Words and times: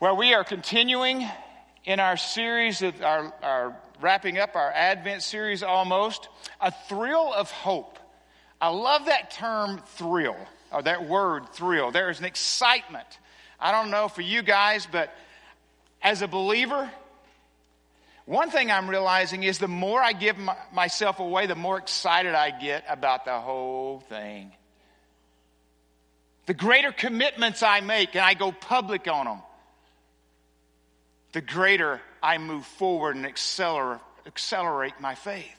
Well, 0.00 0.16
we 0.16 0.32
are 0.32 0.44
continuing 0.44 1.28
in 1.84 1.98
our 1.98 2.16
series, 2.16 2.84
our, 2.84 3.34
our 3.42 3.76
wrapping 4.00 4.38
up 4.38 4.54
our 4.54 4.70
Advent 4.70 5.24
series 5.24 5.64
almost, 5.64 6.28
a 6.60 6.70
thrill 6.88 7.34
of 7.34 7.50
hope. 7.50 7.98
I 8.60 8.68
love 8.68 9.06
that 9.06 9.32
term 9.32 9.82
thrill, 9.96 10.36
or 10.70 10.82
that 10.82 11.08
word 11.08 11.48
thrill. 11.52 11.90
There 11.90 12.10
is 12.10 12.20
an 12.20 12.26
excitement. 12.26 13.06
I 13.58 13.72
don't 13.72 13.90
know 13.90 14.06
for 14.06 14.22
you 14.22 14.42
guys, 14.42 14.86
but 14.86 15.12
as 16.00 16.22
a 16.22 16.28
believer, 16.28 16.88
one 18.24 18.50
thing 18.50 18.70
I'm 18.70 18.88
realizing 18.88 19.42
is 19.42 19.58
the 19.58 19.66
more 19.66 20.00
I 20.00 20.12
give 20.12 20.38
my, 20.38 20.56
myself 20.72 21.18
away, 21.18 21.46
the 21.46 21.56
more 21.56 21.76
excited 21.76 22.36
I 22.36 22.56
get 22.56 22.84
about 22.88 23.24
the 23.24 23.36
whole 23.40 23.98
thing. 24.08 24.52
The 26.46 26.54
greater 26.54 26.92
commitments 26.92 27.64
I 27.64 27.80
make 27.80 28.14
and 28.14 28.24
I 28.24 28.34
go 28.34 28.52
public 28.52 29.08
on 29.08 29.24
them, 29.26 29.42
the 31.32 31.40
greater 31.40 32.00
I 32.22 32.38
move 32.38 32.64
forward 32.64 33.16
and 33.16 33.26
accelerate, 33.26 34.00
accelerate 34.26 34.94
my 35.00 35.14
faith. 35.14 35.54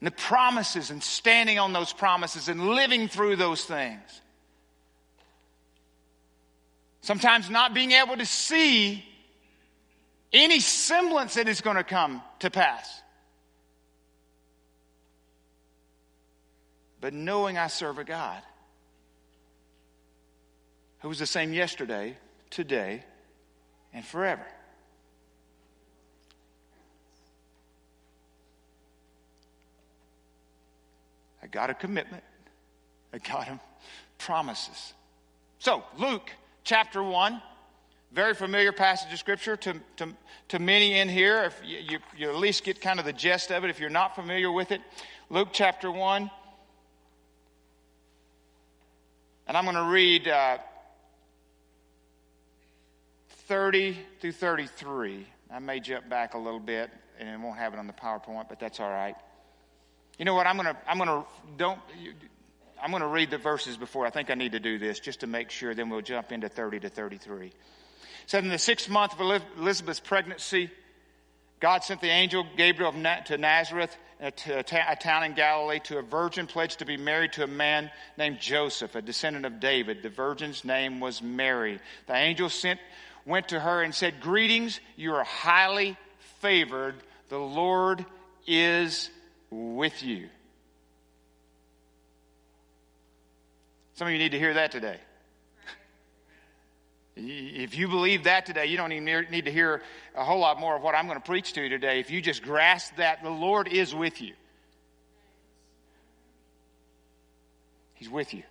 And 0.00 0.06
the 0.06 0.12
promises 0.12 0.90
and 0.90 1.02
standing 1.02 1.58
on 1.58 1.72
those 1.72 1.92
promises 1.92 2.48
and 2.48 2.70
living 2.70 3.08
through 3.08 3.36
those 3.36 3.64
things. 3.64 4.00
Sometimes 7.02 7.50
not 7.50 7.74
being 7.74 7.92
able 7.92 8.16
to 8.16 8.26
see 8.26 9.04
any 10.32 10.60
semblance 10.60 11.34
that 11.34 11.48
is 11.48 11.60
going 11.60 11.76
to 11.76 11.84
come 11.84 12.22
to 12.38 12.50
pass. 12.50 13.02
But 17.00 17.12
knowing 17.12 17.58
I 17.58 17.66
serve 17.66 17.98
a 17.98 18.04
God 18.04 18.42
who 21.00 21.08
was 21.08 21.18
the 21.18 21.26
same 21.26 21.52
yesterday, 21.52 22.16
today, 22.50 23.04
and 23.92 24.04
forever. 24.04 24.46
I 31.42 31.46
got 31.46 31.70
a 31.70 31.74
commitment. 31.74 32.22
I 33.12 33.18
got 33.18 33.44
him 33.44 33.60
promises. 34.18 34.92
So, 35.58 35.82
Luke 35.98 36.30
chapter 36.64 37.02
1, 37.02 37.40
very 38.12 38.34
familiar 38.34 38.72
passage 38.72 39.12
of 39.12 39.18
scripture 39.18 39.56
to, 39.56 39.74
to, 39.96 40.08
to 40.48 40.58
many 40.58 40.98
in 40.98 41.08
here. 41.08 41.44
If 41.44 41.60
you, 41.64 41.78
you, 41.78 41.98
you 42.16 42.28
at 42.28 42.36
least 42.36 42.64
get 42.64 42.80
kind 42.80 42.98
of 42.98 43.06
the 43.06 43.12
gist 43.12 43.50
of 43.50 43.64
it, 43.64 43.70
if 43.70 43.80
you're 43.80 43.90
not 43.90 44.14
familiar 44.14 44.52
with 44.52 44.70
it, 44.70 44.80
Luke 45.30 45.48
chapter 45.52 45.90
1. 45.90 46.30
And 49.48 49.56
I'm 49.56 49.64
going 49.64 49.76
to 49.76 49.90
read 49.90 50.28
uh, 50.28 50.58
30 53.50 53.98
through 54.20 54.30
33. 54.30 55.26
I 55.52 55.58
may 55.58 55.80
jump 55.80 56.08
back 56.08 56.34
a 56.34 56.38
little 56.38 56.60
bit 56.60 56.88
and 57.18 57.28
I 57.28 57.36
won't 57.36 57.58
have 57.58 57.72
it 57.72 57.80
on 57.80 57.88
the 57.88 57.92
PowerPoint, 57.92 58.48
but 58.48 58.60
that's 58.60 58.78
all 58.78 58.88
right. 58.88 59.16
You 60.20 60.24
know 60.24 60.34
what? 60.34 60.46
I'm 60.46 60.56
going 60.56 60.72
to, 60.72 60.76
I'm 60.86 60.98
going 60.98 61.08
to, 61.08 61.24
don't, 61.56 61.80
I'm 62.80 62.90
going 62.90 63.02
to 63.02 63.08
read 63.08 63.28
the 63.28 63.38
verses 63.38 63.76
before. 63.76 64.06
I 64.06 64.10
think 64.10 64.30
I 64.30 64.34
need 64.34 64.52
to 64.52 64.60
do 64.60 64.78
this 64.78 65.00
just 65.00 65.20
to 65.20 65.26
make 65.26 65.50
sure. 65.50 65.74
Then 65.74 65.90
we'll 65.90 66.00
jump 66.00 66.30
into 66.30 66.48
30 66.48 66.78
to 66.78 66.88
33. 66.90 67.48
It 67.48 67.54
said 68.26 68.44
in 68.44 68.50
the 68.50 68.56
sixth 68.58 68.88
month 68.88 69.18
of 69.18 69.42
Elizabeth's 69.58 69.98
pregnancy, 69.98 70.70
God 71.58 71.82
sent 71.82 72.00
the 72.00 72.08
angel 72.08 72.46
Gabriel 72.56 72.92
to 72.92 73.36
Nazareth, 73.36 73.96
uh, 74.22 74.30
a 74.48 74.96
town 74.96 75.24
in 75.24 75.34
Galilee, 75.34 75.80
to 75.84 75.98
a 75.98 76.02
virgin 76.02 76.46
pledged 76.46 76.78
to 76.78 76.84
be 76.84 76.96
married 76.96 77.32
to 77.32 77.42
a 77.42 77.48
man 77.48 77.90
named 78.16 78.38
Joseph, 78.38 78.94
a 78.94 79.02
descendant 79.02 79.44
of 79.44 79.58
David. 79.58 80.04
The 80.04 80.08
virgin's 80.08 80.64
name 80.64 81.00
was 81.00 81.20
Mary. 81.20 81.80
The 82.06 82.14
angel 82.14 82.48
sent 82.48 82.78
went 83.30 83.48
to 83.48 83.60
her 83.60 83.82
and 83.82 83.94
said, 83.94 84.20
Greetings, 84.20 84.80
you 84.96 85.14
are 85.14 85.24
highly 85.24 85.96
favored. 86.40 86.96
The 87.30 87.38
Lord 87.38 88.04
is 88.46 89.08
with 89.50 90.02
you. 90.02 90.28
Some 93.94 94.08
of 94.08 94.12
you 94.12 94.18
need 94.18 94.32
to 94.32 94.38
hear 94.38 94.54
that 94.54 94.72
today. 94.72 94.98
If 97.16 97.76
you 97.76 97.88
believe 97.88 98.24
that 98.24 98.46
today, 98.46 98.66
you 98.66 98.78
don't 98.78 98.92
even 98.92 99.04
need 99.30 99.44
to 99.44 99.52
hear 99.52 99.82
a 100.14 100.24
whole 100.24 100.38
lot 100.38 100.58
more 100.58 100.74
of 100.76 100.82
what 100.82 100.94
I'm 100.94 101.06
going 101.06 101.18
to 101.18 101.24
preach 101.24 101.52
to 101.54 101.62
you 101.62 101.68
today. 101.68 102.00
If 102.00 102.10
you 102.10 102.22
just 102.22 102.42
grasp 102.42 102.96
that, 102.96 103.22
the 103.22 103.30
Lord 103.30 103.68
is 103.68 103.94
with 103.94 104.22
you. 104.22 104.32
He's 107.94 108.08
with 108.08 108.32
you. 108.32 108.42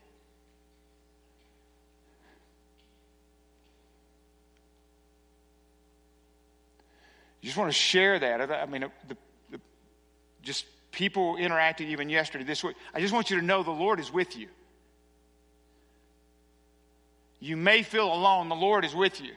You 7.42 7.48
just 7.48 7.58
want 7.58 7.70
to 7.70 7.78
share 7.78 8.20
that. 8.20 8.52
I 8.52 8.66
mean, 8.66 8.86
the, 9.08 9.18
the, 9.52 9.60
just 10.42 10.66
people 10.92 11.38
interacting 11.38 11.90
even 11.90 12.10
yesterday 12.10 12.44
this 12.44 12.64
week. 12.64 12.76
I 12.94 13.00
just 13.00 13.14
want 13.14 13.30
you 13.30 13.40
to 13.40 13.46
know 13.46 13.64
the 13.64 13.72
Lord 13.72 14.00
is 14.00 14.12
with 14.12 14.36
you. 14.36 14.48
You 17.40 17.56
may 17.56 17.84
feel 17.84 18.12
alone, 18.12 18.50
the 18.50 18.56
Lord 18.56 18.84
is 18.84 18.94
with 18.94 19.22
you. 19.22 19.32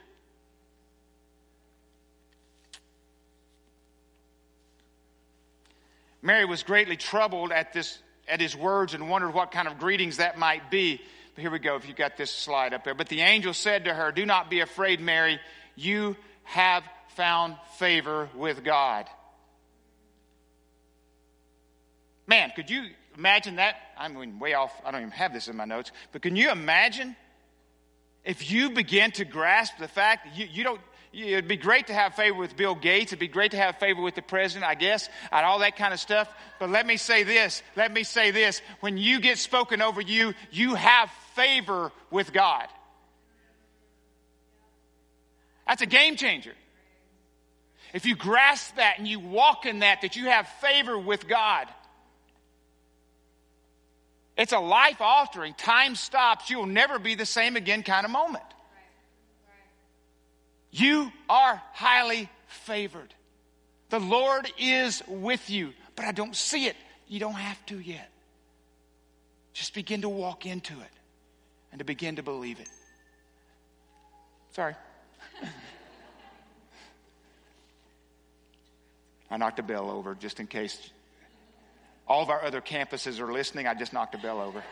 Mary 6.20 6.44
was 6.44 6.62
greatly 6.62 6.96
troubled 6.96 7.52
at 7.52 7.72
this 7.72 7.98
at 8.28 8.41
his 8.41 8.56
words 8.56 8.94
and 8.94 9.10
wondered 9.10 9.34
what 9.34 9.50
kind 9.50 9.66
of 9.66 9.78
greetings 9.78 10.18
that 10.18 10.38
might 10.38 10.70
be. 10.70 11.00
But 11.34 11.42
here 11.42 11.50
we 11.50 11.58
go, 11.58 11.76
if 11.76 11.88
you 11.88 11.94
got 11.94 12.16
this 12.16 12.30
slide 12.30 12.72
up 12.72 12.84
there. 12.84 12.94
But 12.94 13.08
the 13.08 13.20
angel 13.20 13.52
said 13.52 13.86
to 13.86 13.94
her, 13.94 14.12
Do 14.12 14.24
not 14.24 14.48
be 14.48 14.60
afraid, 14.60 15.00
Mary. 15.00 15.41
You 15.74 16.16
have 16.44 16.84
found 17.16 17.56
favor 17.78 18.28
with 18.34 18.64
God. 18.64 19.06
Man, 22.26 22.53
could 22.54 22.70
you 22.70 22.84
imagine 23.16 23.56
that? 23.56 23.76
I'm 23.98 24.14
mean, 24.14 24.38
way 24.38 24.54
off. 24.54 24.72
I 24.84 24.91
don't 24.91 25.00
even 25.00 25.12
have 25.12 25.32
this 25.32 25.48
in 25.48 25.56
my 25.56 25.64
notes. 25.64 25.92
But 26.12 26.22
can 26.22 26.36
you 26.36 26.50
imagine 26.50 27.16
if 28.25 28.50
you 28.50 28.70
begin 28.70 29.10
to 29.12 29.25
grasp 29.25 29.75
the 29.78 29.88
fact 29.88 30.25
that 30.25 30.38
you, 30.38 30.47
you 30.50 30.64
don't, 30.64 30.80
it'd 31.12 31.48
be 31.48 31.56
great 31.56 31.88
to 31.88 31.94
have 31.94 32.14
favor 32.14 32.38
with 32.38 32.56
Bill 32.56 32.74
Gates. 32.74 33.10
It'd 33.10 33.19
be 33.19 33.28
great 33.28 33.50
to 33.50 33.56
have 33.56 33.78
favor 33.78 34.00
with 34.00 34.14
the 34.14 34.22
president, 34.22 34.69
I 34.70 34.74
guess, 34.74 35.09
and 35.30 35.44
all 35.44 35.59
that 35.59 35.76
kind 35.76 35.92
of 35.92 36.00
stuff. 36.00 36.32
But 36.59 36.70
let 36.70 36.86
me 36.86 36.97
say 36.97 37.24
this. 37.24 37.62
Let 37.76 37.92
me 37.92 38.04
say 38.04 38.30
this. 38.30 38.62
When 38.80 38.97
you 38.97 39.20
get 39.20 39.38
spoken 39.38 39.82
over 39.82 40.00
you, 40.00 40.34
you 40.50 40.74
have 40.74 41.10
favor 41.34 41.91
with 42.10 42.32
God. 42.32 42.69
That's 45.66 45.82
a 45.82 45.86
game 45.86 46.16
changer. 46.16 46.54
If 47.92 48.06
you 48.06 48.16
grasp 48.16 48.76
that 48.76 48.98
and 48.98 49.06
you 49.06 49.20
walk 49.20 49.66
in 49.66 49.80
that, 49.80 50.00
that 50.02 50.16
you 50.16 50.26
have 50.26 50.48
favor 50.60 50.98
with 50.98 51.28
God. 51.28 51.68
It's 54.36 54.52
a 54.52 54.58
life 54.58 55.00
altering, 55.00 55.54
time 55.54 55.94
stops, 55.94 56.48
you'll 56.48 56.66
never 56.66 56.98
be 56.98 57.14
the 57.14 57.26
same 57.26 57.56
again 57.56 57.82
kind 57.82 58.06
of 58.06 58.10
moment. 58.10 58.44
You 60.70 61.12
are 61.28 61.62
highly 61.72 62.30
favored. 62.46 63.12
The 63.90 64.00
Lord 64.00 64.50
is 64.58 65.02
with 65.06 65.50
you, 65.50 65.74
but 65.96 66.06
I 66.06 66.12
don't 66.12 66.34
see 66.34 66.64
it. 66.64 66.76
You 67.08 67.20
don't 67.20 67.34
have 67.34 67.64
to 67.66 67.78
yet. 67.78 68.10
Just 69.52 69.74
begin 69.74 70.00
to 70.00 70.08
walk 70.08 70.46
into 70.46 70.72
it 70.72 70.90
and 71.70 71.78
to 71.80 71.84
begin 71.84 72.16
to 72.16 72.22
believe 72.22 72.58
it. 72.58 72.68
Sorry. 74.52 74.74
I 79.32 79.38
knocked 79.38 79.59
a 79.59 79.62
bell 79.62 79.91
over 79.91 80.15
just 80.15 80.41
in 80.41 80.47
case 80.47 80.91
all 82.06 82.22
of 82.22 82.28
our 82.28 82.44
other 82.44 82.60
campuses 82.60 83.19
are 83.19 83.32
listening. 83.32 83.66
I 83.66 83.72
just 83.72 83.94
knocked 83.94 84.15
a 84.15 84.19
bell 84.19 84.43
over. 84.43 84.62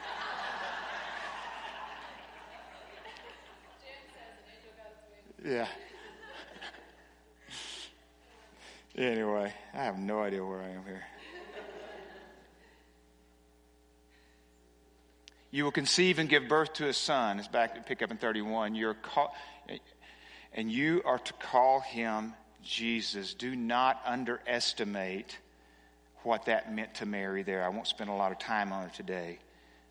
Yeah. 5.42 5.66
anyway, 8.94 9.54
I 9.72 9.84
have 9.84 9.96
no 9.96 10.20
idea 10.20 10.44
where 10.44 10.60
I 10.60 10.68
am 10.68 10.84
here. 10.84 11.04
You 15.50 15.64
will 15.64 15.72
conceive 15.72 16.18
and 16.18 16.28
give 16.28 16.48
birth 16.48 16.74
to 16.74 16.88
a 16.88 16.92
son. 16.92 17.38
It's 17.38 17.48
back 17.48 17.76
to 17.76 17.80
pick 17.80 18.02
up 18.02 18.10
in 18.10 18.18
31. 18.18 18.74
You're 18.74 18.92
call, 18.92 19.34
and 20.52 20.70
you 20.70 21.00
are 21.06 21.18
to 21.18 21.32
call 21.32 21.80
him 21.80 22.34
Jesus. 22.62 23.34
Do 23.34 23.54
not 23.56 24.00
underestimate 24.04 25.38
what 26.22 26.46
that 26.46 26.72
meant 26.72 26.94
to 26.96 27.06
Mary 27.06 27.42
there. 27.42 27.64
I 27.64 27.68
won't 27.68 27.86
spend 27.86 28.10
a 28.10 28.14
lot 28.14 28.32
of 28.32 28.38
time 28.38 28.72
on 28.72 28.86
it 28.86 28.94
today. 28.94 29.38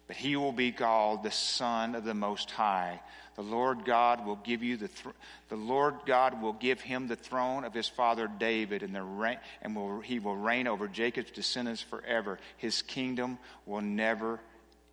But 0.07 0.15
he 0.15 0.35
will 0.35 0.51
be 0.51 0.71
called 0.71 1.23
the 1.23 1.31
Son 1.31 1.93
of 1.93 2.03
the 2.03 2.15
Most 2.15 2.49
High. 2.49 2.99
The 3.35 3.43
Lord 3.43 3.85
God 3.85 4.25
will 4.25 4.37
give 4.37 4.63
you 4.63 4.75
the 4.75 4.87
th- 4.87 5.15
the 5.49 5.55
Lord 5.55 5.95
God 6.05 6.41
will 6.41 6.53
give 6.53 6.81
him 6.81 7.07
the 7.07 7.15
throne 7.15 7.63
of 7.63 7.73
his 7.73 7.87
father 7.87 8.27
David, 8.27 8.83
and 8.83 8.93
the 8.93 9.37
and 9.61 9.75
will, 9.75 9.99
he 10.01 10.19
will 10.19 10.35
reign 10.35 10.67
over 10.67 10.87
Jacob's 10.87 11.31
descendants 11.31 11.81
forever. 11.81 12.39
His 12.57 12.81
kingdom 12.81 13.37
will 13.65 13.81
never 13.81 14.39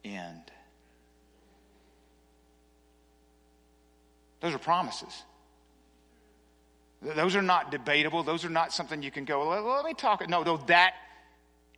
end. 0.04 0.42
Those 4.40 4.54
are 4.54 4.58
promises. 4.58 5.22
Those 7.02 7.36
are 7.36 7.42
not 7.42 7.70
debatable. 7.70 8.22
Those 8.22 8.44
are 8.44 8.50
not 8.50 8.72
something 8.72 9.02
you 9.02 9.10
can 9.10 9.24
go, 9.24 9.48
let, 9.48 9.64
let 9.64 9.84
me 9.84 9.94
talk. 9.94 10.26
No, 10.28 10.42
that 10.66 10.94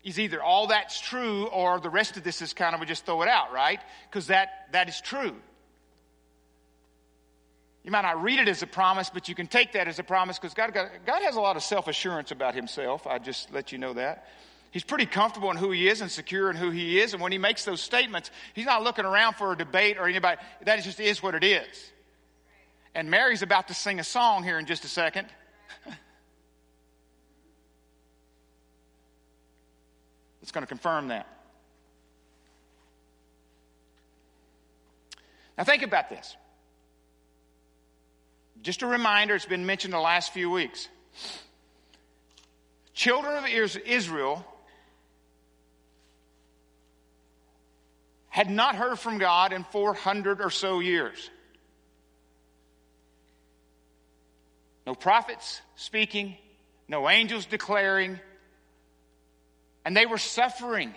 is 0.05 0.19
either 0.19 0.43
all 0.43 0.69
that's 0.69 1.01
true 1.01 1.47
or 1.47 1.81
the 1.81 1.91
rest 1.91 2.17
of 2.17 2.25
this 2.25 2.41
is 2.41 2.53
kind 2.53 2.75
of 2.75 2.81
we 2.81 2.87
just 2.87 3.05
throw 3.05 3.23
it 3.23 3.29
out, 3.29 3.53
right? 3.53 3.81
Because 4.09 4.29
that, 4.29 4.69
that 4.73 4.89
is 4.89 5.01
true. 5.01 5.35
You 7.85 7.91
might 7.91 8.03
not 8.03 8.23
read 8.23 8.39
it 8.39 8.49
as 8.49 8.63
a 8.63 8.67
promise, 8.67 9.11
but 9.11 9.29
you 9.29 9.35
can 9.35 9.47
take 9.47 9.73
that 9.73 9.89
as 9.89 9.99
a 9.99 10.05
promise 10.05 10.39
because 10.39 10.55
God, 10.55 10.75
God, 10.75 10.91
God 11.07 11.23
has 11.23 11.37
a 11.37 11.41
lot 11.41 11.57
of 11.57 11.63
self 11.63 11.89
assurance 11.89 12.31
about 12.31 12.55
himself. 12.55 13.07
I 13.07 13.19
just 13.19 13.53
let 13.53 13.73
you 13.73 13.79
know 13.79 13.95
that. 13.95 14.27
He's 14.71 14.85
pretty 14.85 15.07
comfortable 15.07 15.51
in 15.51 15.57
who 15.57 15.71
he 15.71 15.89
is 15.89 16.03
and 16.03 16.11
secure 16.11 16.51
in 16.51 16.57
who 16.57 16.71
he 16.71 17.01
is. 17.01 17.15
And 17.15 17.23
when 17.23 17.33
he 17.33 17.39
makes 17.39 17.65
those 17.65 17.81
statements, 17.81 18.31
he's 18.53 18.67
not 18.67 18.83
looking 18.83 19.07
around 19.07 19.37
for 19.37 19.53
a 19.53 19.57
debate 19.57 19.97
or 19.99 20.07
anybody. 20.07 20.39
That 20.65 20.83
just 20.83 21.01
is 21.01 21.23
what 21.23 21.35
it 21.35 21.43
is. 21.43 21.93
And 22.99 23.11
Mary's 23.13 23.43
about 23.43 23.69
to 23.69 23.75
sing 23.75 24.01
a 24.01 24.05
song 24.05 24.43
here 24.43 24.59
in 24.59 24.67
just 24.67 24.85
a 24.85 24.89
second. 24.89 25.29
it's 30.43 30.51
going 30.51 30.63
to 30.63 30.67
confirm 30.67 31.07
that. 31.07 31.29
Now, 35.57 35.63
think 35.63 35.85
about 35.85 36.11
this. 36.11 36.37
Just 38.63 38.83
a 38.83 38.89
reminder, 38.89 39.37
it's 39.37 39.47
been 39.47 39.65
mentioned 39.65 39.95
the 39.95 40.01
last 40.01 40.33
few 40.33 40.51
weeks. 40.51 40.89
Children 42.95 43.45
of 43.45 43.47
Israel 43.87 44.45
had 48.29 48.51
not 48.51 48.75
heard 48.75 48.99
from 48.99 49.19
God 49.19 49.53
in 49.53 49.63
400 49.63 50.41
or 50.41 50.51
so 50.51 50.81
years. 50.81 51.31
No 54.89 54.95
prophets 54.95 55.61
speaking, 55.77 56.35
no 56.89 57.11
angels 57.11 57.45
declaring, 57.45 58.19
and 59.85 59.95
they 59.95 60.07
were 60.07 60.17
suffering. 60.17 60.95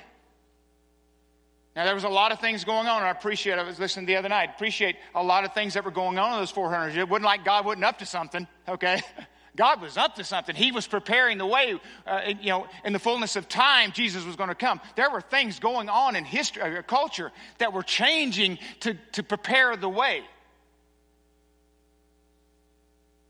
Now, 1.76 1.84
there 1.84 1.94
was 1.94 2.06
a 2.06 2.10
lot 2.10 2.32
of 2.32 2.40
things 2.40 2.64
going 2.64 2.88
on. 2.88 3.04
I 3.04 3.10
appreciate, 3.10 3.60
I 3.60 3.64
was 3.64 3.80
listening 3.80 4.06
the 4.06 4.16
other 4.16 4.30
night, 4.30 4.52
appreciate 4.56 4.96
a 5.14 5.22
lot 5.22 5.44
of 5.44 5.54
things 5.54 5.74
that 5.74 5.84
were 5.84 5.92
going 5.92 6.18
on 6.18 6.32
in 6.32 6.40
those 6.40 6.52
400 6.52 6.86
years. 6.86 6.98
It 7.00 7.10
wasn't 7.10 7.26
like 7.26 7.44
God 7.44 7.66
wasn't 7.66 7.84
up 7.84 8.00
to 8.00 8.06
something, 8.06 8.48
okay? 8.66 9.02
God 9.58 9.82
was 9.82 9.98
up 9.98 10.16
to 10.16 10.24
something. 10.24 10.56
He 10.56 10.72
was 10.72 10.88
preparing 10.88 11.38
the 11.38 11.46
way, 11.46 11.78
uh, 12.08 12.22
you 12.40 12.48
know, 12.48 12.68
in 12.86 12.94
the 12.94 13.00
fullness 13.00 13.36
of 13.36 13.50
time, 13.50 13.92
Jesus 13.92 14.24
was 14.24 14.38
going 14.38 14.48
to 14.48 14.56
come. 14.56 14.80
There 14.96 15.10
were 15.10 15.20
things 15.20 15.60
going 15.60 15.90
on 15.90 16.16
in 16.16 16.24
history, 16.24 16.64
uh, 16.64 16.82
culture 16.84 17.34
that 17.58 17.74
were 17.74 17.84
changing 17.84 18.58
to, 18.80 18.94
to 19.12 19.22
prepare 19.22 19.76
the 19.76 19.90
way. 19.90 20.22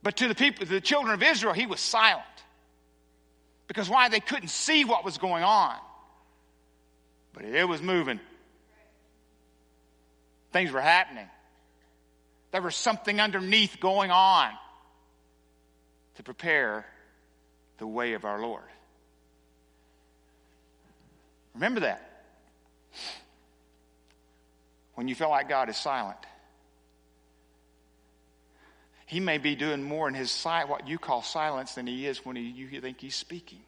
But 0.04 0.18
to 0.18 0.28
the 0.28 0.36
people, 0.36 0.66
to 0.66 0.72
the 0.72 0.82
children 0.82 1.14
of 1.14 1.22
Israel, 1.22 1.54
he 1.54 1.66
was 1.66 1.80
silent. 1.80 2.26
Because 3.68 3.90
why? 3.90 4.10
They 4.10 4.20
couldn't 4.20 4.50
see 4.50 4.84
what 4.84 5.06
was 5.06 5.18
going 5.18 5.44
on. 5.44 5.76
But 7.34 7.46
it 7.46 7.68
was 7.68 7.82
moving. 7.82 8.20
Things 10.52 10.72
were 10.72 10.82
happening. 10.82 11.28
There 12.52 12.62
was 12.62 12.76
something 12.76 13.22
underneath 13.22 13.80
going 13.80 14.12
on 14.12 14.52
to 16.16 16.24
prepare 16.24 16.86
the 17.78 17.88
way 17.88 18.14
of 18.14 18.26
our 18.26 18.42
Lord. 18.42 18.64
Remember 21.54 21.82
that. 21.82 22.08
When 24.96 25.08
you 25.08 25.16
feel 25.16 25.30
like 25.30 25.48
God 25.48 25.70
is 25.70 25.78
silent, 25.78 26.18
He 29.12 29.20
may 29.20 29.40
be 29.40 29.56
doing 29.56 29.84
more 29.84 30.08
in 30.08 30.14
His 30.14 30.32
sight, 30.32 30.70
what 30.70 30.88
you 30.88 30.98
call 30.98 31.22
silence, 31.22 31.76
than 31.76 31.86
He 31.86 32.08
is 32.08 32.26
when 32.26 32.38
he, 32.38 32.44
you 32.44 32.80
think 32.80 33.02
He's 33.02 33.14
speaking. 33.14 33.60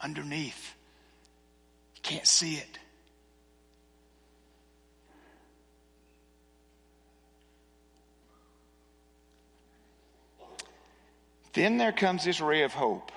Underneath, 0.00 0.72
you 1.96 2.02
can't 2.02 2.28
see 2.28 2.54
it. 2.54 2.78
Then 11.54 11.76
there 11.76 11.90
comes 11.90 12.24
this 12.24 12.40
ray 12.40 12.62
of 12.62 12.72
hope. 12.72 13.10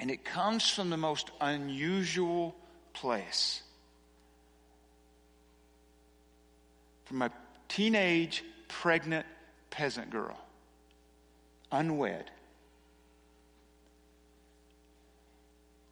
And 0.00 0.10
it 0.10 0.24
comes 0.24 0.68
from 0.68 0.90
the 0.90 0.96
most 0.96 1.30
unusual 1.40 2.56
place. 2.92 3.62
From 7.04 7.22
a 7.22 7.30
teenage, 7.68 8.44
pregnant 8.68 9.26
peasant 9.70 10.10
girl, 10.10 10.38
unwed. 11.70 12.30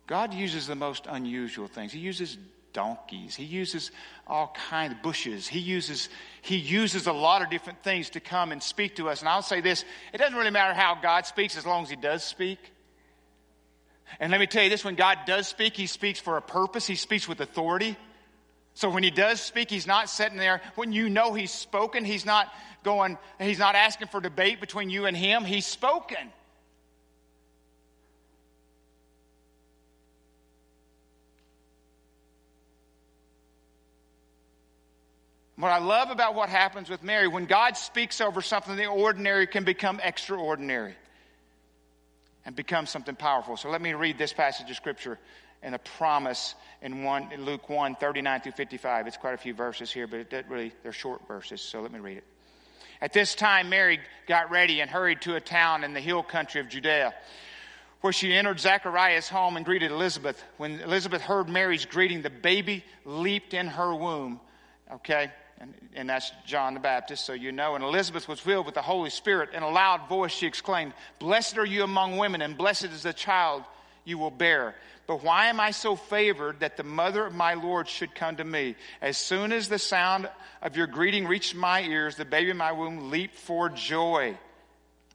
God 0.06 0.34
uses 0.34 0.66
the 0.66 0.74
most 0.74 1.06
unusual 1.08 1.68
things. 1.68 1.92
He 1.92 2.00
uses 2.00 2.36
donkeys. 2.72 3.34
He 3.34 3.44
uses 3.44 3.90
all 4.26 4.54
kinds 4.68 4.92
of 4.92 5.02
bushes. 5.02 5.46
He 5.46 5.58
uses, 5.58 6.08
he 6.42 6.56
uses 6.56 7.06
a 7.06 7.12
lot 7.12 7.42
of 7.42 7.50
different 7.50 7.82
things 7.82 8.10
to 8.10 8.20
come 8.20 8.52
and 8.52 8.62
speak 8.62 8.96
to 8.96 9.08
us. 9.08 9.20
And 9.20 9.28
I'll 9.28 9.42
say 9.42 9.60
this 9.60 9.84
it 10.12 10.18
doesn't 10.18 10.36
really 10.36 10.50
matter 10.50 10.74
how 10.74 10.96
God 11.00 11.26
speaks 11.26 11.56
as 11.56 11.66
long 11.66 11.84
as 11.84 11.90
He 11.90 11.96
does 11.96 12.22
speak. 12.22 12.58
And 14.18 14.32
let 14.32 14.40
me 14.40 14.46
tell 14.46 14.64
you 14.64 14.70
this 14.70 14.84
when 14.84 14.96
God 14.96 15.18
does 15.26 15.46
speak, 15.46 15.76
He 15.76 15.86
speaks 15.86 16.18
for 16.18 16.36
a 16.36 16.42
purpose, 16.42 16.86
He 16.86 16.94
speaks 16.94 17.28
with 17.28 17.40
authority. 17.40 17.96
So 18.74 18.90
when 18.90 19.02
He 19.02 19.10
does 19.10 19.40
speak, 19.40 19.70
He's 19.70 19.86
not 19.86 20.10
sitting 20.10 20.38
there. 20.38 20.62
When 20.74 20.92
you 20.92 21.08
know 21.08 21.34
He's 21.34 21.52
spoken, 21.52 22.04
He's 22.04 22.26
not 22.26 22.52
going, 22.82 23.18
He's 23.38 23.58
not 23.58 23.74
asking 23.74 24.08
for 24.08 24.20
debate 24.20 24.60
between 24.60 24.90
you 24.90 25.06
and 25.06 25.16
Him. 25.16 25.44
He's 25.44 25.66
spoken. 25.66 26.32
What 35.56 35.68
I 35.68 35.78
love 35.78 36.10
about 36.10 36.34
what 36.34 36.48
happens 36.48 36.88
with 36.88 37.02
Mary, 37.02 37.28
when 37.28 37.44
God 37.44 37.76
speaks 37.76 38.22
over 38.22 38.40
something, 38.40 38.76
the 38.76 38.86
ordinary 38.86 39.46
can 39.46 39.64
become 39.64 40.00
extraordinary 40.02 40.94
and 42.44 42.56
become 42.56 42.86
something 42.86 43.16
powerful. 43.16 43.56
So 43.56 43.70
let 43.70 43.82
me 43.82 43.92
read 43.92 44.18
this 44.18 44.32
passage 44.32 44.70
of 44.70 44.76
scripture 44.76 45.18
and 45.62 45.74
a 45.74 45.78
promise 45.78 46.54
in, 46.82 47.02
one, 47.02 47.30
in 47.32 47.44
Luke 47.44 47.68
1 47.68 47.96
39 47.96 48.40
through 48.40 48.52
55. 48.52 49.06
It's 49.06 49.16
quite 49.16 49.34
a 49.34 49.38
few 49.38 49.54
verses 49.54 49.90
here, 49.90 50.06
but 50.06 50.32
it 50.32 50.46
really, 50.48 50.72
they're 50.82 50.92
short 50.92 51.26
verses, 51.28 51.60
so 51.60 51.80
let 51.80 51.92
me 51.92 51.98
read 51.98 52.18
it. 52.18 52.24
At 53.02 53.12
this 53.12 53.34
time, 53.34 53.70
Mary 53.70 54.00
got 54.26 54.50
ready 54.50 54.80
and 54.80 54.90
hurried 54.90 55.22
to 55.22 55.34
a 55.36 55.40
town 55.40 55.84
in 55.84 55.94
the 55.94 56.00
hill 56.00 56.22
country 56.22 56.60
of 56.60 56.68
Judea, 56.68 57.14
where 58.02 58.12
she 58.12 58.32
entered 58.32 58.60
Zachariah's 58.60 59.28
home 59.28 59.56
and 59.56 59.64
greeted 59.64 59.90
Elizabeth. 59.90 60.42
When 60.58 60.80
Elizabeth 60.80 61.22
heard 61.22 61.48
Mary's 61.48 61.86
greeting, 61.86 62.22
the 62.22 62.30
baby 62.30 62.84
leaped 63.04 63.54
in 63.54 63.68
her 63.68 63.94
womb. 63.94 64.40
Okay? 64.92 65.30
And, 65.60 65.74
and 65.94 66.08
that's 66.08 66.32
John 66.46 66.74
the 66.74 66.80
Baptist, 66.80 67.24
so 67.26 67.34
you 67.34 67.52
know. 67.52 67.74
And 67.74 67.84
Elizabeth 67.84 68.26
was 68.26 68.40
filled 68.40 68.64
with 68.64 68.74
the 68.74 68.82
Holy 68.82 69.10
Spirit. 69.10 69.50
In 69.52 69.62
a 69.62 69.68
loud 69.68 70.08
voice, 70.08 70.32
she 70.32 70.46
exclaimed, 70.46 70.94
Blessed 71.18 71.58
are 71.58 71.66
you 71.66 71.84
among 71.84 72.16
women, 72.16 72.40
and 72.40 72.56
blessed 72.56 72.86
is 72.86 73.02
the 73.02 73.12
child 73.12 73.62
you 74.04 74.16
will 74.16 74.30
bear. 74.30 74.74
But 75.06 75.22
why 75.22 75.46
am 75.46 75.60
I 75.60 75.72
so 75.72 75.96
favored 75.96 76.60
that 76.60 76.76
the 76.76 76.82
mother 76.82 77.26
of 77.26 77.34
my 77.34 77.54
Lord 77.54 77.88
should 77.88 78.14
come 78.14 78.36
to 78.36 78.44
me? 78.44 78.76
As 79.02 79.18
soon 79.18 79.52
as 79.52 79.68
the 79.68 79.78
sound 79.78 80.30
of 80.62 80.76
your 80.76 80.86
greeting 80.86 81.26
reached 81.26 81.54
my 81.54 81.82
ears, 81.82 82.16
the 82.16 82.24
baby 82.24 82.50
in 82.50 82.56
my 82.56 82.72
womb 82.72 83.10
leaped 83.10 83.36
for 83.36 83.68
joy. 83.68 84.38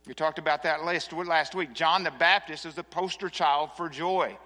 We 0.06 0.14
talked 0.14 0.38
about 0.38 0.64
that 0.64 0.84
last, 0.84 1.12
last 1.12 1.56
week. 1.56 1.74
John 1.74 2.04
the 2.04 2.12
Baptist 2.12 2.68
is 2.68 2.76
the 2.76 2.84
poster 2.84 3.30
child 3.30 3.72
for 3.78 3.90
joy. 3.90 4.38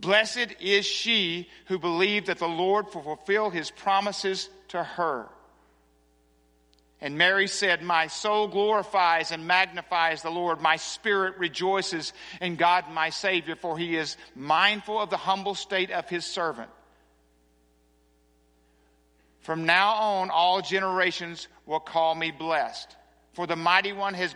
Blessed 0.00 0.54
is 0.60 0.86
she 0.86 1.48
who 1.66 1.78
believed 1.78 2.28
that 2.28 2.38
the 2.38 2.48
Lord 2.48 2.86
will 2.86 3.02
fulfill 3.02 3.50
his 3.50 3.70
promises 3.70 4.48
to 4.68 4.82
her. 4.82 5.28
And 7.02 7.18
Mary 7.18 7.46
said, 7.46 7.82
My 7.82 8.06
soul 8.06 8.48
glorifies 8.48 9.30
and 9.30 9.46
magnifies 9.46 10.22
the 10.22 10.30
Lord. 10.30 10.60
My 10.60 10.76
spirit 10.76 11.38
rejoices 11.38 12.12
in 12.40 12.56
God 12.56 12.86
my 12.90 13.10
Savior, 13.10 13.56
for 13.56 13.76
he 13.76 13.96
is 13.96 14.16
mindful 14.34 15.00
of 15.00 15.10
the 15.10 15.16
humble 15.16 15.54
state 15.54 15.90
of 15.90 16.08
his 16.08 16.24
servant. 16.24 16.70
From 19.40 19.64
now 19.64 19.92
on, 19.94 20.30
all 20.30 20.60
generations 20.60 21.48
will 21.66 21.80
call 21.80 22.14
me 22.14 22.30
blessed. 22.30 22.96
For 23.32 23.46
the 23.46 23.56
mighty 23.56 23.92
one 23.92 24.14
has 24.14 24.34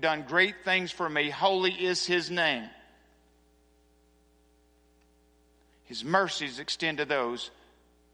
done 0.00 0.24
great 0.26 0.64
things 0.64 0.90
for 0.90 1.08
me. 1.08 1.30
Holy 1.30 1.72
is 1.72 2.06
his 2.06 2.30
name. 2.30 2.68
His 5.92 6.06
mercies 6.06 6.58
extend 6.58 6.96
to 6.98 7.04
those 7.04 7.50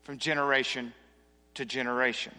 from 0.03 0.19
generation 0.19 0.93
to 1.55 1.65
generation. 1.65 2.35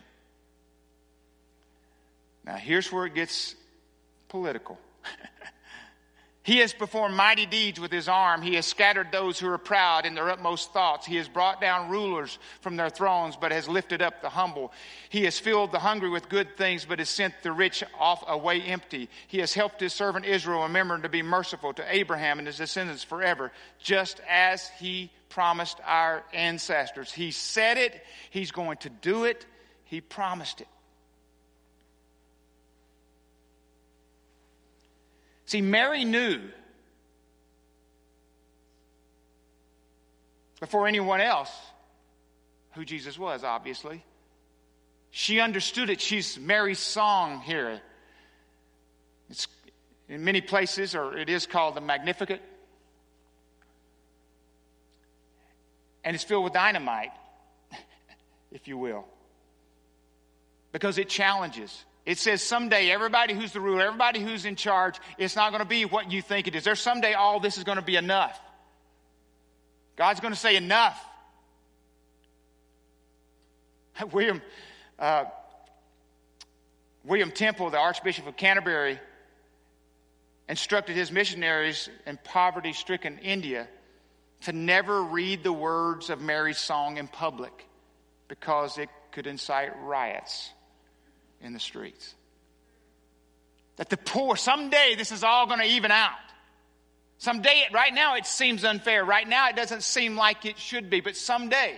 Now, 2.43 2.55
here's 2.55 2.91
where 2.91 3.05
it 3.05 3.15
gets 3.15 3.55
political. 4.27 4.77
He 6.49 6.57
has 6.61 6.73
performed 6.73 7.15
mighty 7.15 7.45
deeds 7.45 7.79
with 7.79 7.91
his 7.91 8.07
arm. 8.07 8.41
He 8.41 8.55
has 8.55 8.65
scattered 8.65 9.11
those 9.11 9.37
who 9.37 9.47
are 9.49 9.59
proud 9.59 10.07
in 10.07 10.15
their 10.15 10.31
utmost 10.31 10.73
thoughts. 10.73 11.05
He 11.05 11.17
has 11.17 11.27
brought 11.27 11.61
down 11.61 11.91
rulers 11.91 12.39
from 12.61 12.75
their 12.75 12.89
thrones, 12.89 13.35
but 13.35 13.51
has 13.51 13.69
lifted 13.69 14.01
up 14.01 14.23
the 14.23 14.29
humble. 14.29 14.71
He 15.09 15.25
has 15.25 15.37
filled 15.37 15.71
the 15.71 15.77
hungry 15.77 16.09
with 16.09 16.27
good 16.27 16.57
things, 16.57 16.85
but 16.85 16.97
has 16.97 17.09
sent 17.09 17.35
the 17.43 17.51
rich 17.51 17.83
off 17.99 18.23
away 18.27 18.63
empty. 18.63 19.09
He 19.27 19.37
has 19.41 19.53
helped 19.53 19.79
his 19.79 19.93
servant 19.93 20.25
Israel, 20.25 20.63
remember 20.63 20.97
to 20.97 21.07
be 21.07 21.21
merciful 21.21 21.71
to 21.73 21.85
Abraham 21.87 22.39
and 22.39 22.47
his 22.47 22.57
descendants 22.57 23.03
forever, 23.03 23.51
just 23.77 24.19
as 24.27 24.71
he 24.79 25.11
promised 25.29 25.77
our 25.85 26.23
ancestors. 26.33 27.13
He 27.13 27.29
said 27.29 27.77
it, 27.77 28.03
he's 28.31 28.49
going 28.49 28.77
to 28.77 28.89
do 28.89 29.25
it, 29.25 29.45
he 29.83 30.01
promised 30.01 30.61
it. 30.61 30.67
See, 35.49 35.61
Mary 35.61 36.05
knew 36.05 36.41
before 40.59 40.87
anyone 40.87 41.21
else 41.21 41.49
who 42.73 42.85
Jesus 42.85 43.17
was, 43.17 43.43
obviously. 43.43 44.03
She 45.09 45.39
understood 45.39 45.89
it. 45.89 46.01
She's 46.01 46.37
Mary's 46.37 46.77
song 46.77 47.41
here. 47.41 47.81
It's 49.31 49.47
in 50.07 50.23
many 50.23 50.41
places, 50.41 50.93
or 50.93 51.17
it 51.17 51.29
is 51.29 51.47
called 51.47 51.73
the 51.73 51.81
Magnificat. 51.81 52.43
And 56.03 56.13
it's 56.13 56.23
filled 56.23 56.43
with 56.43 56.53
dynamite, 56.53 57.09
if 58.51 58.67
you 58.67 58.77
will, 58.77 59.05
because 60.71 60.99
it 60.99 61.09
challenges. 61.09 61.85
It 62.05 62.17
says 62.17 62.41
someday 62.41 62.89
everybody 62.89 63.33
who's 63.33 63.51
the 63.51 63.59
ruler, 63.59 63.85
everybody 63.85 64.19
who's 64.21 64.45
in 64.45 64.55
charge, 64.55 64.99
it's 65.17 65.35
not 65.35 65.51
going 65.51 65.61
to 65.61 65.67
be 65.67 65.85
what 65.85 66.11
you 66.11 66.21
think 66.21 66.47
it 66.47 66.55
is. 66.55 66.63
There's 66.63 66.79
someday 66.79 67.13
all 67.13 67.39
this 67.39 67.57
is 67.57 67.63
going 67.63 67.77
to 67.77 67.83
be 67.83 67.95
enough. 67.95 68.39
God's 69.95 70.19
going 70.19 70.33
to 70.33 70.39
say 70.39 70.55
enough. 70.55 70.99
William, 74.11 74.41
uh, 74.97 75.25
William 77.03 77.31
Temple, 77.31 77.69
the 77.69 77.77
Archbishop 77.77 78.27
of 78.27 78.37
Canterbury, 78.37 78.99
instructed 80.47 80.95
his 80.95 81.11
missionaries 81.11 81.89
in 82.07 82.17
poverty 82.23 82.73
stricken 82.73 83.19
India 83.19 83.67
to 84.41 84.53
never 84.53 85.03
read 85.03 85.43
the 85.43 85.53
words 85.53 86.09
of 86.09 86.21
Mary's 86.21 86.57
song 86.57 86.97
in 86.97 87.07
public 87.07 87.67
because 88.29 88.77
it 88.77 88.89
could 89.11 89.27
incite 89.27 89.71
riots 89.83 90.51
in 91.41 91.53
the 91.53 91.59
streets. 91.59 92.15
That 93.77 93.89
the 93.89 93.97
poor, 93.97 94.35
someday 94.35 94.95
this 94.97 95.11
is 95.11 95.23
all 95.23 95.47
going 95.47 95.59
to 95.59 95.65
even 95.65 95.91
out. 95.91 96.11
Someday, 97.17 97.63
right 97.73 97.93
now 97.93 98.15
it 98.15 98.25
seems 98.25 98.63
unfair. 98.63 99.03
Right 99.03 99.27
now 99.27 99.49
it 99.49 99.55
doesn't 99.55 99.83
seem 99.83 100.15
like 100.15 100.45
it 100.45 100.57
should 100.57 100.89
be, 100.89 101.01
but 101.01 101.15
someday. 101.15 101.77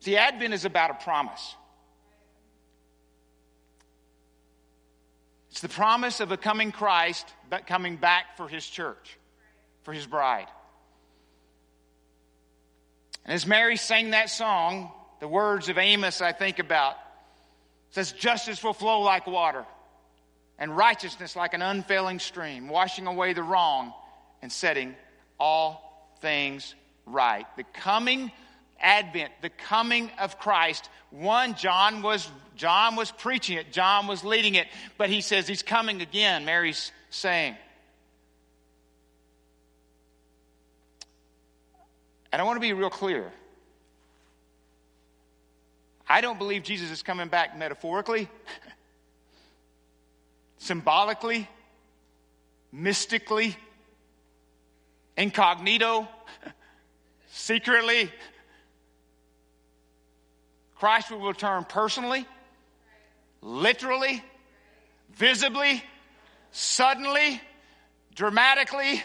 See, 0.00 0.16
Advent 0.16 0.54
is 0.54 0.64
about 0.64 0.90
a 0.90 0.94
promise. 0.94 1.54
It's 5.50 5.60
the 5.60 5.68
promise 5.68 6.20
of 6.20 6.30
a 6.30 6.36
coming 6.36 6.70
Christ, 6.70 7.26
but 7.50 7.66
coming 7.66 7.96
back 7.96 8.36
for 8.36 8.48
his 8.48 8.64
church, 8.64 9.18
for 9.82 9.92
his 9.92 10.06
bride. 10.06 10.46
And 13.28 13.34
as 13.34 13.46
Mary 13.46 13.76
sang 13.76 14.12
that 14.12 14.30
song, 14.30 14.90
the 15.20 15.28
words 15.28 15.68
of 15.68 15.76
Amos 15.76 16.22
I 16.22 16.32
think 16.32 16.58
about 16.58 16.96
says, 17.90 18.10
Justice 18.12 18.64
will 18.64 18.72
flow 18.72 19.02
like 19.02 19.26
water, 19.26 19.66
and 20.58 20.74
righteousness 20.74 21.36
like 21.36 21.52
an 21.52 21.60
unfailing 21.60 22.20
stream, 22.20 22.70
washing 22.70 23.06
away 23.06 23.34
the 23.34 23.42
wrong 23.42 23.92
and 24.40 24.50
setting 24.50 24.96
all 25.38 26.10
things 26.22 26.74
right. 27.04 27.44
The 27.58 27.64
coming 27.64 28.32
advent, 28.80 29.30
the 29.42 29.50
coming 29.50 30.10
of 30.18 30.38
Christ. 30.38 30.88
One, 31.10 31.54
John 31.54 32.00
was 32.00 32.30
John 32.56 32.96
was 32.96 33.10
preaching 33.10 33.58
it, 33.58 33.72
John 33.72 34.06
was 34.06 34.24
leading 34.24 34.54
it, 34.54 34.68
but 34.96 35.10
he 35.10 35.20
says 35.20 35.46
he's 35.46 35.62
coming 35.62 36.00
again, 36.00 36.46
Mary's 36.46 36.92
saying. 37.10 37.56
And 42.32 42.40
I 42.42 42.44
want 42.44 42.56
to 42.56 42.60
be 42.60 42.72
real 42.72 42.90
clear. 42.90 43.32
I 46.08 46.20
don't 46.20 46.38
believe 46.38 46.62
Jesus 46.62 46.90
is 46.90 47.02
coming 47.02 47.28
back 47.28 47.56
metaphorically, 47.58 48.28
symbolically, 50.58 51.48
mystically, 52.72 53.56
incognito, 55.16 56.08
secretly. 57.30 58.10
Christ 60.76 61.10
will 61.10 61.26
return 61.26 61.64
personally, 61.64 62.24
literally, 63.42 64.22
visibly, 65.14 65.82
suddenly, 66.52 67.40
dramatically, 68.14 69.02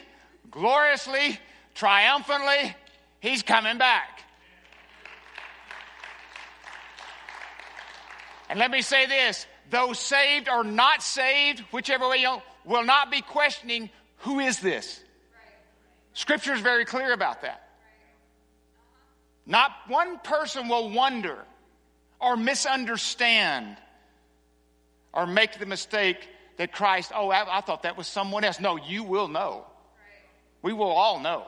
gloriously, 0.51 1.39
triumphantly, 1.73 2.75
He's 3.23 3.41
coming 3.41 3.77
back. 3.77 4.21
And 8.49 8.59
let 8.59 8.69
me 8.69 8.81
say 8.81 9.05
this 9.05 9.47
those 9.69 9.97
saved 9.97 10.49
or 10.49 10.65
not 10.65 11.01
saved, 11.01 11.61
whichever 11.71 12.09
way 12.09 12.17
you 12.17 12.41
will 12.65 12.83
not 12.83 13.09
be 13.09 13.21
questioning 13.21 13.89
who 14.17 14.41
is 14.41 14.59
this. 14.59 15.01
Scripture 16.11 16.53
is 16.53 16.59
very 16.59 16.83
clear 16.83 17.13
about 17.13 17.43
that. 17.43 17.63
Not 19.45 19.71
one 19.87 20.19
person 20.19 20.67
will 20.67 20.89
wonder 20.89 21.45
or 22.19 22.35
misunderstand 22.35 23.77
or 25.13 25.25
make 25.25 25.59
the 25.59 25.65
mistake 25.65 26.27
that 26.57 26.73
Christ, 26.73 27.13
oh, 27.15 27.29
I, 27.29 27.59
I, 27.59 27.61
thought 27.61 27.83
that 27.83 27.97
was 27.97 28.07
someone 28.07 28.43
else. 28.43 28.59
No, 28.59 28.75
you 28.75 29.03
will 29.03 29.29
know. 29.29 29.65
We 30.61 30.73
will 30.73 30.91
all 30.91 31.21
know. 31.21 31.47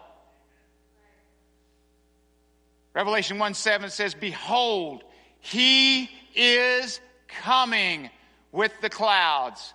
Revelation 2.95 3.37
1 3.37 3.53
7 3.53 3.89
says, 3.89 4.13
Behold, 4.13 5.03
he 5.41 6.09
is 6.33 7.01
coming 7.27 8.09
with 8.53 8.71
the 8.81 8.89
clouds, 8.89 9.73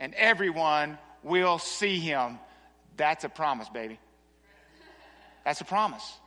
and 0.00 0.14
everyone 0.14 0.98
will 1.22 1.58
see 1.58 2.00
him. 2.00 2.38
That's 2.96 3.24
a 3.24 3.28
promise, 3.28 3.68
baby. 3.68 3.98
That's 5.44 5.60
a 5.60 5.66
promise. 5.66 6.18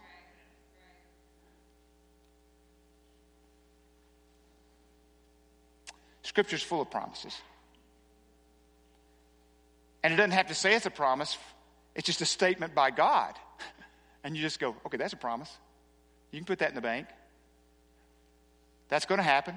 Scripture's 6.22 6.62
full 6.62 6.82
of 6.82 6.92
promises. 6.92 7.36
And 10.04 10.14
it 10.14 10.18
doesn't 10.18 10.32
have 10.32 10.48
to 10.48 10.56
say 10.56 10.76
it's 10.76 10.86
a 10.86 10.92
promise, 10.92 11.38
it's 11.96 12.06
just 12.06 12.22
a 12.22 12.26
statement 12.26 12.76
by 12.76 12.92
God. 12.92 13.34
And 14.24 14.36
you 14.36 14.42
just 14.42 14.60
go, 14.60 14.76
okay, 14.88 14.98
that's 14.98 15.14
a 15.14 15.18
promise. 15.18 15.56
You 16.36 16.42
can 16.42 16.48
put 16.48 16.60
that 16.60 16.68
in 16.68 16.76
the 16.76 16.82
bank. 16.82 17.08
That's 18.90 19.06
going 19.06 19.20
to 19.20 19.24
happen. 19.24 19.56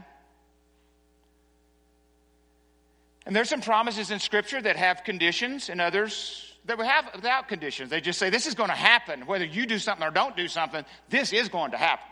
And 3.27 3.35
there's 3.35 3.49
some 3.49 3.63
promises 3.63 4.13
in 4.13 4.21
Scripture 4.21 4.63
that 4.63 4.77
have 4.77 5.03
conditions, 5.03 5.71
and 5.71 5.81
others 5.81 6.55
that 6.67 6.79
we 6.79 6.87
have 6.87 7.11
without 7.17 7.49
conditions. 7.49 7.91
They 7.91 8.01
just 8.01 8.17
say, 8.17 8.31
This 8.31 8.47
is 8.47 8.55
going 8.55 8.69
to 8.69 8.77
happen. 8.77 9.27
Whether 9.27 9.45
you 9.45 9.67
do 9.67 9.81
something 9.81 10.07
or 10.07 10.13
don't 10.13 10.37
do 10.37 10.47
something, 10.47 10.85
this 11.11 11.33
is 11.33 11.49
going 11.49 11.73
to 11.73 11.77
happen. 11.77 12.07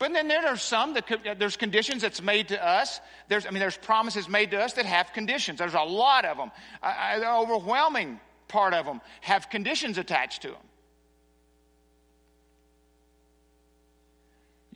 But 0.00 0.12
then 0.12 0.26
there 0.26 0.44
are 0.48 0.56
some 0.56 0.94
that 0.94 1.38
there's 1.38 1.56
conditions 1.56 2.02
that's 2.02 2.20
made 2.20 2.48
to 2.48 2.62
us. 2.62 3.00
There's, 3.28 3.46
I 3.46 3.50
mean, 3.50 3.60
there's 3.60 3.76
promises 3.76 4.28
made 4.28 4.50
to 4.50 4.60
us 4.60 4.72
that 4.72 4.86
have 4.86 5.12
conditions. 5.12 5.60
There's 5.60 5.72
a 5.72 5.82
lot 5.82 6.24
of 6.24 6.36
them. 6.36 6.50
Uh, 6.82 7.20
the 7.20 7.32
overwhelming 7.32 8.18
part 8.48 8.74
of 8.74 8.86
them 8.86 9.00
have 9.20 9.50
conditions 9.50 9.98
attached 9.98 10.42
to 10.42 10.48
them. 10.48 10.58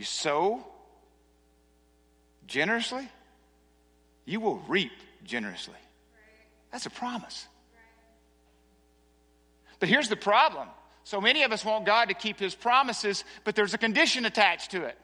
You 0.01 0.07
sow 0.07 0.67
generously, 2.47 3.07
you 4.25 4.41
will 4.41 4.57
reap 4.67 4.93
generously. 5.25 5.75
That's 6.73 6.87
a 6.87 6.91
promise. 6.91 7.47
But 9.79 9.91
here's 9.91 10.09
the 10.09 10.17
problem. 10.17 10.69
So 11.05 11.21
many 11.21 11.43
of 11.43 11.53
us 11.53 11.67
want 11.67 11.85
God 11.85 12.09
to 12.09 12.15
keep 12.15 12.39
his 12.39 12.55
promises, 12.55 13.25
but 13.45 13.55
there's 13.55 13.75
a 13.75 13.79
condition 13.79 14.25
attached 14.25 14.71
to 14.71 14.85
it. 14.85 14.97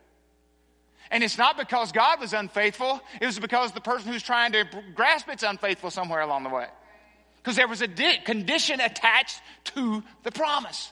And 1.10 1.22
it's 1.22 1.36
not 1.36 1.58
because 1.58 1.92
God 1.92 2.18
was 2.18 2.32
unfaithful, 2.32 3.02
it 3.20 3.26
was 3.26 3.38
because 3.38 3.72
the 3.72 3.82
person 3.82 4.10
who's 4.10 4.22
trying 4.22 4.52
to 4.52 4.64
grasp 4.94 5.28
it's 5.28 5.42
unfaithful 5.42 5.90
somewhere 5.90 6.22
along 6.22 6.44
the 6.44 6.48
way. 6.48 6.68
Because 7.36 7.56
there 7.56 7.68
was 7.68 7.82
a 7.82 7.86
di- 7.86 8.16
condition 8.24 8.80
attached 8.80 9.42
to 9.74 10.02
the 10.22 10.32
promise. 10.32 10.90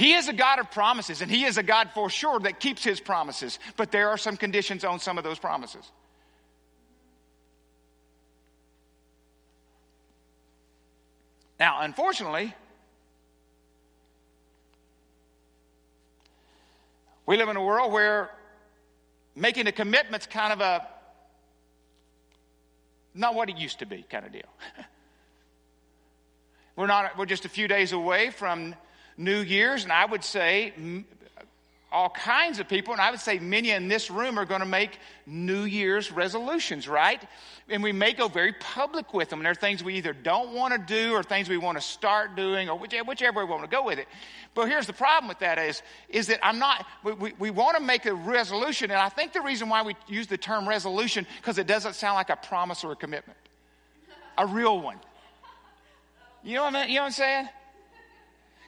He 0.00 0.14
is 0.14 0.28
a 0.28 0.32
God 0.32 0.58
of 0.58 0.70
promises, 0.70 1.20
and 1.20 1.30
He 1.30 1.44
is 1.44 1.58
a 1.58 1.62
God 1.62 1.90
for 1.92 2.08
sure 2.08 2.40
that 2.40 2.58
keeps 2.58 2.82
His 2.82 3.00
promises. 3.00 3.58
But 3.76 3.92
there 3.92 4.08
are 4.08 4.16
some 4.16 4.38
conditions 4.38 4.82
on 4.82 4.98
some 4.98 5.18
of 5.18 5.24
those 5.24 5.38
promises. 5.38 5.92
Now, 11.58 11.82
unfortunately, 11.82 12.54
we 17.26 17.36
live 17.36 17.50
in 17.50 17.56
a 17.56 17.62
world 17.62 17.92
where 17.92 18.30
making 19.36 19.66
a 19.66 19.72
commitment's 19.72 20.26
kind 20.26 20.54
of 20.54 20.62
a 20.62 20.86
not 23.12 23.34
what 23.34 23.50
it 23.50 23.58
used 23.58 23.80
to 23.80 23.84
be 23.84 24.02
kind 24.08 24.24
of 24.24 24.32
deal. 24.32 24.48
we're 26.76 26.86
not 26.86 27.18
we're 27.18 27.26
just 27.26 27.44
a 27.44 27.50
few 27.50 27.68
days 27.68 27.92
away 27.92 28.30
from 28.30 28.74
New 29.20 29.40
Year's, 29.40 29.82
and 29.82 29.92
I 29.92 30.06
would 30.06 30.24
say 30.24 30.72
all 31.92 32.08
kinds 32.08 32.58
of 32.58 32.68
people, 32.68 32.94
and 32.94 33.02
I 33.02 33.10
would 33.10 33.20
say 33.20 33.38
many 33.38 33.70
in 33.70 33.86
this 33.86 34.10
room 34.10 34.38
are 34.38 34.46
going 34.46 34.60
to 34.60 34.66
make 34.66 34.98
New 35.26 35.64
Year's 35.64 36.10
resolutions, 36.10 36.88
right? 36.88 37.22
And 37.68 37.82
we 37.82 37.92
may 37.92 38.14
go 38.14 38.28
very 38.28 38.54
public 38.54 39.12
with 39.12 39.28
them. 39.28 39.40
And 39.40 39.44
there 39.44 39.52
are 39.52 39.56
things 39.56 39.84
we 39.84 39.94
either 39.96 40.14
don't 40.14 40.54
want 40.54 40.72
to 40.72 40.78
do 40.78 41.12
or 41.12 41.22
things 41.22 41.50
we 41.50 41.58
want 41.58 41.76
to 41.76 41.82
start 41.82 42.34
doing 42.34 42.70
or 42.70 42.78
whichever, 42.78 43.44
we 43.44 43.50
want 43.50 43.62
to 43.64 43.68
go 43.68 43.84
with 43.84 43.98
it. 43.98 44.08
But 44.54 44.68
here's 44.68 44.86
the 44.86 44.94
problem 44.94 45.28
with 45.28 45.40
that 45.40 45.58
is, 45.58 45.82
is 46.08 46.28
that 46.28 46.38
I'm 46.42 46.58
not, 46.58 46.86
we, 47.04 47.12
we, 47.12 47.32
we 47.38 47.50
want 47.50 47.76
to 47.76 47.82
make 47.82 48.06
a 48.06 48.14
resolution. 48.14 48.90
And 48.90 49.00
I 49.00 49.10
think 49.10 49.34
the 49.34 49.42
reason 49.42 49.68
why 49.68 49.82
we 49.82 49.96
use 50.08 50.28
the 50.28 50.38
term 50.38 50.66
resolution, 50.66 51.26
because 51.36 51.58
it 51.58 51.66
doesn't 51.66 51.94
sound 51.94 52.14
like 52.14 52.30
a 52.30 52.36
promise 52.36 52.84
or 52.84 52.92
a 52.92 52.96
commitment, 52.96 53.38
a 54.38 54.46
real 54.46 54.80
one. 54.80 54.98
You 56.42 56.54
know 56.54 56.64
what, 56.64 56.74
I 56.74 56.80
mean? 56.80 56.88
you 56.88 56.94
know 56.94 57.02
what 57.02 57.06
I'm 57.08 57.12
saying? 57.12 57.48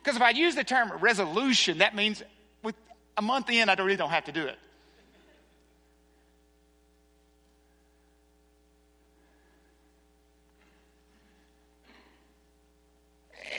Because 0.02 0.16
if 0.16 0.23
I 0.23 0.30
use 0.30 0.54
the 0.54 0.64
term 0.64 0.92
resolution, 1.00 1.78
that 1.78 1.94
means 1.94 2.23
with 2.62 2.75
a 3.16 3.23
month 3.23 3.50
in, 3.50 3.68
I 3.68 3.75
really 3.75 3.97
don't 3.97 4.11
have 4.11 4.25
to 4.25 4.32
do 4.32 4.47
it. 4.47 4.59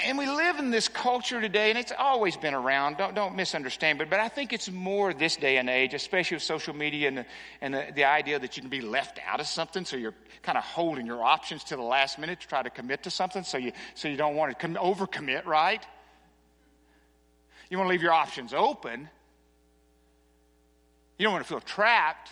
and 0.06 0.18
we 0.18 0.26
live 0.26 0.60
in 0.60 0.70
this 0.70 0.88
culture 0.88 1.40
today, 1.40 1.70
and 1.70 1.80
it's 1.80 1.94
always 1.98 2.36
been 2.36 2.54
around. 2.54 2.98
Don't, 2.98 3.16
don't 3.16 3.36
misunderstand, 3.36 4.00
but, 4.00 4.10
but 4.10 4.20
I 4.20 4.28
think 4.28 4.54
it's 4.54 4.70
more 4.70 5.14
this 5.14 5.36
day 5.36 5.58
and 5.58 5.70
age, 5.70 5.94
especially 5.94 6.36
with 6.36 6.44
social 6.44 6.76
media 6.76 7.08
and, 7.08 7.18
the, 7.20 7.26
and 7.62 7.74
the, 7.74 7.88
the 7.96 8.04
idea 8.04 8.40
that 8.40 8.58
you 8.58 8.62
can 8.62 8.70
be 8.70 8.82
left 8.82 9.20
out 9.26 9.40
of 9.40 9.48
something. 9.48 9.86
So 9.86 9.96
you're 9.96 10.16
kind 10.42 10.58
of 10.58 10.64
holding 10.64 11.06
your 11.06 11.24
options 11.24 11.64
to 11.66 11.76
the 11.76 11.82
last 11.82 12.20
minute 12.20 12.42
to 12.42 12.48
try 12.48 12.62
to 12.62 12.70
commit 12.70 13.04
to 13.04 13.12
something. 13.12 13.44
So 13.44 13.58
you, 13.58 13.72
so 13.96 14.08
you 14.08 14.18
don't 14.18 14.36
want 14.36 14.52
to 14.52 14.68
com- 14.68 14.76
overcommit, 14.76 15.46
right? 15.46 15.84
You 17.74 17.80
want 17.80 17.88
to 17.88 17.92
leave 17.92 18.03
your 18.03 18.13
options 18.13 18.53
open 18.53 19.10
you 21.18 21.25
don't 21.25 21.34
want 21.34 21.46
to 21.46 21.50
feel 21.50 21.62
trapped. 21.62 22.30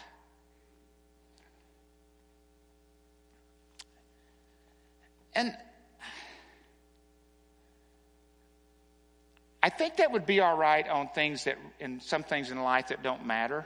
And 5.34 5.56
I 9.64 9.70
think 9.70 9.98
that 9.98 10.12
would 10.12 10.26
be 10.26 10.42
all 10.42 10.58
right 10.58 10.88
on 10.90 11.08
things 11.08 11.46
that, 11.46 11.58
in 11.80 12.02
some 12.02 12.24
things 12.24 12.52
in 12.52 12.62
life 12.62 12.90
that 12.90 13.02
don't 13.02 13.26
matter. 13.26 13.66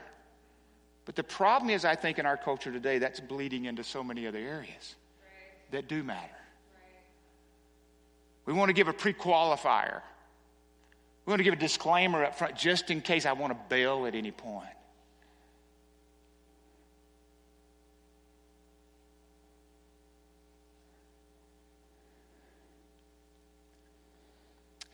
But 1.06 1.16
the 1.16 1.24
problem 1.24 1.70
is, 1.70 1.84
I 1.84 1.96
think 1.96 2.18
in 2.18 2.26
our 2.26 2.36
culture 2.36 2.70
today, 2.70 2.98
that's 2.98 3.18
bleeding 3.20 3.64
into 3.64 3.82
so 3.82 4.04
many 4.04 4.26
other 4.26 4.38
areas 4.38 4.94
that 5.72 5.88
do 5.88 6.04
matter. 6.04 6.30
We 8.44 8.52
want 8.52 8.68
to 8.68 8.74
give 8.74 8.86
a 8.86 8.92
pre 8.92 9.12
qualifier. 9.12 10.02
We 11.26 11.30
want 11.30 11.40
to 11.40 11.44
give 11.44 11.54
a 11.54 11.56
disclaimer 11.56 12.24
up 12.24 12.38
front 12.38 12.56
just 12.56 12.90
in 12.90 13.00
case 13.00 13.26
I 13.26 13.32
want 13.32 13.52
to 13.52 13.58
bail 13.68 14.06
at 14.06 14.14
any 14.14 14.30
point. 14.30 14.68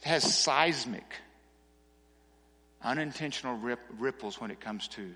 It 0.01 0.09
has 0.09 0.35
seismic, 0.35 1.05
unintentional 2.83 3.57
rip, 3.59 3.79
ripples 3.99 4.41
when 4.41 4.51
it 4.51 4.59
comes 4.59 4.89
to 4.89 5.15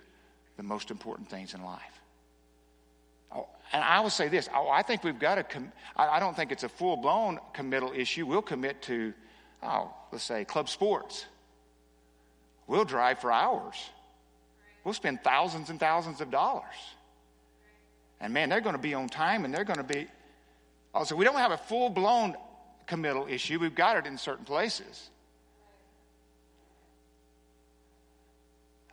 the 0.59 0.63
most 0.63 0.91
important 0.91 1.31
things 1.31 1.55
in 1.55 1.65
life. 1.65 1.81
Oh, 3.35 3.49
and 3.73 3.83
I 3.83 4.01
will 4.01 4.11
say 4.11 4.29
this 4.29 4.49
oh, 4.55 4.69
I 4.69 4.83
think 4.83 5.03
we've 5.03 5.19
got 5.19 5.37
to, 5.37 5.45
com- 5.45 5.73
I 5.97 6.21
don't 6.21 6.37
think 6.37 6.53
it's 6.53 6.63
a 6.63 6.69
full 6.69 6.99
blown 6.99 7.41
committal 7.53 7.93
issue. 7.97 8.27
We'll 8.27 8.43
commit 8.43 8.83
to, 8.83 9.15
oh, 9.67 9.93
let's 10.13 10.25
say 10.25 10.45
club 10.45 10.69
sports. 10.69 11.27
We'll 12.67 12.85
drive 12.85 13.19
for 13.19 13.31
hours. 13.31 13.77
We'll 14.85 14.95
spend 14.95 15.23
thousands 15.23 15.71
and 15.71 15.79
thousands 15.79 16.21
of 16.21 16.31
dollars. 16.31 16.65
And 18.21 18.33
man, 18.33 18.49
they're 18.49 18.61
going 18.61 18.77
to 18.77 18.83
be 18.83 18.95
on 18.95 19.09
time 19.09 19.45
and 19.45 19.53
they're 19.53 19.65
going 19.65 19.79
to 19.79 19.85
be. 19.85 20.07
Oh, 20.95 21.01
also, 21.01 21.17
we 21.17 21.25
don't 21.25 21.37
have 21.37 21.53
a 21.53 21.59
full 21.59 21.91
blown 21.91 22.37
committal 22.87 23.27
issue. 23.29 23.59
We've 23.59 23.75
got 23.75 23.97
it 23.97 24.07
in 24.07 24.17
certain 24.17 24.45
places. 24.45 25.11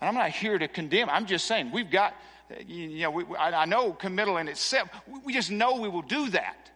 And 0.01 0.09
I'm 0.09 0.15
not 0.15 0.31
here 0.31 0.57
to 0.57 0.67
condemn. 0.67 1.09
I'm 1.09 1.25
just 1.25 1.45
saying 1.45 1.71
we've 1.71 1.89
got, 1.89 2.13
you 2.67 3.03
know, 3.03 3.11
we, 3.11 3.23
I, 3.37 3.63
know 3.65 3.93
committal 3.93 4.37
in 4.37 4.49
itself. 4.49 4.89
We 5.23 5.33
just 5.33 5.49
know 5.49 5.79
we 5.79 5.87
will 5.87 6.01
do 6.01 6.29
that. 6.31 6.71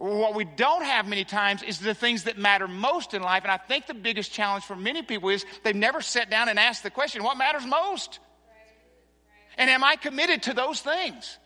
What 0.00 0.34
we 0.34 0.46
don't 0.46 0.82
have 0.82 1.06
many 1.06 1.24
times 1.24 1.62
is 1.62 1.78
the 1.78 1.92
things 1.92 2.24
that 2.24 2.38
matter 2.38 2.66
most 2.66 3.12
in 3.12 3.20
life. 3.20 3.42
And 3.42 3.52
I 3.52 3.58
think 3.58 3.86
the 3.86 3.92
biggest 3.92 4.32
challenge 4.32 4.64
for 4.64 4.74
many 4.74 5.02
people 5.02 5.28
is 5.28 5.44
they've 5.62 5.76
never 5.76 6.00
sat 6.00 6.30
down 6.30 6.48
and 6.48 6.58
asked 6.58 6.82
the 6.82 6.90
question, 6.90 7.22
what 7.22 7.36
matters 7.36 7.66
most? 7.66 8.18
And 9.58 9.68
am 9.68 9.84
I 9.84 9.96
committed 9.96 10.44
to 10.44 10.54
those 10.54 10.80
things? 10.80 11.36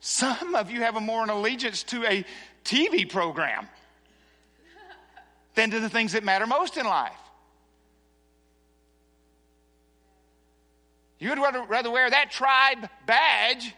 Some 0.00 0.54
of 0.54 0.70
you 0.70 0.80
have 0.80 0.96
a 0.96 1.00
more 1.02 1.22
an 1.22 1.28
allegiance 1.28 1.82
to 1.82 2.02
a 2.06 2.24
TV 2.64 3.06
program 3.10 3.68
than 5.54 5.70
to 5.70 5.80
the 5.80 5.90
things 5.90 6.12
that 6.12 6.24
matter 6.24 6.46
most 6.46 6.78
in 6.78 6.86
life. 6.86 7.12
You 11.22 11.28
would 11.28 11.38
rather, 11.38 11.62
rather 11.62 11.88
wear 11.88 12.10
that 12.10 12.32
tribe 12.32 12.88
badge 13.06 13.72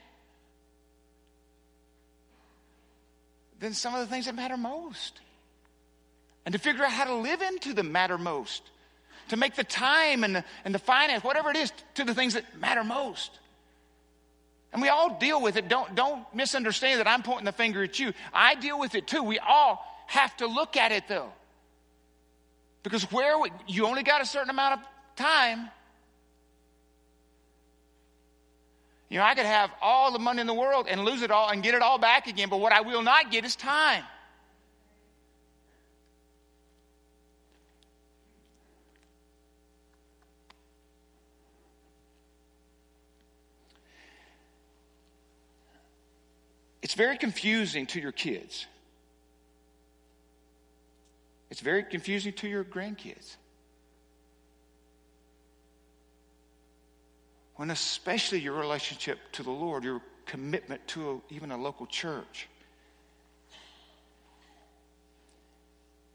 than 3.60 3.74
some 3.74 3.92
of 3.94 4.00
the 4.00 4.06
things 4.06 4.24
that 4.24 4.34
matter 4.34 4.56
most. 4.56 5.20
And 6.46 6.54
to 6.54 6.58
figure 6.58 6.82
out 6.82 6.90
how 6.90 7.04
to 7.04 7.16
live 7.16 7.42
into 7.42 7.74
the 7.74 7.82
matter 7.82 8.16
most. 8.16 8.62
To 9.28 9.36
make 9.36 9.56
the 9.56 9.64
time 9.64 10.24
and 10.24 10.36
the, 10.36 10.44
and 10.64 10.74
the 10.74 10.78
finance, 10.78 11.22
whatever 11.22 11.50
it 11.50 11.56
is, 11.58 11.70
to 11.96 12.04
the 12.04 12.14
things 12.14 12.32
that 12.32 12.58
matter 12.58 12.82
most. 12.82 13.30
And 14.72 14.80
we 14.80 14.88
all 14.88 15.18
deal 15.18 15.42
with 15.42 15.58
it. 15.58 15.68
Don't, 15.68 15.94
don't 15.94 16.24
misunderstand 16.34 17.00
that 17.00 17.06
I'm 17.06 17.22
pointing 17.22 17.44
the 17.44 17.52
finger 17.52 17.82
at 17.82 17.98
you. 17.98 18.14
I 18.32 18.54
deal 18.54 18.80
with 18.80 18.94
it 18.94 19.06
too. 19.06 19.22
We 19.22 19.38
all 19.38 19.84
have 20.06 20.34
to 20.38 20.46
look 20.46 20.78
at 20.78 20.92
it 20.92 21.08
though. 21.08 21.30
Because 22.82 23.02
where 23.12 23.38
we, 23.38 23.50
you 23.66 23.84
only 23.84 24.02
got 24.02 24.22
a 24.22 24.26
certain 24.26 24.48
amount 24.48 24.80
of 24.80 24.86
time. 25.16 25.68
You 29.08 29.18
know, 29.18 29.24
I 29.24 29.34
could 29.34 29.46
have 29.46 29.70
all 29.80 30.12
the 30.12 30.18
money 30.18 30.40
in 30.40 30.46
the 30.46 30.54
world 30.54 30.86
and 30.88 31.04
lose 31.04 31.22
it 31.22 31.30
all 31.30 31.50
and 31.50 31.62
get 31.62 31.74
it 31.74 31.82
all 31.82 31.98
back 31.98 32.26
again, 32.26 32.48
but 32.48 32.58
what 32.58 32.72
I 32.72 32.80
will 32.80 33.02
not 33.02 33.30
get 33.30 33.44
is 33.44 33.54
time. 33.54 34.02
It's 46.82 46.94
very 46.94 47.16
confusing 47.16 47.86
to 47.86 48.00
your 48.00 48.12
kids. 48.12 48.66
It's 51.50 51.60
very 51.60 51.82
confusing 51.82 52.32
to 52.34 52.48
your 52.48 52.62
grandkids. 52.62 53.36
When, 57.56 57.70
especially 57.70 58.40
your 58.40 58.54
relationship 58.54 59.18
to 59.32 59.42
the 59.42 59.50
Lord, 59.50 59.84
your 59.84 60.00
commitment 60.26 60.86
to 60.88 61.22
a, 61.30 61.34
even 61.34 61.50
a 61.50 61.56
local 61.56 61.86
church, 61.86 62.48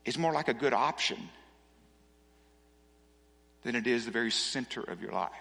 is 0.06 0.18
more 0.18 0.34
like 0.34 0.48
a 0.48 0.54
good 0.54 0.74
option 0.74 1.30
than 3.64 3.76
it 3.76 3.88
is 3.88 4.06
the 4.06 4.12
very 4.12 4.32
center 4.32 4.82
of 4.82 5.02
your 5.02 5.12
life. 5.12 5.32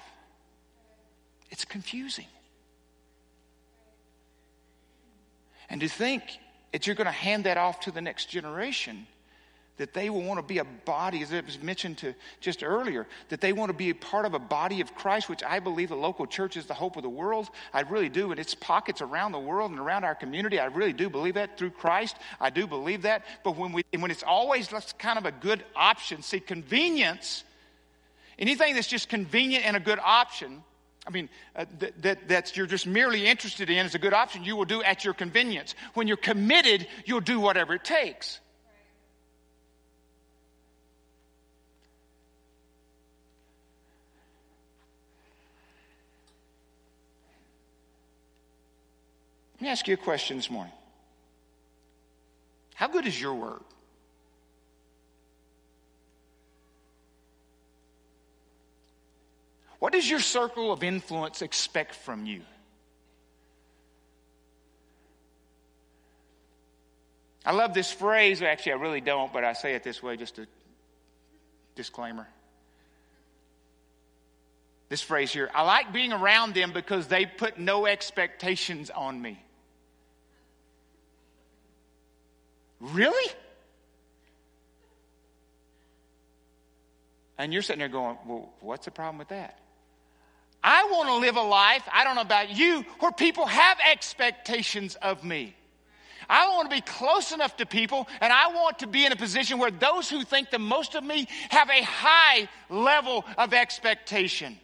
It's 1.51 1.65
confusing. 1.65 2.27
And 5.71 5.81
to 5.81 5.89
think 5.89 6.23
that 6.73 6.87
you're 6.87 6.97
going 6.97 7.07
to 7.07 7.11
hand 7.11 7.45
that 7.45 7.57
off 7.57 7.81
to 7.81 7.91
the 7.91 8.01
next 8.01 8.27
generation 8.27 9.07
that 9.79 9.95
they 9.95 10.11
will 10.11 10.23
want 10.23 10.39
to 10.39 10.43
be 10.43 10.59
a 10.59 10.65
body, 10.65 11.23
as 11.23 11.33
it 11.33 11.47
was 11.47 11.61
mentioned 11.63 11.99
to 11.99 12.15
just 12.41 12.63
earlier, 12.63 13.07
that 13.31 13.41
they 13.41 13.53
want 13.53 13.71
to 13.71 13.77
be 13.77 13.91
a 13.91 13.95
part 13.95 14.27
of 14.27 14.35
a 14.35 14.39
body 14.39 14.81
of 14.81 14.95
Christ, 14.95 15.29
which 15.29 15.43
I 15.43 15.61
believe 15.61 15.89
the 15.89 15.97
local 15.97 16.27
church 16.27 16.57
is 16.57 16.67
the 16.67 16.75
hope 16.75 16.97
of 16.97 17.03
the 17.03 17.09
world. 17.09 17.49
I 17.73 17.83
really 17.83 18.09
do. 18.09 18.31
And 18.33 18.41
its 18.41 18.55
pockets 18.55 19.01
around 19.01 19.33
the 19.33 19.39
world 19.39 19.71
and 19.71 19.81
around 19.81 20.05
our 20.05 20.15
community. 20.15 20.59
I 20.59 20.67
really 20.67 20.93
do 20.93 21.09
believe 21.09 21.35
that 21.35 21.57
through 21.57 21.71
Christ. 21.71 22.17
I 22.41 22.51
do 22.51 22.67
believe 22.67 23.03
that. 23.03 23.25
But 23.45 23.57
when 23.57 23.73
we 23.73 23.83
when 23.99 24.11
it's 24.11 24.25
always 24.25 24.69
that's 24.69 24.93
kind 24.93 25.19
of 25.19 25.25
a 25.25 25.33
good 25.33 25.65
option, 25.75 26.23
see, 26.23 26.41
convenience, 26.41 27.45
anything 28.39 28.75
that's 28.75 28.89
just 28.89 29.09
convenient 29.09 29.65
and 29.65 29.77
a 29.77 29.81
good 29.81 30.01
option, 30.03 30.63
I 31.07 31.11
mean, 31.11 31.29
uh, 31.55 31.65
that, 31.79 32.03
that 32.03 32.29
that's 32.29 32.57
you're 32.57 32.67
just 32.67 32.87
merely 32.87 33.27
interested 33.27 33.71
in 33.71 33.87
is 33.87 33.95
a 33.95 33.99
good 33.99 34.13
option, 34.13 34.43
you 34.43 34.57
will 34.57 34.65
do 34.65 34.83
at 34.83 35.05
your 35.05 35.15
convenience. 35.15 35.75
When 35.95 36.09
you're 36.09 36.17
committed, 36.17 36.87
you'll 37.07 37.21
do 37.21 37.39
whatever 37.39 37.75
it 37.75 37.85
takes. 37.85 38.41
Let 49.59 49.63
me 49.63 49.69
ask 49.71 49.89
you 49.89 49.95
a 49.95 49.97
question 49.97 50.37
this 50.37 50.51
morning. 50.51 50.73
How 52.77 52.87
good 52.87 53.07
is 53.07 53.21
your 53.21 53.35
word? 53.35 53.63
What 59.81 59.93
does 59.93 60.09
your 60.09 60.21
circle 60.21 60.73
of 60.73 60.85
influence 60.85 61.43
expect 61.43 61.97
from 61.97 62.25
you? 62.25 62.43
I 67.45 67.51
love 67.51 67.75
this 67.75 67.91
phrase. 67.91 68.43
Actually, 68.43 68.73
I 68.73 68.77
really 68.77 69.01
don't, 69.01 69.33
but 69.33 69.43
I 69.43 69.55
say 69.55 69.75
it 69.75 69.83
this 69.83 70.01
way 70.01 70.17
just 70.17 70.39
a 70.39 70.47
disclaimer. 71.75 72.29
This 74.89 75.03
phrase 75.03 75.33
here 75.33 75.51
I 75.53 75.63
like 75.63 75.93
being 75.93 76.13
around 76.13 76.55
them 76.55 76.73
because 76.73 77.09
they 77.09 77.27
put 77.27 77.59
no 77.59 77.87
expectations 77.87 78.91
on 78.91 79.21
me. 79.21 79.43
Really? 82.81 83.33
And 87.39 87.53
you're 87.53 87.63
sitting 87.63 87.79
there 87.79 87.89
going, 87.89 88.19
well, 88.27 88.53
what's 88.61 88.85
the 88.85 88.91
problem 88.91 89.19
with 89.19 89.29
that? 89.29 89.59
I 90.63 90.89
want 90.91 91.09
to 91.09 91.17
live 91.17 91.37
a 91.37 91.43
life, 91.43 91.83
I 91.93 92.03
don't 92.03 92.17
know 92.17 92.23
about 92.23 92.51
you, 92.51 92.85
where 92.99 93.13
people 93.13 93.47
have 93.47 93.79
expectations 93.91 94.97
of 94.97 95.23
me. 95.23 95.55
I 96.29 96.49
want 96.49 96.69
to 96.69 96.77
be 96.77 96.83
close 96.83 97.33
enough 97.33 97.57
to 97.57 97.67
people, 97.67 98.09
and 98.21 98.33
I 98.33 98.49
want 98.49 98.81
to 98.81 98.87
be 98.87 99.07
in 99.07 99.13
a 99.13 99.17
position 99.17 99.59
where 99.59 99.71
those 99.71 100.11
who 100.11 100.25
think 100.25 100.51
the 100.51 100.59
most 100.59 100.95
of 100.95 101.05
me 101.05 101.27
have 101.51 101.71
a 101.71 101.83
high 101.83 102.49
level 102.69 103.25
of 103.39 103.55
expectation. 103.55 104.59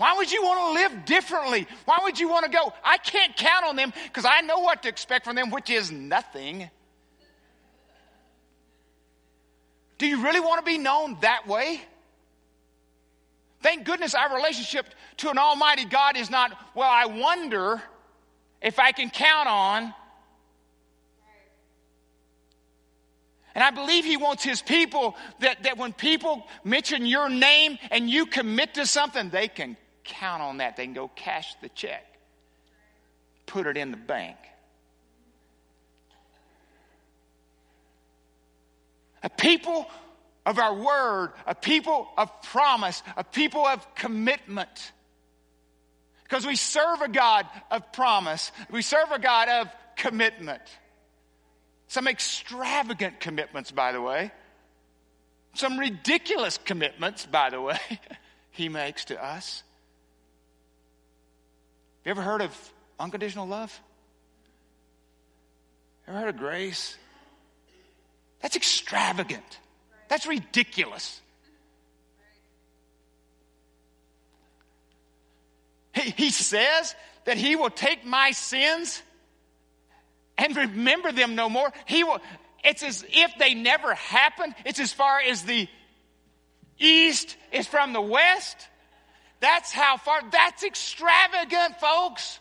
Why 0.00 0.14
would 0.16 0.32
you 0.32 0.42
want 0.42 0.58
to 0.58 0.82
live 0.82 1.04
differently? 1.04 1.66
Why 1.84 1.98
would 2.04 2.18
you 2.18 2.30
want 2.30 2.46
to 2.46 2.50
go? 2.50 2.72
I 2.82 2.96
can't 2.96 3.36
count 3.36 3.66
on 3.66 3.76
them 3.76 3.92
because 4.04 4.24
I 4.24 4.40
know 4.40 4.60
what 4.60 4.82
to 4.84 4.88
expect 4.88 5.26
from 5.26 5.36
them, 5.36 5.50
which 5.50 5.68
is 5.68 5.92
nothing. 5.92 6.70
Do 9.98 10.06
you 10.06 10.22
really 10.22 10.40
want 10.40 10.58
to 10.58 10.64
be 10.64 10.78
known 10.78 11.18
that 11.20 11.46
way? 11.46 11.82
Thank 13.62 13.84
goodness 13.84 14.14
our 14.14 14.34
relationship 14.34 14.86
to 15.18 15.28
an 15.28 15.36
Almighty 15.36 15.84
God 15.84 16.16
is 16.16 16.30
not, 16.30 16.58
well, 16.74 16.88
I 16.90 17.04
wonder 17.04 17.82
if 18.62 18.78
I 18.78 18.92
can 18.92 19.10
count 19.10 19.50
on. 19.50 19.92
And 23.54 23.62
I 23.62 23.70
believe 23.70 24.06
He 24.06 24.16
wants 24.16 24.42
His 24.42 24.62
people 24.62 25.14
that, 25.40 25.64
that 25.64 25.76
when 25.76 25.92
people 25.92 26.46
mention 26.64 27.04
your 27.04 27.28
name 27.28 27.76
and 27.90 28.08
you 28.08 28.24
commit 28.24 28.72
to 28.74 28.86
something, 28.86 29.28
they 29.28 29.48
can 29.48 29.76
count 30.10 30.42
on 30.42 30.58
that. 30.58 30.76
They 30.76 30.84
can 30.84 30.94
go 30.94 31.08
cash 31.08 31.54
the 31.62 31.68
check, 31.70 32.04
put 33.46 33.66
it 33.66 33.76
in 33.76 33.90
the 33.90 33.96
bank. 33.96 34.36
A 39.22 39.30
people 39.30 39.86
of 40.46 40.58
our 40.58 40.74
word, 40.74 41.32
a 41.46 41.54
people 41.54 42.08
of 42.16 42.42
promise, 42.42 43.02
a 43.16 43.24
people 43.24 43.66
of 43.66 43.94
commitment. 43.94 44.92
Because 46.22 46.46
we 46.46 46.56
serve 46.56 47.02
a 47.02 47.08
God 47.08 47.46
of 47.70 47.92
promise, 47.92 48.50
we 48.70 48.82
serve 48.82 49.10
a 49.10 49.18
God 49.18 49.48
of 49.48 49.68
commitment. 49.96 50.62
Some 51.88 52.06
extravagant 52.06 53.20
commitments, 53.20 53.70
by 53.70 53.92
the 53.92 54.00
way. 54.00 54.30
Some 55.54 55.78
ridiculous 55.78 56.58
commitments, 56.58 57.26
by 57.26 57.50
the 57.50 57.60
way, 57.60 57.78
he 58.52 58.68
makes 58.68 59.06
to 59.06 59.22
us. 59.22 59.62
You 62.04 62.10
ever 62.10 62.22
heard 62.22 62.40
of 62.40 62.72
unconditional 62.98 63.46
love? 63.46 63.78
Ever 66.08 66.18
heard 66.18 66.28
of 66.30 66.38
grace? 66.38 66.96
That's 68.40 68.56
extravagant. 68.56 69.58
That's 70.08 70.26
ridiculous. 70.26 71.20
He, 75.94 76.10
he 76.10 76.30
says 76.30 76.94
that 77.26 77.36
he 77.36 77.54
will 77.56 77.70
take 77.70 78.04
my 78.04 78.30
sins 78.32 79.02
and 80.38 80.56
remember 80.56 81.12
them 81.12 81.34
no 81.34 81.50
more. 81.50 81.70
He 81.84 82.02
will, 82.02 82.18
it's 82.64 82.82
as 82.82 83.04
if 83.08 83.32
they 83.38 83.54
never 83.54 83.94
happened. 83.94 84.54
It's 84.64 84.80
as 84.80 84.92
far 84.92 85.20
as 85.20 85.42
the 85.42 85.68
east 86.78 87.36
is 87.52 87.66
from 87.66 87.92
the 87.92 88.00
west. 88.00 88.56
That's 89.40 89.72
how 89.72 89.96
far, 89.96 90.20
that's 90.30 90.62
extravagant, 90.62 91.80
folks. 91.80 92.38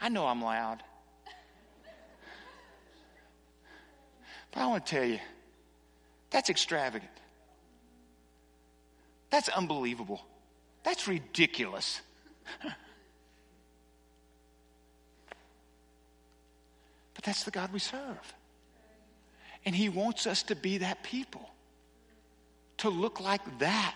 I 0.00 0.08
know 0.08 0.26
I'm 0.26 0.42
loud. 0.42 0.82
But 4.50 4.60
I 4.60 4.66
want 4.66 4.86
to 4.86 4.94
tell 4.94 5.04
you, 5.04 5.18
that's 6.30 6.48
extravagant. 6.48 7.10
That's 9.30 9.48
unbelievable. 9.48 10.24
That's 10.84 11.08
ridiculous. 11.08 12.00
but 12.62 12.74
that's 17.24 17.44
the 17.44 17.50
God 17.50 17.72
we 17.72 17.78
serve. 17.78 18.34
And 19.64 19.74
He 19.74 19.88
wants 19.88 20.26
us 20.26 20.42
to 20.44 20.54
be 20.54 20.78
that 20.78 21.02
people 21.02 21.48
to 22.84 22.90
look 22.90 23.18
like 23.18 23.40
that. 23.60 23.94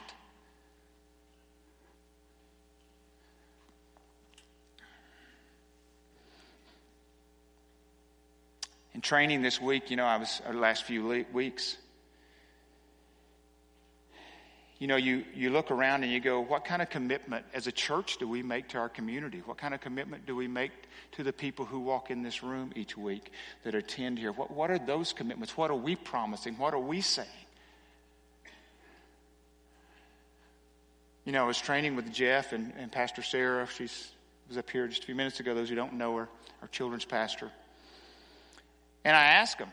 In 8.94 9.02
training 9.02 9.42
this 9.42 9.60
week, 9.60 9.90
you 9.90 9.96
know, 9.98 10.06
I 10.06 10.16
was, 10.16 10.40
or 10.46 10.54
the 10.54 10.58
last 10.58 10.84
few 10.84 11.26
weeks, 11.34 11.76
you 14.78 14.86
know, 14.86 14.96
you, 14.96 15.22
you 15.34 15.50
look 15.50 15.70
around 15.70 16.02
and 16.02 16.10
you 16.10 16.18
go, 16.18 16.40
what 16.40 16.64
kind 16.64 16.80
of 16.80 16.88
commitment 16.88 17.44
as 17.52 17.66
a 17.66 17.72
church 17.72 18.16
do 18.16 18.26
we 18.26 18.42
make 18.42 18.68
to 18.70 18.78
our 18.78 18.88
community? 18.88 19.42
What 19.44 19.58
kind 19.58 19.74
of 19.74 19.82
commitment 19.82 20.24
do 20.24 20.34
we 20.34 20.48
make 20.48 20.72
to 21.12 21.22
the 21.22 21.32
people 21.34 21.66
who 21.66 21.80
walk 21.80 22.10
in 22.10 22.22
this 22.22 22.42
room 22.42 22.72
each 22.74 22.96
week 22.96 23.32
that 23.64 23.74
attend 23.74 24.18
here? 24.18 24.32
What, 24.32 24.50
what 24.50 24.70
are 24.70 24.78
those 24.78 25.12
commitments? 25.12 25.58
What 25.58 25.70
are 25.70 25.76
we 25.76 25.94
promising? 25.94 26.56
What 26.56 26.72
are 26.72 26.80
we 26.80 27.02
saying? 27.02 27.28
You 31.28 31.32
know, 31.32 31.44
I 31.44 31.46
was 31.46 31.60
training 31.60 31.94
with 31.94 32.10
Jeff 32.10 32.54
and, 32.54 32.72
and 32.78 32.90
Pastor 32.90 33.20
Sarah. 33.20 33.66
She 33.66 33.82
was 33.82 34.56
up 34.56 34.70
here 34.70 34.88
just 34.88 35.02
a 35.02 35.04
few 35.04 35.14
minutes 35.14 35.40
ago. 35.40 35.54
Those 35.54 35.68
who 35.68 35.74
don't 35.74 35.92
know 35.92 36.16
her, 36.16 36.26
our 36.62 36.68
children's 36.68 37.04
pastor. 37.04 37.50
And 39.04 39.14
I 39.14 39.24
asked 39.24 39.58
him, 39.58 39.68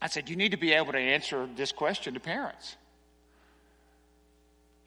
I 0.00 0.06
said, 0.06 0.30
You 0.30 0.36
need 0.36 0.52
to 0.52 0.56
be 0.56 0.72
able 0.72 0.92
to 0.92 0.98
answer 0.98 1.46
this 1.56 1.72
question 1.72 2.14
to 2.14 2.20
parents. 2.20 2.74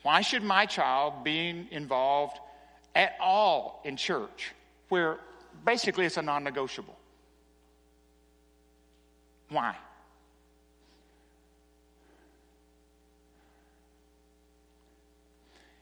Why 0.01 0.21
should 0.21 0.41
my 0.41 0.65
child 0.65 1.23
be 1.23 1.67
involved 1.69 2.39
at 2.95 3.15
all 3.21 3.83
in 3.85 3.95
church 3.95 4.55
where 4.89 5.19
basically 5.63 6.05
it's 6.05 6.17
a 6.17 6.23
non 6.23 6.45
negotiable? 6.45 6.97
Why? 9.49 9.75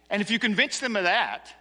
And 0.09 0.21
if 0.21 0.29
you 0.29 0.39
convince 0.39 0.79
them 0.79 0.95
of 0.95 1.03
that, 1.03 1.53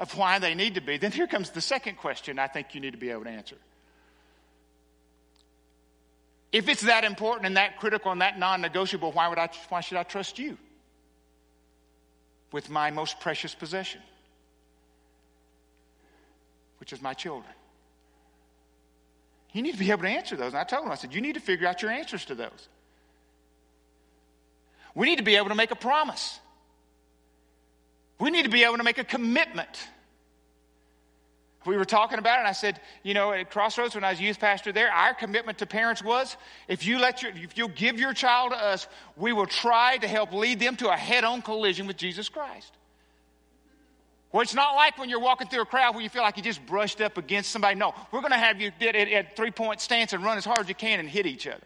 of 0.00 0.16
why 0.16 0.38
they 0.38 0.54
need 0.54 0.74
to 0.74 0.80
be, 0.80 0.98
then 0.98 1.12
here 1.12 1.26
comes 1.26 1.50
the 1.50 1.60
second 1.60 1.96
question 1.96 2.38
I 2.38 2.46
think 2.46 2.74
you 2.74 2.80
need 2.80 2.92
to 2.92 2.98
be 2.98 3.10
able 3.10 3.24
to 3.24 3.30
answer. 3.30 3.56
If 6.52 6.68
it's 6.68 6.82
that 6.82 7.04
important 7.04 7.46
and 7.46 7.56
that 7.56 7.78
critical 7.78 8.12
and 8.12 8.20
that 8.20 8.38
non 8.38 8.60
negotiable, 8.60 9.12
why, 9.12 9.28
would 9.28 9.38
I, 9.38 9.48
why 9.68 9.80
should 9.80 9.98
I 9.98 10.02
trust 10.02 10.38
you 10.38 10.56
with 12.52 12.70
my 12.70 12.90
most 12.90 13.18
precious 13.20 13.54
possession? 13.54 14.00
which 16.84 16.92
is 16.92 17.00
my 17.00 17.14
children. 17.14 17.50
You 19.54 19.62
need 19.62 19.72
to 19.72 19.78
be 19.78 19.90
able 19.90 20.02
to 20.02 20.08
answer 20.08 20.36
those. 20.36 20.52
And 20.52 20.58
I 20.58 20.64
told 20.64 20.84
him, 20.84 20.92
I 20.92 20.96
said, 20.96 21.14
you 21.14 21.22
need 21.22 21.32
to 21.32 21.40
figure 21.40 21.66
out 21.66 21.80
your 21.80 21.90
answers 21.90 22.26
to 22.26 22.34
those. 22.34 22.68
We 24.94 25.06
need 25.06 25.16
to 25.16 25.22
be 25.22 25.36
able 25.36 25.48
to 25.48 25.54
make 25.54 25.70
a 25.70 25.76
promise. 25.76 26.38
We 28.24 28.30
need 28.30 28.44
to 28.44 28.50
be 28.50 28.64
able 28.64 28.78
to 28.78 28.82
make 28.82 28.96
a 28.96 29.04
commitment. 29.04 29.86
We 31.66 31.76
were 31.76 31.84
talking 31.84 32.18
about 32.18 32.36
it, 32.36 32.38
and 32.38 32.48
I 32.48 32.52
said, 32.52 32.80
you 33.02 33.12
know, 33.12 33.32
at 33.32 33.50
Crossroads 33.50 33.94
when 33.94 34.02
I 34.02 34.12
was 34.12 34.18
youth 34.18 34.40
pastor 34.40 34.72
there, 34.72 34.90
our 34.90 35.12
commitment 35.12 35.58
to 35.58 35.66
parents 35.66 36.02
was 36.02 36.38
if 36.66 36.86
you 36.86 36.98
let 36.98 37.22
your, 37.22 37.32
if 37.32 37.58
you'll 37.58 37.68
give 37.68 38.00
your 38.00 38.14
child 38.14 38.52
to 38.52 38.56
us, 38.56 38.88
we 39.18 39.34
will 39.34 39.46
try 39.46 39.98
to 39.98 40.08
help 40.08 40.32
lead 40.32 40.58
them 40.58 40.74
to 40.76 40.88
a 40.88 40.96
head-on 40.96 41.42
collision 41.42 41.86
with 41.86 41.98
Jesus 41.98 42.30
Christ. 42.30 42.72
Well, 44.32 44.40
it's 44.40 44.54
not 44.54 44.74
like 44.74 44.96
when 44.96 45.10
you're 45.10 45.20
walking 45.20 45.48
through 45.48 45.60
a 45.60 45.66
crowd 45.66 45.94
where 45.94 46.02
you 46.02 46.08
feel 46.08 46.22
like 46.22 46.38
you 46.38 46.42
just 46.42 46.64
brushed 46.64 47.02
up 47.02 47.18
against 47.18 47.50
somebody. 47.50 47.74
No, 47.74 47.94
we're 48.10 48.20
going 48.20 48.32
to 48.32 48.38
have 48.38 48.58
you 48.58 48.70
get 48.80 48.96
at, 48.96 49.08
at 49.08 49.36
three 49.36 49.50
point 49.50 49.82
stance 49.82 50.14
and 50.14 50.24
run 50.24 50.38
as 50.38 50.46
hard 50.46 50.60
as 50.60 50.68
you 50.70 50.74
can 50.74 50.98
and 50.98 51.10
hit 51.10 51.26
each 51.26 51.46
other. 51.46 51.60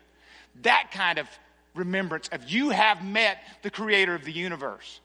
That 0.62 0.90
kind 0.90 1.21
of 1.21 1.29
remembrance 1.77 2.27
of 2.33 2.51
you 2.51 2.71
have 2.71 3.05
met 3.05 3.44
the 3.62 3.71
creator 3.71 4.16
of 4.16 4.25
the 4.25 4.33
universe. 4.33 5.01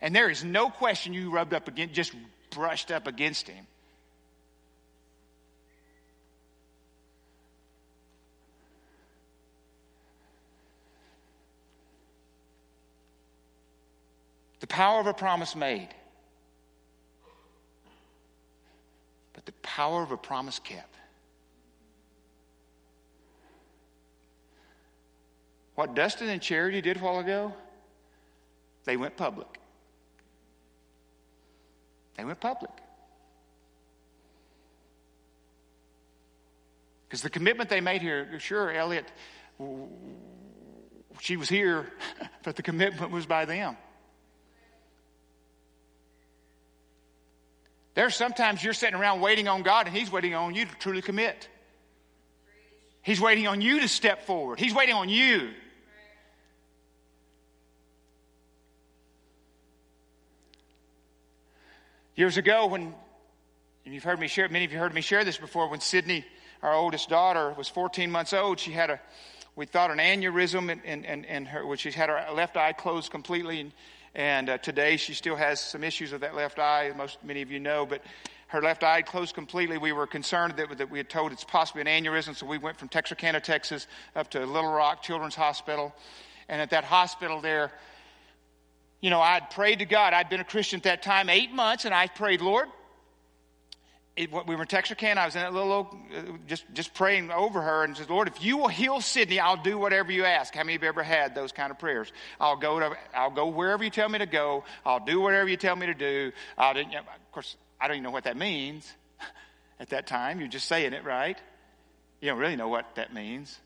And 0.00 0.14
there 0.14 0.30
is 0.30 0.42
no 0.42 0.70
question 0.70 1.12
you 1.12 1.30
rubbed 1.30 1.52
up 1.52 1.68
against, 1.68 1.94
just 1.94 2.14
brushed 2.50 2.90
up 2.90 3.06
against 3.06 3.48
him. 3.48 3.66
The 14.60 14.66
power 14.66 15.00
of 15.00 15.06
a 15.06 15.14
promise 15.14 15.54
made. 15.54 15.88
But 19.32 19.46
the 19.46 19.52
power 19.62 20.02
of 20.02 20.12
a 20.12 20.16
promise 20.16 20.58
kept. 20.58 20.96
What 25.74 25.94
Dustin 25.94 26.28
and 26.28 26.42
Charity 26.42 26.82
did 26.82 26.98
a 26.98 27.00
while 27.00 27.20
ago, 27.20 27.54
they 28.84 28.98
went 28.98 29.16
public. 29.16 29.59
They 32.20 32.24
went 32.26 32.38
public. 32.38 32.70
Because 37.08 37.22
the 37.22 37.30
commitment 37.30 37.70
they 37.70 37.80
made 37.80 38.02
here, 38.02 38.38
sure, 38.38 38.70
Elliot, 38.70 39.06
she 41.20 41.38
was 41.38 41.48
here, 41.48 41.90
but 42.42 42.56
the 42.56 42.62
commitment 42.62 43.10
was 43.10 43.24
by 43.24 43.46
them. 43.46 43.74
There's 47.94 48.14
sometimes 48.14 48.62
you're 48.62 48.74
sitting 48.74 49.00
around 49.00 49.22
waiting 49.22 49.48
on 49.48 49.62
God 49.62 49.86
and 49.86 49.96
He's 49.96 50.12
waiting 50.12 50.34
on 50.34 50.54
you 50.54 50.66
to 50.66 50.74
truly 50.74 51.00
commit. 51.00 51.48
He's 53.00 53.18
waiting 53.18 53.48
on 53.48 53.62
you 53.62 53.80
to 53.80 53.88
step 53.88 54.26
forward. 54.26 54.60
He's 54.60 54.74
waiting 54.74 54.94
on 54.94 55.08
you. 55.08 55.52
Years 62.16 62.36
ago, 62.36 62.66
when 62.66 62.94
and 63.84 63.94
you've 63.94 64.04
heard 64.04 64.20
me 64.20 64.28
share, 64.28 64.48
many 64.48 64.64
of 64.64 64.72
you 64.72 64.78
heard 64.78 64.92
me 64.94 65.00
share 65.00 65.24
this 65.24 65.38
before, 65.38 65.68
when 65.68 65.80
Sydney, 65.80 66.24
our 66.62 66.74
oldest 66.74 67.08
daughter, 67.08 67.54
was 67.56 67.68
14 67.68 68.10
months 68.10 68.32
old, 68.32 68.58
she 68.60 68.72
had 68.72 68.90
a, 68.90 69.00
we 69.56 69.64
thought 69.64 69.90
an 69.90 69.98
aneurysm 69.98 70.70
in, 70.70 70.80
in, 70.82 71.04
in, 71.04 71.24
in 71.24 71.44
her, 71.46 71.66
which 71.66 71.80
she 71.80 71.90
had 71.90 72.08
her 72.08 72.26
left 72.34 72.56
eye 72.56 72.72
closed 72.72 73.10
completely. 73.10 73.60
And 73.60 73.72
and 74.14 74.48
uh, 74.48 74.58
today 74.58 74.96
she 74.96 75.14
still 75.14 75.36
has 75.36 75.60
some 75.60 75.84
issues 75.84 76.12
with 76.12 76.22
that 76.22 76.34
left 76.34 76.58
eye, 76.58 76.92
most 76.96 77.22
many 77.22 77.42
of 77.42 77.50
you 77.50 77.60
know, 77.60 77.86
but 77.86 78.02
her 78.48 78.60
left 78.60 78.82
eye 78.82 79.02
closed 79.02 79.34
completely. 79.34 79.78
We 79.78 79.92
were 79.92 80.06
concerned 80.06 80.54
that, 80.56 80.76
that 80.78 80.90
we 80.90 80.98
had 80.98 81.08
told 81.08 81.30
it's 81.30 81.44
possibly 81.44 81.82
an 81.82 81.86
aneurysm, 81.86 82.34
so 82.34 82.46
we 82.46 82.58
went 82.58 82.76
from 82.76 82.88
Texarkana, 82.88 83.40
Texas, 83.40 83.86
up 84.16 84.28
to 84.30 84.44
Little 84.44 84.72
Rock 84.72 85.02
Children's 85.02 85.36
Hospital. 85.36 85.94
And 86.48 86.60
at 86.60 86.70
that 86.70 86.82
hospital 86.82 87.40
there, 87.40 87.70
you 89.00 89.10
know, 89.10 89.20
I'd 89.20 89.50
prayed 89.50 89.78
to 89.80 89.84
God. 89.86 90.12
I'd 90.12 90.28
been 90.28 90.40
a 90.40 90.44
Christian 90.44 90.78
at 90.78 90.84
that 90.84 91.02
time, 91.02 91.28
eight 91.28 91.52
months, 91.52 91.84
and 91.84 91.94
I 91.94 92.06
prayed, 92.06 92.40
Lord, 92.40 92.68
it, 94.16 94.30
we 94.46 94.54
were 94.54 94.62
in 94.62 94.68
Texarkana. 94.68 95.20
I 95.20 95.24
was 95.24 95.34
in 95.34 95.40
that 95.40 95.54
little, 95.54 95.98
uh, 96.14 96.22
just, 96.46 96.64
just 96.74 96.92
praying 96.94 97.30
over 97.30 97.62
her 97.62 97.84
and 97.84 97.96
said, 97.96 98.10
Lord, 98.10 98.28
if 98.28 98.44
you 98.44 98.58
will 98.58 98.68
heal 98.68 99.00
Sydney, 99.00 99.40
I'll 99.40 99.62
do 99.62 99.78
whatever 99.78 100.12
you 100.12 100.24
ask. 100.24 100.54
How 100.54 100.62
many 100.62 100.74
of 100.74 100.82
you 100.82 100.88
ever 100.88 101.02
had 101.02 101.34
those 101.34 101.52
kind 101.52 101.70
of 101.70 101.78
prayers? 101.78 102.12
I'll 102.38 102.56
go 102.56 102.80
to, 102.80 102.96
I'll 103.14 103.30
go 103.30 103.48
wherever 103.48 103.82
you 103.82 103.90
tell 103.90 104.08
me 104.08 104.18
to 104.18 104.26
go. 104.26 104.64
I'll 104.84 105.04
do 105.04 105.20
whatever 105.20 105.48
you 105.48 105.56
tell 105.56 105.76
me 105.76 105.86
to 105.86 105.94
do. 105.94 106.32
I'll, 106.58 106.76
you 106.76 106.84
know, 106.84 106.98
of 106.98 107.32
course, 107.32 107.56
I 107.80 107.86
don't 107.88 107.96
even 107.96 108.04
know 108.04 108.10
what 108.10 108.24
that 108.24 108.36
means 108.36 108.92
at 109.80 109.90
that 109.90 110.06
time. 110.06 110.40
You're 110.40 110.48
just 110.48 110.68
saying 110.68 110.92
it, 110.92 111.04
right? 111.04 111.38
You 112.20 112.28
don't 112.28 112.38
really 112.38 112.56
know 112.56 112.68
what 112.68 112.96
that 112.96 113.14
means. 113.14 113.58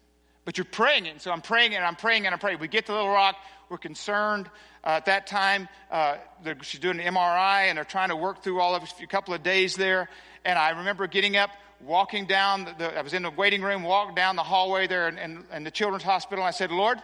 But 0.45 0.59
you're 0.59 0.67
praying 0.67 1.07
it. 1.07 1.11
And 1.11 1.21
so 1.21 1.33
I'm 1.33 1.41
praying 1.41 1.75
and 1.75 1.85
I'm 1.85 1.97
praying 1.97 2.27
and 2.27 2.35
I'm 2.35 2.39
praying. 2.39 2.59
We 2.59 2.69
get 2.69 2.87
to 2.87 2.93
Little 2.93 3.09
Rock. 3.09 3.37
We're 3.69 3.79
concerned. 3.79 4.49
Uh, 4.85 4.91
at 4.91 5.07
that 5.07 5.27
time, 5.27 5.69
uh, 5.91 6.17
she's 6.63 6.81
doing 6.81 7.01
an 7.01 7.15
MRI 7.15 7.69
and 7.69 7.79
they're 7.79 7.85
trying 7.85 8.11
to 8.11 8.17
work 8.17 8.43
through 8.43 8.61
all 8.61 8.75
of 8.75 8.83
a 8.83 9.07
couple 9.07 9.35
of 9.35 9.43
days 9.43 9.77
there. 9.77 10.09
And 10.45 10.59
I 10.59 10.71
remember 10.71 11.07
getting 11.07 11.37
up, 11.37 11.51
walking 11.81 12.27
down, 12.27 12.69
the, 12.79 12.99
I 12.99 13.03
was 13.03 13.15
in 13.15 13.23
the 13.23 13.31
waiting 13.31 13.63
room, 13.63 13.83
walked 13.83 14.17
down 14.17 14.37
the 14.37 14.43
hallway 14.43 14.87
there 14.87 15.09
in, 15.09 15.19
in, 15.19 15.45
in 15.53 15.65
the 15.65 15.71
children's 15.71 16.05
hospital. 16.05 16.45
And 16.45 16.49
I 16.49 16.57
said, 16.57 16.71
Lord, 16.71 16.99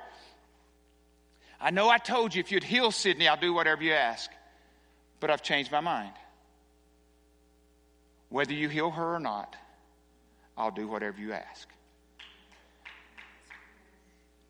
I 1.61 1.71
know 1.71 1.89
I 1.89 1.99
told 1.99 2.35
you 2.35 2.41
if 2.41 2.53
you'd 2.53 2.65
heal 2.65 2.91
Sydney, 2.91 3.29
I'll 3.29 3.41
do 3.41 3.53
whatever 3.53 3.83
you 3.83 3.93
ask. 3.93 4.31
But 5.21 5.31
I've 5.31 5.43
changed 5.43 5.71
my 5.71 5.81
mind. 5.81 6.13
Whether 8.31 8.55
you 8.55 8.69
heal 8.69 8.91
her 8.91 9.17
or 9.17 9.21
not, 9.21 9.57
I'll 10.57 10.71
do 10.71 10.87
whatever 10.87 11.19
you 11.19 11.33
ask. 11.33 11.69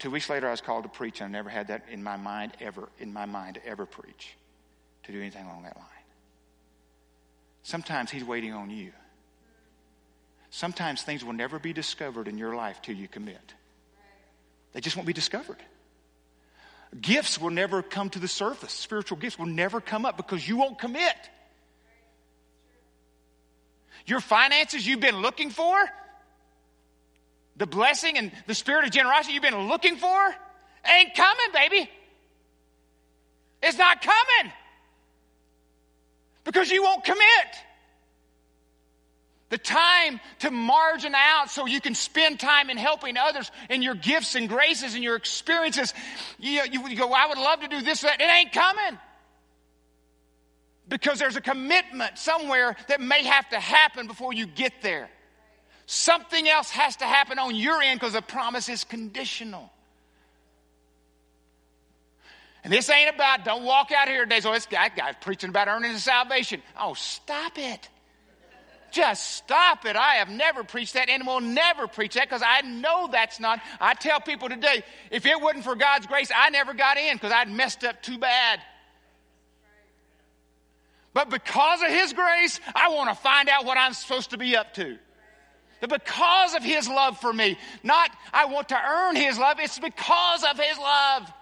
Two 0.00 0.10
weeks 0.10 0.30
later, 0.30 0.48
I 0.48 0.50
was 0.50 0.62
called 0.62 0.84
to 0.84 0.88
preach, 0.88 1.20
and 1.20 1.28
I 1.28 1.38
never 1.38 1.50
had 1.50 1.68
that 1.68 1.84
in 1.90 2.02
my 2.02 2.16
mind 2.16 2.52
ever, 2.58 2.88
in 2.98 3.12
my 3.12 3.26
mind 3.26 3.56
to 3.56 3.66
ever 3.66 3.84
preach, 3.84 4.34
to 5.04 5.12
do 5.12 5.20
anything 5.20 5.44
along 5.44 5.64
that 5.64 5.76
line. 5.76 5.86
Sometimes 7.62 8.10
He's 8.10 8.24
waiting 8.24 8.54
on 8.54 8.70
you. 8.70 8.92
Sometimes 10.48 11.02
things 11.02 11.22
will 11.22 11.34
never 11.34 11.58
be 11.58 11.74
discovered 11.74 12.28
in 12.28 12.38
your 12.38 12.56
life 12.56 12.80
till 12.82 12.96
you 12.96 13.08
commit. 13.08 13.54
They 14.72 14.80
just 14.80 14.96
won't 14.96 15.06
be 15.06 15.12
discovered. 15.12 15.58
Gifts 16.98 17.38
will 17.38 17.50
never 17.50 17.82
come 17.82 18.08
to 18.10 18.18
the 18.18 18.26
surface. 18.26 18.72
Spiritual 18.72 19.18
gifts 19.18 19.38
will 19.38 19.46
never 19.46 19.82
come 19.82 20.06
up 20.06 20.16
because 20.16 20.48
you 20.48 20.56
won't 20.56 20.78
commit. 20.78 21.16
Your 24.06 24.20
finances 24.20 24.86
you've 24.86 25.00
been 25.00 25.20
looking 25.20 25.50
for, 25.50 25.76
the 27.60 27.66
blessing 27.66 28.16
and 28.16 28.32
the 28.46 28.54
spirit 28.54 28.86
of 28.86 28.90
generosity 28.90 29.34
you've 29.34 29.42
been 29.42 29.68
looking 29.68 29.96
for, 29.96 30.34
ain't 30.90 31.14
coming, 31.14 31.46
baby. 31.52 31.90
It's 33.62 33.76
not 33.76 34.00
coming 34.00 34.52
because 36.42 36.70
you 36.70 36.82
won't 36.82 37.04
commit. 37.04 37.20
The 39.50 39.58
time 39.58 40.20
to 40.38 40.50
margin 40.50 41.14
out 41.14 41.50
so 41.50 41.66
you 41.66 41.82
can 41.82 41.94
spend 41.94 42.40
time 42.40 42.70
in 42.70 42.78
helping 42.78 43.18
others 43.18 43.50
and 43.68 43.84
your 43.84 43.94
gifts 43.94 44.36
and 44.36 44.48
graces 44.48 44.94
and 44.94 45.04
your 45.04 45.16
experiences. 45.16 45.92
You, 46.38 46.62
you, 46.70 46.88
you 46.88 46.96
go, 46.96 47.12
I 47.12 47.26
would 47.26 47.36
love 47.36 47.60
to 47.60 47.68
do 47.68 47.82
this, 47.82 48.00
that. 48.00 48.22
It 48.22 48.24
ain't 48.24 48.52
coming. 48.52 48.98
Because 50.88 51.18
there's 51.18 51.36
a 51.36 51.42
commitment 51.42 52.16
somewhere 52.16 52.74
that 52.88 53.02
may 53.02 53.22
have 53.24 53.50
to 53.50 53.60
happen 53.60 54.06
before 54.06 54.32
you 54.32 54.46
get 54.46 54.72
there. 54.80 55.10
Something 55.92 56.48
else 56.48 56.70
has 56.70 56.94
to 56.98 57.04
happen 57.04 57.40
on 57.40 57.56
your 57.56 57.82
end 57.82 57.98
because 57.98 58.12
the 58.12 58.22
promise 58.22 58.68
is 58.68 58.84
conditional. 58.84 59.72
And 62.62 62.72
this 62.72 62.88
ain't 62.88 63.12
about, 63.12 63.44
don't 63.44 63.64
walk 63.64 63.90
out 63.90 64.06
here 64.06 64.22
today. 64.22 64.38
So 64.38 64.52
this 64.52 64.66
guy, 64.66 64.90
guy's 64.90 65.16
preaching 65.20 65.50
about 65.50 65.66
earning 65.66 65.90
his 65.90 66.04
salvation. 66.04 66.62
Oh, 66.78 66.94
stop 66.94 67.58
it. 67.58 67.88
Just 68.92 69.32
stop 69.32 69.84
it. 69.84 69.96
I 69.96 70.14
have 70.14 70.28
never 70.28 70.62
preached 70.62 70.94
that 70.94 71.08
and 71.08 71.26
will 71.26 71.40
never 71.40 71.88
preach 71.88 72.14
that 72.14 72.28
because 72.28 72.44
I 72.46 72.60
know 72.60 73.08
that's 73.10 73.40
not. 73.40 73.60
I 73.80 73.94
tell 73.94 74.20
people 74.20 74.48
today, 74.48 74.84
if 75.10 75.26
it 75.26 75.40
wasn't 75.40 75.64
for 75.64 75.74
God's 75.74 76.06
grace, 76.06 76.30
I 76.32 76.50
never 76.50 76.72
got 76.72 76.98
in 76.98 77.16
because 77.16 77.32
I'd 77.32 77.50
messed 77.50 77.82
up 77.82 78.00
too 78.00 78.18
bad. 78.18 78.60
But 81.14 81.30
because 81.30 81.82
of 81.82 81.88
His 81.88 82.12
grace, 82.12 82.60
I 82.76 82.90
want 82.90 83.10
to 83.10 83.16
find 83.16 83.48
out 83.48 83.64
what 83.64 83.76
I'm 83.76 83.92
supposed 83.92 84.30
to 84.30 84.38
be 84.38 84.54
up 84.54 84.72
to. 84.74 84.96
That 85.80 85.88
because 85.88 86.54
of 86.54 86.62
His 86.62 86.88
love 86.88 87.18
for 87.18 87.32
me, 87.32 87.58
not 87.82 88.10
I 88.32 88.46
want 88.46 88.68
to 88.68 88.78
earn 88.78 89.16
His 89.16 89.38
love, 89.38 89.58
it's 89.60 89.78
because 89.78 90.44
of 90.44 90.58
His 90.58 90.78
love. 90.78 91.32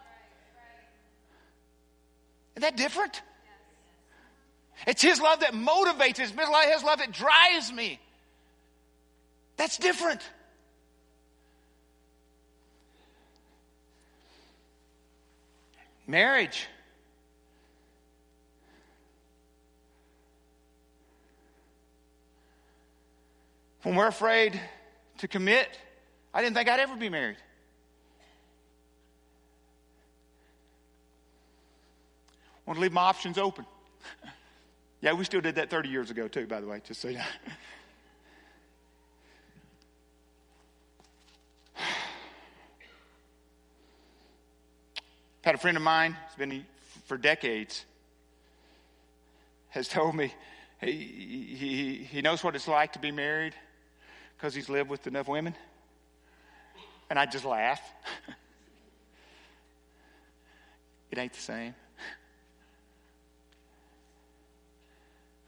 Is 2.57 2.63
that 2.63 2.77
different? 2.77 3.23
It's 4.87 5.03
His 5.03 5.21
love 5.21 5.41
that 5.41 5.53
motivates, 5.53 6.19
me, 6.19 6.27
it's 6.27 6.33
His 6.73 6.85
love 6.85 6.99
that 6.99 7.13
drives 7.13 7.73
me. 7.73 8.01
That's 9.57 9.77
different. 9.77 10.23
Marriage. 16.07 16.67
When 23.83 23.95
we're 23.95 24.09
afraid 24.09 24.61
to 25.19 25.29
commit, 25.29 25.69
I 26.35 26.43
didn't 26.43 26.57
think 26.57 26.69
I'd 26.69 26.81
ever 26.81 26.97
be 26.97 27.09
married. 27.09 27.37
I 32.67 32.71
want 32.71 32.79
to 32.79 32.83
leave 32.83 32.93
my 32.93 33.03
options 33.03 33.39
open. 33.39 33.65
yeah, 35.01 35.13
we 35.13 35.25
still 35.25 35.41
did 35.41 35.55
that 35.55 35.71
30 35.71 35.89
years 35.89 36.11
ago, 36.11 36.29
too, 36.29 36.47
by 36.47 36.61
the 36.61 36.67
way, 36.67 36.83
just 36.85 37.01
so 37.01 37.09
you 37.09 37.19
know. 37.19 37.25
had 45.43 45.55
a 45.55 45.59
friend 45.59 45.77
of 45.77 45.83
mine, 45.85 46.17
it's 46.27 46.35
been 46.35 46.67
for 47.07 47.17
decades, 47.17 47.85
has 49.71 49.89
told 49.89 50.15
me 50.17 50.35
he, 50.81 50.93
he, 50.93 51.95
he 52.11 52.23
knows 52.23 52.43
what 52.45 52.55
it's 52.57 52.69
like 52.69 52.93
to 52.95 52.99
be 52.99 53.13
married 53.13 53.55
because 54.39 54.55
he's 54.55 54.69
lived 54.69 54.89
with 54.89 55.07
enough 55.09 55.27
women. 55.27 55.55
And 57.11 57.19
I 57.19 57.27
just 57.27 57.45
laugh. 57.45 57.83
it 61.11 61.19
ain't 61.19 61.33
the 61.33 61.41
same. 61.41 61.75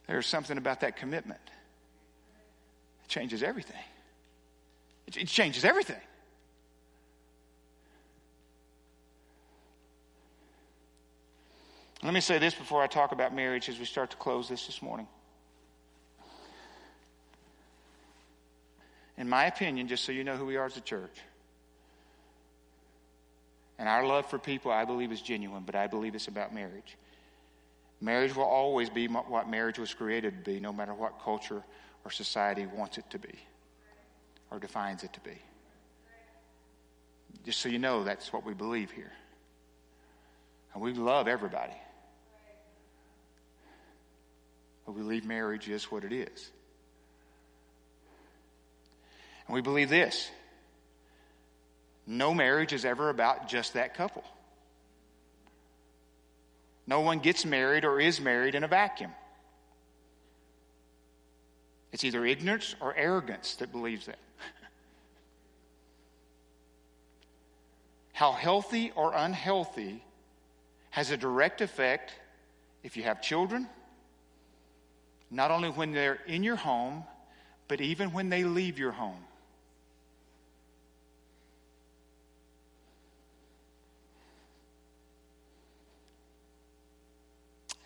There's 0.09 0.26
something 0.26 0.59
about 0.59 0.81
that 0.81 0.96
commitment. 0.96 1.40
It 3.05 3.09
changes 3.09 3.44
everything. 3.44 3.79
It, 5.07 5.16
it 5.18 5.29
changes 5.29 5.64
everything. 5.64 6.00
Let 12.03 12.12
me 12.12 12.20
say 12.20 12.38
this 12.38 12.55
before 12.55 12.83
I 12.83 12.88
talk 12.88 13.12
about 13.12 13.33
marriage 13.33 13.68
as 13.68 13.79
we 13.79 13.85
start 13.85 14.11
to 14.11 14.16
close 14.16 14.48
this 14.48 14.66
this 14.66 14.83
morning. 14.83 15.07
In 19.21 19.29
my 19.29 19.45
opinion, 19.45 19.87
just 19.87 20.05
so 20.05 20.13
you 20.13 20.25
know 20.25 20.35
who 20.35 20.47
we 20.47 20.57
are 20.57 20.65
as 20.65 20.79
a 20.79 20.81
church, 20.81 21.15
and 23.79 23.87
our 23.87 24.07
love 24.07 24.31
for 24.31 24.39
people, 24.39 24.73
I 24.73 24.87
believe, 24.87 25.13
is 25.13 25.21
genuine, 25.21 25.65
but 25.67 25.75
I 25.75 25.89
believe 25.89 26.15
it's 26.15 26.29
about 26.29 26.55
marriage. 26.55 26.97
Marriage 28.01 28.35
will 28.35 28.45
always 28.45 28.89
be 28.89 29.09
what 29.09 29.47
marriage 29.47 29.79
was 29.79 29.93
created 29.93 30.43
to 30.43 30.51
be, 30.51 30.59
no 30.59 30.73
matter 30.73 30.95
what 30.95 31.23
culture 31.23 31.63
or 32.03 32.11
society 32.11 32.65
wants 32.65 32.97
it 32.97 33.05
to 33.11 33.19
be 33.19 33.35
or 34.51 34.59
defines 34.59 35.05
it 35.05 35.13
to 35.13 35.21
be. 35.21 35.37
Just 37.45 37.61
so 37.61 37.69
you 37.69 37.79
know, 37.79 38.03
that's 38.03 38.33
what 38.33 38.47
we 38.47 38.55
believe 38.55 38.91
here. 38.91 39.13
And 40.73 40.83
we 40.83 40.95
love 40.95 41.29
everybody. 41.29 41.77
But 44.87 44.93
we 44.93 45.03
believe 45.03 45.27
marriage 45.27 45.69
is 45.69 45.85
what 45.85 46.05
it 46.05 46.13
is. 46.15 46.51
And 49.51 49.55
we 49.57 49.63
believe 49.63 49.89
this 49.89 50.31
no 52.07 52.33
marriage 52.33 52.73
is 52.73 52.85
ever 52.85 53.11
about 53.11 53.49
just 53.49 53.75
that 53.75 53.95
couple. 53.95 54.23
No 56.87 57.01
one 57.01 57.19
gets 57.19 57.45
married 57.45 57.85
or 57.85 57.99
is 57.99 58.21
married 58.21 58.55
in 58.55 58.63
a 58.63 58.69
vacuum. 58.69 59.11
It's 61.91 62.05
either 62.05 62.25
ignorance 62.25 62.77
or 62.81 62.95
arrogance 62.95 63.57
that 63.57 63.73
believes 63.73 64.07
that. 64.07 64.21
How 68.13 68.31
healthy 68.31 68.93
or 68.95 69.13
unhealthy 69.17 70.05
has 70.91 71.11
a 71.11 71.17
direct 71.17 71.61
effect 71.61 72.13
if 72.85 72.97
you 72.97 73.03
have 73.03 73.21
children, 73.21 73.69
not 75.29 75.51
only 75.51 75.71
when 75.71 75.91
they're 75.91 76.21
in 76.29 76.45
your 76.45 76.55
home, 76.55 77.03
but 77.67 77.81
even 77.81 78.13
when 78.13 78.29
they 78.29 78.45
leave 78.45 78.79
your 78.79 78.93
home. 78.93 79.25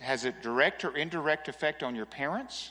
Has 0.05 0.25
a 0.25 0.33
direct 0.33 0.85
or 0.85 0.97
indirect 0.97 1.49
effect 1.49 1.83
on 1.83 1.95
your 1.95 2.07
parents, 2.07 2.71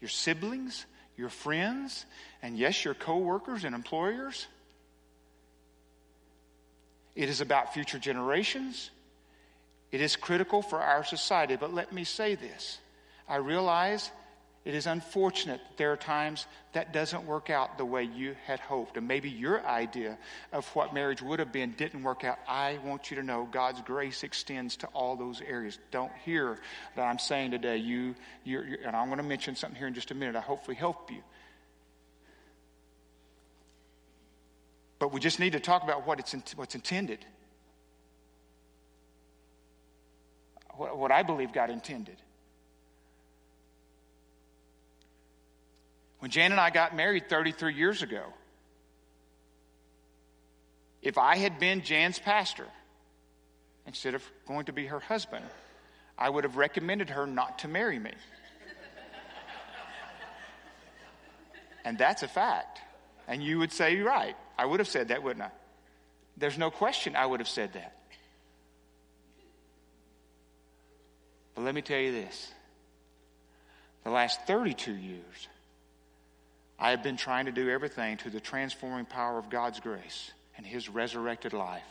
your 0.00 0.08
siblings, 0.08 0.86
your 1.16 1.28
friends, 1.28 2.06
and 2.42 2.56
yes, 2.56 2.84
your 2.84 2.94
coworkers 2.94 3.64
and 3.64 3.74
employers. 3.74 4.46
It 7.16 7.28
is 7.28 7.40
about 7.40 7.74
future 7.74 7.98
generations. 7.98 8.90
It 9.90 10.00
is 10.00 10.14
critical 10.14 10.62
for 10.62 10.80
our 10.80 11.04
society. 11.04 11.56
But 11.56 11.74
let 11.74 11.92
me 11.92 12.04
say 12.04 12.36
this 12.36 12.78
I 13.28 13.36
realize 13.36 14.10
it 14.68 14.74
is 14.74 14.86
unfortunate 14.86 15.62
that 15.66 15.78
there 15.78 15.92
are 15.92 15.96
times 15.96 16.46
that 16.74 16.92
doesn't 16.92 17.24
work 17.24 17.48
out 17.48 17.78
the 17.78 17.86
way 17.86 18.04
you 18.04 18.36
had 18.44 18.60
hoped. 18.60 18.98
And 18.98 19.08
maybe 19.08 19.30
your 19.30 19.66
idea 19.66 20.18
of 20.52 20.66
what 20.76 20.92
marriage 20.92 21.22
would 21.22 21.38
have 21.38 21.50
been 21.50 21.72
didn't 21.72 22.02
work 22.02 22.22
out. 22.22 22.38
I 22.46 22.78
want 22.84 23.10
you 23.10 23.16
to 23.16 23.22
know 23.22 23.48
God's 23.50 23.80
grace 23.80 24.24
extends 24.24 24.76
to 24.76 24.86
all 24.88 25.16
those 25.16 25.40
areas. 25.40 25.78
Don't 25.90 26.12
hear 26.22 26.58
that 26.96 27.02
I'm 27.02 27.18
saying 27.18 27.52
today, 27.52 27.78
you, 27.78 28.14
you're, 28.44 28.62
you're, 28.66 28.78
and 28.86 28.94
I'm 28.94 29.06
going 29.06 29.16
to 29.16 29.24
mention 29.24 29.56
something 29.56 29.78
here 29.78 29.88
in 29.88 29.94
just 29.94 30.10
a 30.10 30.14
minute. 30.14 30.36
I 30.36 30.42
hopefully 30.42 30.76
help 30.76 31.10
you. 31.10 31.22
But 34.98 35.14
we 35.14 35.20
just 35.20 35.40
need 35.40 35.52
to 35.52 35.60
talk 35.60 35.82
about 35.82 36.06
what 36.06 36.18
it's 36.18 36.34
in, 36.34 36.42
what's 36.56 36.74
intended. 36.74 37.24
What, 40.76 40.98
what 40.98 41.10
I 41.10 41.22
believe 41.22 41.54
God 41.54 41.70
intended. 41.70 42.16
When 46.18 46.30
Jan 46.30 46.52
and 46.52 46.60
I 46.60 46.70
got 46.70 46.96
married 46.96 47.28
33 47.28 47.74
years 47.74 48.02
ago, 48.02 48.22
if 51.00 51.16
I 51.16 51.36
had 51.36 51.60
been 51.60 51.82
Jan's 51.82 52.18
pastor 52.18 52.66
instead 53.86 54.14
of 54.14 54.22
going 54.46 54.66
to 54.66 54.72
be 54.72 54.86
her 54.86 55.00
husband, 55.00 55.44
I 56.18 56.28
would 56.28 56.44
have 56.44 56.56
recommended 56.56 57.10
her 57.10 57.26
not 57.26 57.60
to 57.60 57.68
marry 57.68 57.98
me. 57.98 58.12
and 61.84 61.96
that's 61.96 62.22
a 62.22 62.28
fact. 62.28 62.80
And 63.28 63.42
you 63.42 63.58
would 63.60 63.72
say, 63.72 63.96
right. 64.00 64.36
I 64.58 64.66
would 64.66 64.80
have 64.80 64.88
said 64.88 65.08
that, 65.08 65.22
wouldn't 65.22 65.44
I? 65.44 65.50
There's 66.36 66.58
no 66.58 66.70
question 66.70 67.14
I 67.14 67.26
would 67.26 67.40
have 67.40 67.48
said 67.48 67.74
that. 67.74 67.94
But 71.54 71.64
let 71.64 71.74
me 71.74 71.82
tell 71.82 71.98
you 71.98 72.12
this 72.12 72.52
the 74.04 74.10
last 74.10 74.46
32 74.46 74.92
years, 74.94 75.48
I 76.78 76.90
have 76.90 77.02
been 77.02 77.16
trying 77.16 77.46
to 77.46 77.52
do 77.52 77.68
everything 77.68 78.18
to 78.18 78.30
the 78.30 78.40
transforming 78.40 79.04
power 79.04 79.38
of 79.38 79.50
God's 79.50 79.80
grace 79.80 80.30
and 80.56 80.64
His 80.64 80.88
resurrected 80.88 81.52
life 81.52 81.82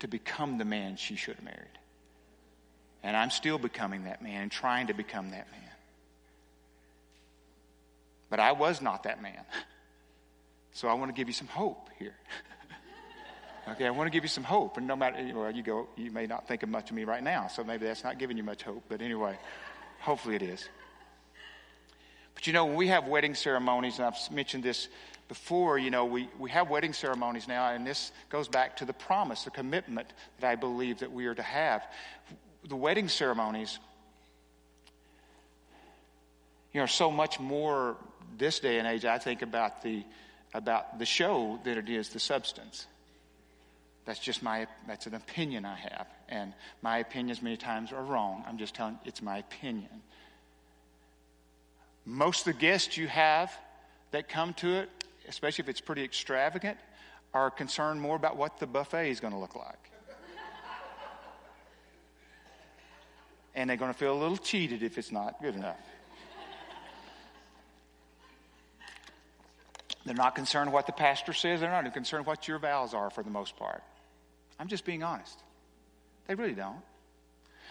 to 0.00 0.08
become 0.08 0.58
the 0.58 0.64
man 0.64 0.96
she 0.96 1.16
should 1.16 1.36
have 1.36 1.44
married. 1.44 1.78
And 3.02 3.16
I'm 3.16 3.30
still 3.30 3.58
becoming 3.58 4.04
that 4.04 4.22
man 4.22 4.42
and 4.42 4.50
trying 4.50 4.88
to 4.88 4.94
become 4.94 5.30
that 5.30 5.50
man. 5.50 5.70
But 8.28 8.40
I 8.40 8.52
was 8.52 8.80
not 8.80 9.04
that 9.04 9.22
man. 9.22 9.44
So 10.72 10.88
I 10.88 10.94
want 10.94 11.08
to 11.08 11.14
give 11.14 11.28
you 11.28 11.34
some 11.34 11.46
hope 11.46 11.88
here. 11.98 12.14
okay, 13.70 13.86
I 13.86 13.90
want 13.90 14.08
to 14.08 14.10
give 14.10 14.24
you 14.24 14.28
some 14.28 14.44
hope. 14.44 14.76
And 14.76 14.86
no 14.86 14.94
matter, 14.94 15.16
well, 15.34 15.50
you 15.50 15.62
go, 15.62 15.88
you 15.96 16.10
may 16.10 16.26
not 16.26 16.46
think 16.46 16.62
of 16.62 16.68
much 16.68 16.90
of 16.90 16.96
me 16.96 17.04
right 17.04 17.22
now, 17.22 17.48
so 17.48 17.64
maybe 17.64 17.86
that's 17.86 18.04
not 18.04 18.18
giving 18.18 18.36
you 18.36 18.42
much 18.42 18.62
hope. 18.62 18.82
But 18.88 19.00
anyway, 19.00 19.38
hopefully 20.00 20.34
it 20.34 20.42
is. 20.42 20.68
But 22.36 22.46
you 22.46 22.52
know, 22.52 22.66
when 22.66 22.76
we 22.76 22.88
have 22.88 23.08
wedding 23.08 23.34
ceremonies, 23.34 23.98
and 23.98 24.06
I've 24.06 24.30
mentioned 24.30 24.62
this 24.62 24.88
before, 25.26 25.78
you 25.78 25.90
know, 25.90 26.04
we, 26.04 26.28
we 26.38 26.50
have 26.50 26.70
wedding 26.70 26.92
ceremonies 26.92 27.48
now, 27.48 27.70
and 27.70 27.84
this 27.84 28.12
goes 28.28 28.46
back 28.46 28.76
to 28.76 28.84
the 28.84 28.92
promise, 28.92 29.42
the 29.42 29.50
commitment 29.50 30.12
that 30.38 30.48
I 30.48 30.54
believe 30.54 31.00
that 31.00 31.10
we 31.10 31.26
are 31.26 31.34
to 31.34 31.42
have. 31.42 31.82
The 32.68 32.76
wedding 32.76 33.08
ceremonies, 33.08 33.78
you 36.72 36.80
know, 36.80 36.86
so 36.86 37.10
much 37.10 37.40
more 37.40 37.96
this 38.36 38.60
day 38.60 38.78
and 38.78 38.86
age, 38.86 39.06
I 39.06 39.18
think, 39.18 39.40
about 39.40 39.82
the, 39.82 40.04
about 40.52 40.98
the 40.98 41.06
show 41.06 41.58
than 41.64 41.78
it 41.78 41.88
is 41.88 42.10
the 42.10 42.20
substance. 42.20 42.86
That's 44.04 44.20
just 44.20 44.42
my, 44.42 44.66
that's 44.86 45.06
an 45.06 45.14
opinion 45.14 45.64
I 45.64 45.76
have. 45.76 46.06
And 46.28 46.52
my 46.82 46.98
opinions 46.98 47.40
many 47.40 47.56
times 47.56 47.92
are 47.92 48.04
wrong. 48.04 48.44
I'm 48.46 48.58
just 48.58 48.74
telling 48.74 48.98
it's 49.06 49.22
my 49.22 49.38
opinion. 49.38 50.02
Most 52.06 52.46
of 52.46 52.54
the 52.54 52.60
guests 52.60 52.96
you 52.96 53.08
have 53.08 53.52
that 54.12 54.28
come 54.28 54.54
to 54.54 54.76
it, 54.76 54.88
especially 55.28 55.64
if 55.64 55.68
it's 55.68 55.80
pretty 55.80 56.04
extravagant, 56.04 56.78
are 57.34 57.50
concerned 57.50 58.00
more 58.00 58.14
about 58.14 58.36
what 58.36 58.60
the 58.60 58.66
buffet 58.66 59.10
is 59.10 59.18
going 59.18 59.32
to 59.32 59.38
look 59.38 59.56
like. 59.56 59.90
and 63.56 63.68
they're 63.68 63.76
going 63.76 63.92
to 63.92 63.98
feel 63.98 64.14
a 64.14 64.20
little 64.20 64.36
cheated 64.36 64.84
if 64.84 64.98
it's 64.98 65.10
not 65.10 65.42
good 65.42 65.56
enough. 65.56 65.80
They're 70.04 70.14
not 70.14 70.36
concerned 70.36 70.72
what 70.72 70.86
the 70.86 70.92
pastor 70.92 71.32
says. 71.32 71.60
They're 71.60 71.70
not 71.70 71.92
concerned 71.92 72.26
what 72.26 72.46
your 72.46 72.60
vows 72.60 72.94
are 72.94 73.10
for 73.10 73.24
the 73.24 73.30
most 73.30 73.56
part. 73.56 73.82
I'm 74.60 74.68
just 74.68 74.84
being 74.84 75.02
honest. 75.02 75.42
They 76.28 76.36
really 76.36 76.54
don't. 76.54 76.80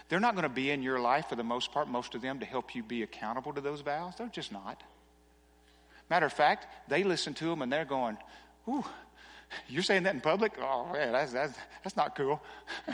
They're 0.07 0.19
not 0.19 0.35
going 0.35 0.43
to 0.43 0.49
be 0.49 0.69
in 0.69 0.83
your 0.83 0.99
life 0.99 1.29
for 1.29 1.35
the 1.35 1.43
most 1.43 1.71
part, 1.71 1.87
most 1.87 2.13
of 2.15 2.21
them, 2.21 2.39
to 2.39 2.45
help 2.45 2.75
you 2.75 2.83
be 2.83 3.03
accountable 3.03 3.53
to 3.53 3.61
those 3.61 3.81
vows. 3.81 4.13
They're 4.17 4.27
just 4.27 4.51
not. 4.51 4.81
Matter 6.09 6.27
of 6.27 6.33
fact, 6.33 6.67
they 6.87 7.03
listen 7.03 7.33
to 7.35 7.45
them 7.45 7.61
and 7.61 7.71
they're 7.71 7.85
going, 7.85 8.17
Ooh, 8.67 8.83
you're 9.67 9.83
saying 9.83 10.03
that 10.03 10.13
in 10.13 10.21
public? 10.21 10.53
Oh, 10.61 10.91
man, 10.91 11.11
that's, 11.11 11.33
that's, 11.33 11.57
that's 11.83 11.95
not 11.95 12.15
cool. 12.15 12.41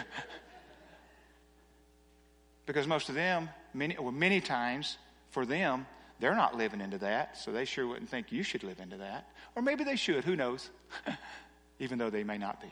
because 2.66 2.88
most 2.88 3.10
of 3.10 3.16
them, 3.16 3.50
many, 3.74 3.98
well, 3.98 4.12
many 4.12 4.40
times 4.42 4.98
for 5.30 5.46
them, 5.46 5.86
they're 6.20 6.36
not 6.36 6.56
living 6.56 6.82
into 6.82 7.00
that, 7.00 7.38
so 7.38 7.52
they 7.52 7.66
sure 7.66 7.88
wouldn't 7.88 8.10
think 8.10 8.32
you 8.32 8.44
should 8.44 8.64
live 8.64 8.80
into 8.80 8.98
that. 8.98 9.28
Or 9.56 9.62
maybe 9.62 9.84
they 9.84 9.96
should, 9.96 10.24
who 10.24 10.36
knows? 10.36 10.70
Even 11.80 11.98
though 11.98 12.10
they 12.10 12.24
may 12.24 12.38
not 12.38 12.62
be. 12.62 12.72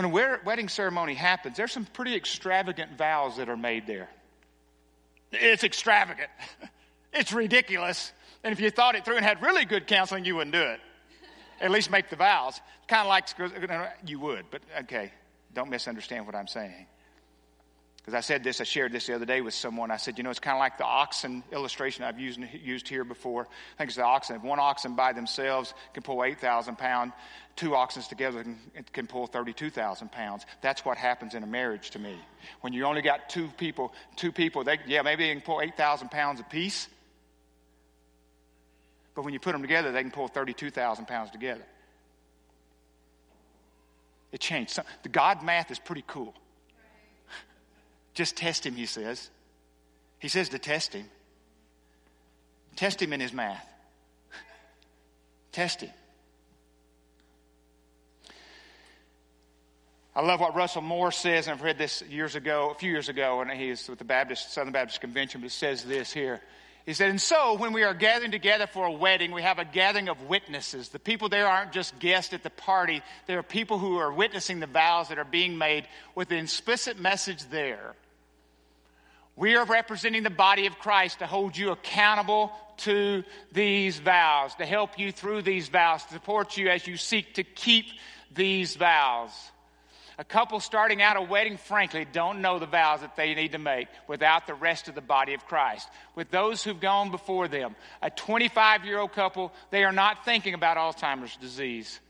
When 0.00 0.10
a 0.10 0.38
wedding 0.46 0.70
ceremony 0.70 1.12
happens, 1.12 1.58
there's 1.58 1.72
some 1.72 1.84
pretty 1.84 2.14
extravagant 2.14 2.96
vows 2.96 3.36
that 3.36 3.50
are 3.50 3.56
made 3.56 3.86
there. 3.86 4.08
It's 5.30 5.62
extravagant. 5.62 6.30
It's 7.12 7.32
ridiculous. 7.32 8.12
And 8.44 8.52
if 8.52 8.60
you 8.60 8.70
thought 8.70 8.94
it 8.94 9.04
through 9.04 9.16
and 9.16 9.24
had 9.24 9.42
really 9.42 9.64
good 9.64 9.88
counseling, 9.88 10.24
you 10.24 10.36
wouldn't 10.36 10.54
do 10.54 10.62
it. 10.62 10.78
At 11.60 11.72
least 11.72 11.90
make 11.90 12.08
the 12.08 12.14
vows. 12.14 12.60
Kind 12.86 13.02
of 13.02 13.08
like 13.08 13.26
you 14.06 14.20
would, 14.20 14.44
but 14.52 14.62
okay, 14.82 15.10
don't 15.52 15.68
misunderstand 15.68 16.24
what 16.24 16.36
I'm 16.36 16.46
saying. 16.46 16.86
Because 18.00 18.14
I 18.14 18.20
said 18.20 18.42
this, 18.42 18.60
I 18.62 18.64
shared 18.64 18.92
this 18.92 19.06
the 19.06 19.14
other 19.14 19.26
day 19.26 19.42
with 19.42 19.52
someone. 19.52 19.90
I 19.90 19.98
said, 19.98 20.16
you 20.16 20.24
know, 20.24 20.30
it's 20.30 20.40
kind 20.40 20.56
of 20.56 20.60
like 20.60 20.78
the 20.78 20.84
oxen 20.84 21.44
illustration 21.52 22.02
I've 22.02 22.18
used, 22.18 22.40
used 22.62 22.88
here 22.88 23.04
before. 23.04 23.42
I 23.42 23.78
think 23.78 23.88
it's 23.88 23.96
the 23.96 24.04
oxen. 24.04 24.36
If 24.36 24.42
one 24.42 24.58
oxen 24.58 24.94
by 24.94 25.12
themselves 25.12 25.74
can 25.92 26.02
pull 26.02 26.24
8,000 26.24 26.78
pounds, 26.78 27.12
two 27.56 27.74
oxen 27.74 28.02
together 28.02 28.42
can, 28.42 28.58
can 28.94 29.06
pull 29.06 29.26
32,000 29.26 30.10
pounds. 30.10 30.46
That's 30.62 30.82
what 30.82 30.96
happens 30.96 31.34
in 31.34 31.42
a 31.42 31.46
marriage 31.46 31.90
to 31.90 31.98
me. 31.98 32.16
When 32.62 32.72
you 32.72 32.86
only 32.86 33.02
got 33.02 33.28
two 33.28 33.48
people, 33.58 33.92
two 34.16 34.32
people, 34.32 34.64
they, 34.64 34.78
yeah, 34.86 35.02
maybe 35.02 35.26
they 35.26 35.34
can 35.34 35.42
pull 35.42 35.60
8,000 35.60 36.10
pounds 36.10 36.40
apiece. 36.40 36.88
But 39.14 39.24
when 39.24 39.34
you 39.34 39.40
put 39.40 39.52
them 39.52 39.60
together, 39.60 39.92
they 39.92 40.00
can 40.00 40.10
pull 40.10 40.28
32,000 40.28 41.06
pounds 41.06 41.30
together. 41.32 41.64
It 44.32 44.40
changed. 44.40 44.78
The 45.02 45.08
God 45.10 45.42
math 45.42 45.70
is 45.70 45.78
pretty 45.78 46.04
cool. 46.06 46.34
Just 48.20 48.36
test 48.36 48.66
him, 48.66 48.74
he 48.74 48.84
says. 48.84 49.30
He 50.18 50.28
says 50.28 50.50
to 50.50 50.58
test 50.58 50.92
him. 50.92 51.06
Test 52.76 53.00
him 53.00 53.14
in 53.14 53.20
his 53.20 53.32
math. 53.32 53.66
test 55.52 55.80
him. 55.80 55.88
I 60.14 60.20
love 60.20 60.38
what 60.38 60.54
Russell 60.54 60.82
Moore 60.82 61.12
says, 61.12 61.46
and 61.46 61.54
I've 61.54 61.62
read 61.62 61.78
this 61.78 62.02
years 62.10 62.34
ago, 62.34 62.68
a 62.68 62.74
few 62.78 62.90
years 62.90 63.08
ago, 63.08 63.40
and 63.40 63.50
he's 63.50 63.88
with 63.88 63.98
the 63.98 64.04
Baptist, 64.04 64.52
Southern 64.52 64.74
Baptist 64.74 65.00
Convention, 65.00 65.40
but 65.40 65.46
it 65.46 65.52
says 65.52 65.82
this 65.82 66.12
here. 66.12 66.42
He 66.84 66.92
said, 66.92 67.08
and 67.08 67.18
so 67.18 67.54
when 67.54 67.72
we 67.72 67.84
are 67.84 67.94
gathering 67.94 68.32
together 68.32 68.66
for 68.66 68.84
a 68.84 68.92
wedding, 68.92 69.32
we 69.32 69.40
have 69.40 69.58
a 69.58 69.64
gathering 69.64 70.10
of 70.10 70.24
witnesses. 70.24 70.90
The 70.90 70.98
people 70.98 71.30
there 71.30 71.46
aren't 71.46 71.72
just 71.72 71.98
guests 71.98 72.34
at 72.34 72.42
the 72.42 72.50
party. 72.50 73.00
There 73.26 73.38
are 73.38 73.42
people 73.42 73.78
who 73.78 73.96
are 73.96 74.12
witnessing 74.12 74.60
the 74.60 74.66
vows 74.66 75.08
that 75.08 75.18
are 75.18 75.24
being 75.24 75.56
made 75.56 75.88
with 76.14 76.30
an 76.32 76.36
explicit 76.36 77.00
message 77.00 77.48
there. 77.48 77.94
We 79.36 79.56
are 79.56 79.64
representing 79.64 80.22
the 80.22 80.30
body 80.30 80.66
of 80.66 80.78
Christ 80.78 81.20
to 81.20 81.26
hold 81.26 81.56
you 81.56 81.70
accountable 81.70 82.52
to 82.78 83.24
these 83.52 83.98
vows, 83.98 84.54
to 84.56 84.66
help 84.66 84.98
you 84.98 85.12
through 85.12 85.42
these 85.42 85.68
vows, 85.68 86.04
to 86.04 86.12
support 86.14 86.56
you 86.56 86.68
as 86.68 86.86
you 86.86 86.96
seek 86.96 87.34
to 87.34 87.44
keep 87.44 87.86
these 88.34 88.76
vows. 88.76 89.30
A 90.18 90.24
couple 90.24 90.60
starting 90.60 91.00
out 91.00 91.16
a 91.16 91.22
wedding, 91.22 91.56
frankly, 91.56 92.06
don't 92.10 92.42
know 92.42 92.58
the 92.58 92.66
vows 92.66 93.00
that 93.00 93.16
they 93.16 93.34
need 93.34 93.52
to 93.52 93.58
make 93.58 93.88
without 94.06 94.46
the 94.46 94.52
rest 94.52 94.88
of 94.88 94.94
the 94.94 95.00
body 95.00 95.32
of 95.32 95.46
Christ. 95.46 95.88
With 96.14 96.30
those 96.30 96.62
who've 96.62 96.78
gone 96.78 97.10
before 97.10 97.48
them, 97.48 97.74
a 98.02 98.10
25 98.10 98.84
year 98.84 98.98
old 98.98 99.12
couple, 99.12 99.50
they 99.70 99.82
are 99.82 99.92
not 99.92 100.26
thinking 100.26 100.52
about 100.52 100.76
Alzheimer's 100.76 101.36
disease. 101.36 102.00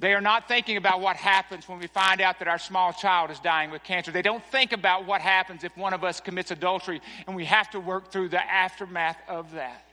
They 0.00 0.14
are 0.14 0.22
not 0.22 0.48
thinking 0.48 0.78
about 0.78 1.02
what 1.02 1.16
happens 1.16 1.68
when 1.68 1.78
we 1.78 1.86
find 1.86 2.22
out 2.22 2.38
that 2.38 2.48
our 2.48 2.58
small 2.58 2.94
child 2.94 3.30
is 3.30 3.38
dying 3.38 3.70
with 3.70 3.84
cancer. 3.84 4.10
They 4.10 4.22
don't 4.22 4.42
think 4.46 4.72
about 4.72 5.06
what 5.06 5.20
happens 5.20 5.62
if 5.62 5.76
one 5.76 5.92
of 5.92 6.02
us 6.04 6.22
commits 6.22 6.50
adultery 6.50 7.02
and 7.26 7.36
we 7.36 7.44
have 7.44 7.68
to 7.72 7.80
work 7.80 8.10
through 8.10 8.30
the 8.30 8.42
aftermath 8.42 9.18
of 9.28 9.52
that. 9.52 9.84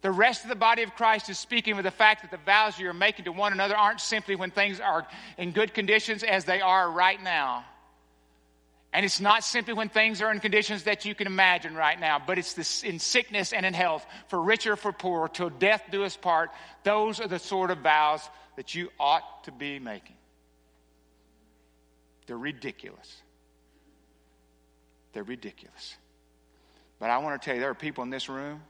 The 0.00 0.10
rest 0.10 0.44
of 0.44 0.48
the 0.48 0.56
body 0.56 0.82
of 0.82 0.94
Christ 0.94 1.28
is 1.28 1.38
speaking 1.38 1.76
with 1.76 1.84
the 1.84 1.90
fact 1.90 2.22
that 2.22 2.30
the 2.30 2.42
vows 2.46 2.78
you're 2.78 2.94
making 2.94 3.26
to 3.26 3.32
one 3.32 3.52
another 3.52 3.76
aren't 3.76 4.00
simply 4.00 4.36
when 4.36 4.50
things 4.50 4.80
are 4.80 5.06
in 5.36 5.52
good 5.52 5.74
conditions 5.74 6.22
as 6.22 6.46
they 6.46 6.62
are 6.62 6.90
right 6.90 7.22
now. 7.22 7.66
And 8.94 9.04
it's 9.04 9.20
not 9.20 9.44
simply 9.44 9.74
when 9.74 9.90
things 9.90 10.22
are 10.22 10.32
in 10.32 10.40
conditions 10.40 10.84
that 10.84 11.04
you 11.04 11.14
can 11.14 11.26
imagine 11.26 11.74
right 11.74 12.00
now, 12.00 12.18
but 12.26 12.38
it's 12.38 12.54
this 12.54 12.82
in 12.82 12.98
sickness 12.98 13.52
and 13.52 13.66
in 13.66 13.74
health, 13.74 14.04
for 14.28 14.40
richer, 14.40 14.76
for 14.76 14.92
poorer, 14.92 15.28
till 15.28 15.50
death 15.50 15.82
do 15.92 16.04
us 16.04 16.16
part. 16.16 16.50
Those 16.82 17.20
are 17.20 17.28
the 17.28 17.38
sort 17.38 17.70
of 17.70 17.78
vows 17.78 18.22
that 18.60 18.74
you 18.74 18.90
ought 19.00 19.44
to 19.44 19.52
be 19.52 19.78
making. 19.78 20.16
They're 22.26 22.36
ridiculous. 22.36 23.22
They're 25.14 25.22
ridiculous. 25.22 25.96
But 26.98 27.08
I 27.08 27.16
want 27.16 27.40
to 27.40 27.42
tell 27.42 27.54
you, 27.54 27.62
there 27.62 27.70
are 27.70 27.74
people 27.74 28.04
in 28.04 28.10
this 28.10 28.28
room 28.28 28.60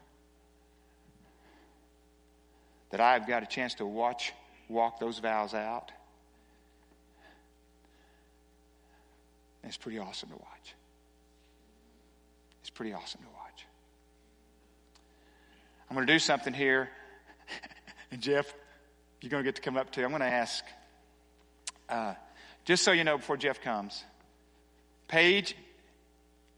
that 2.91 3.01
I've 3.01 3.26
got 3.26 3.43
a 3.43 3.47
chance 3.47 3.74
to 3.74 3.84
watch 3.84 4.32
walk 4.68 5.01
those 5.01 5.18
vows 5.18 5.55
out. 5.55 5.91
And 9.64 9.70
it's 9.70 9.76
pretty 9.76 9.99
awesome 9.99 10.28
to 10.28 10.36
watch. 10.36 10.74
It's 12.61 12.70
pretty 12.70 12.93
awesome 12.93 13.22
to 13.22 13.28
watch. 13.36 13.66
I'm 15.91 15.97
going 15.97 16.07
to 16.07 16.12
do 16.12 16.20
something 16.20 16.55
here. 16.55 16.91
and 18.12 18.20
Jeff, 18.20 18.55
you're 19.21 19.31
going 19.31 19.43
to 19.43 19.47
get 19.47 19.57
to 19.57 19.62
come 19.62 19.77
up 19.77 19.91
to. 19.93 20.05
I'm 20.05 20.11
going 20.11 20.21
to 20.21 20.27
ask, 20.27 20.64
uh, 21.89 22.14
just 22.64 22.83
so 22.83 22.93
you 22.93 23.05
know 23.05 23.18
before 23.18 23.37
Jeff 23.37 23.61
comes, 23.61 24.03
Paige, 25.09 25.57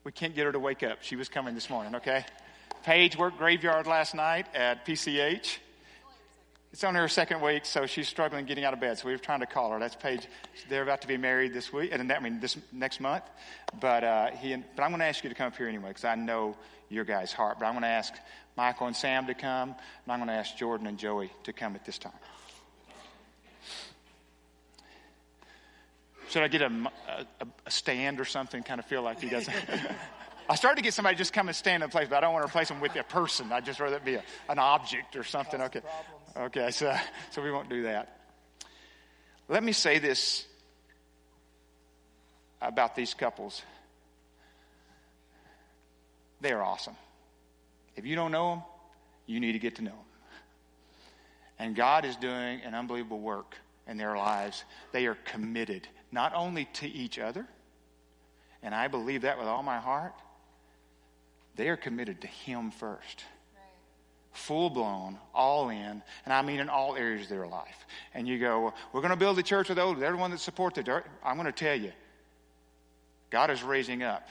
we 0.04 0.12
can't 0.12 0.34
get 0.34 0.46
her 0.46 0.52
to 0.52 0.58
wake 0.58 0.82
up. 0.82 0.98
She 1.02 1.16
was 1.16 1.28
coming 1.28 1.54
this 1.54 1.70
morning, 1.70 1.96
okay? 1.96 2.24
Paige 2.84 3.16
worked 3.16 3.38
graveyard 3.38 3.86
last 3.86 4.14
night 4.14 4.46
at 4.54 4.84
PCH. 4.84 5.58
It's 6.72 6.84
on 6.84 6.94
her 6.94 7.06
second 7.06 7.42
week, 7.42 7.66
so 7.66 7.84
she's 7.84 8.08
struggling 8.08 8.46
getting 8.46 8.64
out 8.64 8.72
of 8.72 8.80
bed. 8.80 8.98
So 8.98 9.06
we 9.06 9.12
were 9.12 9.18
trying 9.18 9.40
to 9.40 9.46
call 9.46 9.72
her. 9.72 9.78
That's 9.78 9.94
Paige. 9.94 10.26
They're 10.70 10.82
about 10.82 11.02
to 11.02 11.08
be 11.08 11.18
married 11.18 11.52
this 11.52 11.70
week, 11.70 11.90
and 11.92 12.10
I 12.10 12.18
mean 12.18 12.40
this 12.40 12.56
next 12.72 12.98
month. 12.98 13.24
But 13.78 14.04
uh, 14.04 14.30
he, 14.30 14.56
but 14.74 14.82
I'm 14.82 14.90
going 14.90 15.00
to 15.00 15.06
ask 15.06 15.22
you 15.22 15.28
to 15.28 15.36
come 15.36 15.48
up 15.48 15.56
here 15.56 15.68
anyway 15.68 15.88
because 15.88 16.04
I 16.04 16.14
know 16.14 16.56
your 16.88 17.04
guys' 17.04 17.32
heart. 17.32 17.58
But 17.58 17.66
I'm 17.66 17.72
going 17.72 17.82
to 17.82 17.88
ask 17.88 18.14
Michael 18.56 18.86
and 18.86 18.96
Sam 18.96 19.26
to 19.26 19.34
come, 19.34 19.70
and 19.70 20.12
I'm 20.12 20.18
going 20.18 20.28
to 20.28 20.34
ask 20.34 20.56
Jordan 20.56 20.86
and 20.86 20.98
Joey 20.98 21.30
to 21.44 21.52
come 21.52 21.74
at 21.74 21.84
this 21.84 21.98
time. 21.98 22.12
Should 26.32 26.42
I 26.42 26.48
get 26.48 26.62
a, 26.62 26.72
a, 27.42 27.46
a 27.66 27.70
stand 27.70 28.18
or 28.18 28.24
something? 28.24 28.62
Kind 28.62 28.80
of 28.80 28.86
feel 28.86 29.02
like 29.02 29.20
he 29.20 29.28
doesn't. 29.28 29.54
I 30.48 30.54
started 30.54 30.76
to 30.76 30.82
get 30.82 30.94
somebody 30.94 31.14
just 31.14 31.34
come 31.34 31.48
and 31.48 31.54
stand 31.54 31.82
in 31.82 31.90
place, 31.90 32.08
but 32.08 32.16
I 32.16 32.20
don't 32.22 32.32
want 32.32 32.46
to 32.46 32.50
replace 32.50 32.68
them 32.68 32.80
with 32.80 32.96
a 32.96 33.02
person. 33.02 33.52
I'd 33.52 33.66
just 33.66 33.80
rather 33.80 33.96
it 33.96 34.04
be 34.06 34.14
a, 34.14 34.22
an 34.48 34.58
object 34.58 35.14
or 35.14 35.24
something. 35.24 35.60
Okay. 35.60 35.82
Okay, 36.34 36.70
so, 36.70 36.96
so 37.32 37.42
we 37.42 37.50
won't 37.50 37.68
do 37.68 37.82
that. 37.82 38.18
Let 39.46 39.62
me 39.62 39.72
say 39.72 39.98
this 39.98 40.46
about 42.62 42.96
these 42.96 43.12
couples. 43.12 43.60
They 46.40 46.52
are 46.52 46.62
awesome. 46.62 46.96
If 47.94 48.06
you 48.06 48.16
don't 48.16 48.32
know 48.32 48.54
them, 48.54 48.62
you 49.26 49.38
need 49.38 49.52
to 49.52 49.58
get 49.58 49.76
to 49.76 49.82
know 49.82 49.90
them. 49.90 49.98
And 51.58 51.76
God 51.76 52.06
is 52.06 52.16
doing 52.16 52.62
an 52.62 52.74
unbelievable 52.74 53.20
work 53.20 53.54
in 53.86 53.98
their 53.98 54.16
lives. 54.16 54.64
They 54.92 55.04
are 55.04 55.18
committed 55.26 55.86
not 56.12 56.34
only 56.34 56.66
to 56.74 56.86
each 56.86 57.18
other, 57.18 57.46
and 58.62 58.74
I 58.74 58.86
believe 58.86 59.22
that 59.22 59.38
with 59.38 59.48
all 59.48 59.62
my 59.62 59.78
heart, 59.78 60.14
they 61.56 61.68
are 61.68 61.76
committed 61.76 62.20
to 62.20 62.26
Him 62.26 62.70
first. 62.70 63.24
Full 64.32 64.70
blown, 64.70 65.18
all 65.34 65.68
in, 65.68 66.02
and 66.24 66.32
I 66.32 66.40
mean 66.40 66.60
in 66.60 66.70
all 66.70 66.96
areas 66.96 67.24
of 67.24 67.28
their 67.28 67.46
life. 67.46 67.86
And 68.14 68.26
you 68.26 68.38
go, 68.38 68.60
well, 68.60 68.74
we're 68.92 69.00
going 69.00 69.10
to 69.10 69.16
build 69.16 69.38
a 69.38 69.42
church 69.42 69.68
with 69.68 69.76
those, 69.76 70.00
everyone 70.00 70.30
that 70.30 70.40
supports 70.40 70.76
the 70.76 70.96
it. 70.96 71.04
I'm 71.22 71.36
going 71.36 71.46
to 71.46 71.52
tell 71.52 71.76
you, 71.76 71.92
God 73.28 73.50
is 73.50 73.62
raising 73.62 74.02
up. 74.02 74.26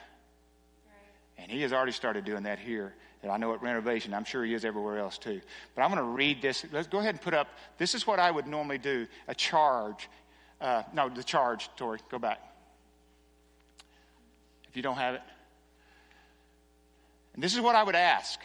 And 1.37 1.51
He 1.51 1.61
has 1.61 1.73
already 1.73 1.91
started 1.91 2.25
doing 2.25 2.43
that 2.43 2.57
here. 2.57 2.93
And 3.21 3.31
I 3.31 3.37
know 3.37 3.53
at 3.53 3.61
renovation, 3.61 4.13
I'm 4.15 4.23
sure 4.23 4.43
He 4.43 4.55
is 4.55 4.65
everywhere 4.65 4.97
else 4.97 5.19
too. 5.19 5.41
But 5.75 5.83
I'm 5.83 5.91
going 5.91 6.03
to 6.03 6.11
read 6.11 6.41
this. 6.41 6.65
Let's 6.71 6.87
go 6.87 6.99
ahead 6.99 7.13
and 7.15 7.21
put 7.21 7.35
up. 7.35 7.49
This 7.77 7.93
is 7.93 8.07
what 8.07 8.19
I 8.19 8.31
would 8.31 8.47
normally 8.47 8.79
do 8.79 9.05
a 9.27 9.35
charge 9.35 10.09
uh, 10.61 10.83
no, 10.93 11.09
the 11.09 11.23
charge, 11.23 11.69
Tori. 11.75 11.99
Go 12.09 12.19
back. 12.19 12.39
If 14.69 14.77
you 14.77 14.83
don't 14.83 14.95
have 14.95 15.15
it. 15.15 15.21
And 17.33 17.43
this 17.43 17.53
is 17.53 17.61
what 17.61 17.75
I 17.75 17.83
would 17.83 17.95
ask 17.95 18.39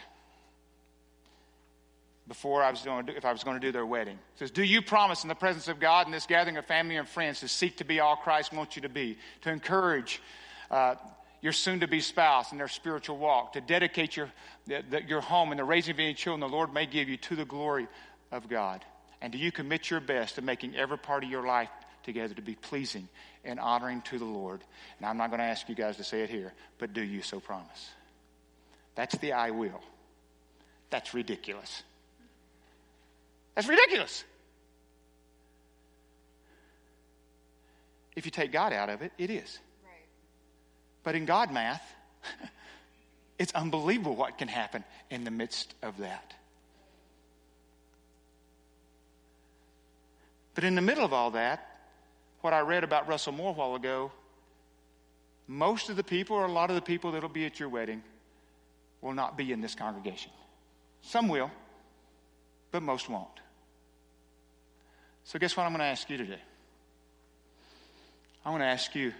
before 2.27 2.61
I 2.61 2.71
was 2.71 2.81
going 2.81 3.05
to 3.05 3.11
do, 3.13 3.17
if 3.17 3.23
I 3.23 3.31
was 3.31 3.43
going 3.43 3.59
to 3.59 3.65
do 3.65 3.71
their 3.71 3.85
wedding. 3.85 4.15
It 4.15 4.39
says, 4.39 4.51
Do 4.51 4.63
you 4.63 4.81
promise 4.81 5.23
in 5.23 5.29
the 5.29 5.35
presence 5.35 5.67
of 5.67 5.79
God 5.79 6.07
in 6.07 6.11
this 6.11 6.25
gathering 6.25 6.57
of 6.57 6.65
family 6.65 6.97
and 6.97 7.07
friends 7.07 7.39
to 7.41 7.47
seek 7.47 7.77
to 7.77 7.85
be 7.85 7.99
all 7.99 8.15
Christ 8.15 8.51
wants 8.51 8.75
you 8.75 8.81
to 8.81 8.89
be, 8.89 9.17
to 9.41 9.51
encourage 9.51 10.21
uh, 10.69 10.95
your 11.41 11.53
soon 11.53 11.79
to 11.81 11.87
be 11.87 12.01
spouse 12.01 12.51
in 12.51 12.57
their 12.57 12.67
spiritual 12.67 13.17
walk, 13.17 13.53
to 13.53 13.61
dedicate 13.61 14.17
your, 14.17 14.29
the, 14.65 14.83
the, 14.89 15.03
your 15.03 15.21
home 15.21 15.51
and 15.51 15.59
the 15.59 15.63
raising 15.63 15.93
of 15.93 15.99
any 15.99 16.13
children 16.13 16.41
the 16.41 16.53
Lord 16.53 16.73
may 16.73 16.85
give 16.85 17.07
you 17.07 17.17
to 17.17 17.35
the 17.35 17.45
glory 17.45 17.87
of 18.31 18.49
God? 18.49 18.83
And 19.21 19.31
do 19.31 19.39
you 19.39 19.51
commit 19.51 19.89
your 19.89 19.99
best 19.99 20.35
to 20.35 20.41
making 20.41 20.75
every 20.75 20.97
part 20.97 21.23
of 21.23 21.29
your 21.29 21.45
life 21.45 21.69
together 22.07 22.33
to 22.33 22.41
be 22.41 22.55
pleasing 22.55 23.07
and 23.45 23.59
honoring 23.59 24.01
to 24.03 24.17
the 24.17 24.25
Lord? 24.25 24.61
And 24.97 25.05
I'm 25.05 25.17
not 25.17 25.29
going 25.29 25.39
to 25.39 25.45
ask 25.45 25.69
you 25.69 25.75
guys 25.75 25.97
to 25.97 26.03
say 26.03 26.21
it 26.21 26.31
here, 26.31 26.53
but 26.79 26.93
do 26.93 27.03
you 27.03 27.21
so 27.21 27.39
promise? 27.39 27.89
That's 28.95 29.15
the 29.19 29.33
I 29.33 29.51
will. 29.51 29.81
That's 30.89 31.13
ridiculous. 31.13 31.83
That's 33.53 33.67
ridiculous. 33.67 34.23
If 38.15 38.25
you 38.25 38.31
take 38.31 38.51
God 38.51 38.73
out 38.73 38.89
of 38.89 39.03
it, 39.03 39.11
it 39.19 39.29
is. 39.29 39.59
Right. 39.83 39.93
But 41.03 41.13
in 41.13 41.25
God 41.25 41.51
math, 41.51 41.83
it's 43.39 43.53
unbelievable 43.53 44.15
what 44.15 44.39
can 44.39 44.47
happen 44.47 44.83
in 45.11 45.23
the 45.23 45.31
midst 45.31 45.75
of 45.83 45.97
that. 45.99 46.33
But 50.55 50.63
in 50.63 50.73
the 50.73 50.81
middle 50.81 51.05
of 51.05 51.13
all 51.13 51.29
that, 51.31 51.76
what 52.41 52.53
I 52.53 52.59
read 52.61 52.83
about 52.83 53.07
Russell 53.07 53.33
Moore 53.33 53.49
a 53.49 53.53
while 53.53 53.75
ago, 53.75 54.11
most 55.47 55.89
of 55.89 55.95
the 55.95 56.03
people, 56.03 56.35
or 56.35 56.45
a 56.45 56.51
lot 56.51 56.69
of 56.69 56.75
the 56.75 56.81
people 56.81 57.11
that'll 57.11 57.29
be 57.29 57.45
at 57.45 57.59
your 57.59 57.69
wedding, 57.69 58.03
will 59.01 59.13
not 59.13 59.37
be 59.37 59.51
in 59.51 59.61
this 59.61 59.75
congregation. 59.75 60.31
Some 61.01 61.27
will, 61.27 61.51
but 62.71 62.83
most 62.83 63.09
won't. 63.09 63.27
So, 65.23 65.39
guess 65.39 65.55
what 65.55 65.63
I'm 65.63 65.71
going 65.71 65.79
to 65.79 65.85
ask 65.85 66.09
you 66.09 66.17
today? 66.17 66.39
I 68.45 68.49
want 68.49 68.61
to 68.61 68.67
ask 68.67 68.95
you, 68.95 69.13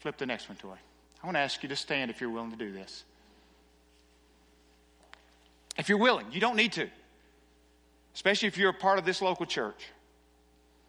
flip 0.00 0.16
the 0.16 0.26
next 0.26 0.48
one, 0.48 0.58
Toy. 0.58 0.76
I 1.22 1.26
want 1.26 1.36
to 1.36 1.40
ask 1.40 1.62
you 1.62 1.68
to 1.68 1.76
stand 1.76 2.10
if 2.10 2.20
you're 2.20 2.30
willing 2.30 2.50
to 2.50 2.56
do 2.56 2.72
this. 2.72 3.04
If 5.78 5.88
you're 5.88 5.98
willing, 5.98 6.26
you 6.32 6.40
don't 6.40 6.56
need 6.56 6.72
to, 6.72 6.88
especially 8.14 8.48
if 8.48 8.58
you're 8.58 8.70
a 8.70 8.74
part 8.74 8.98
of 8.98 9.04
this 9.04 9.22
local 9.22 9.46
church. 9.46 9.86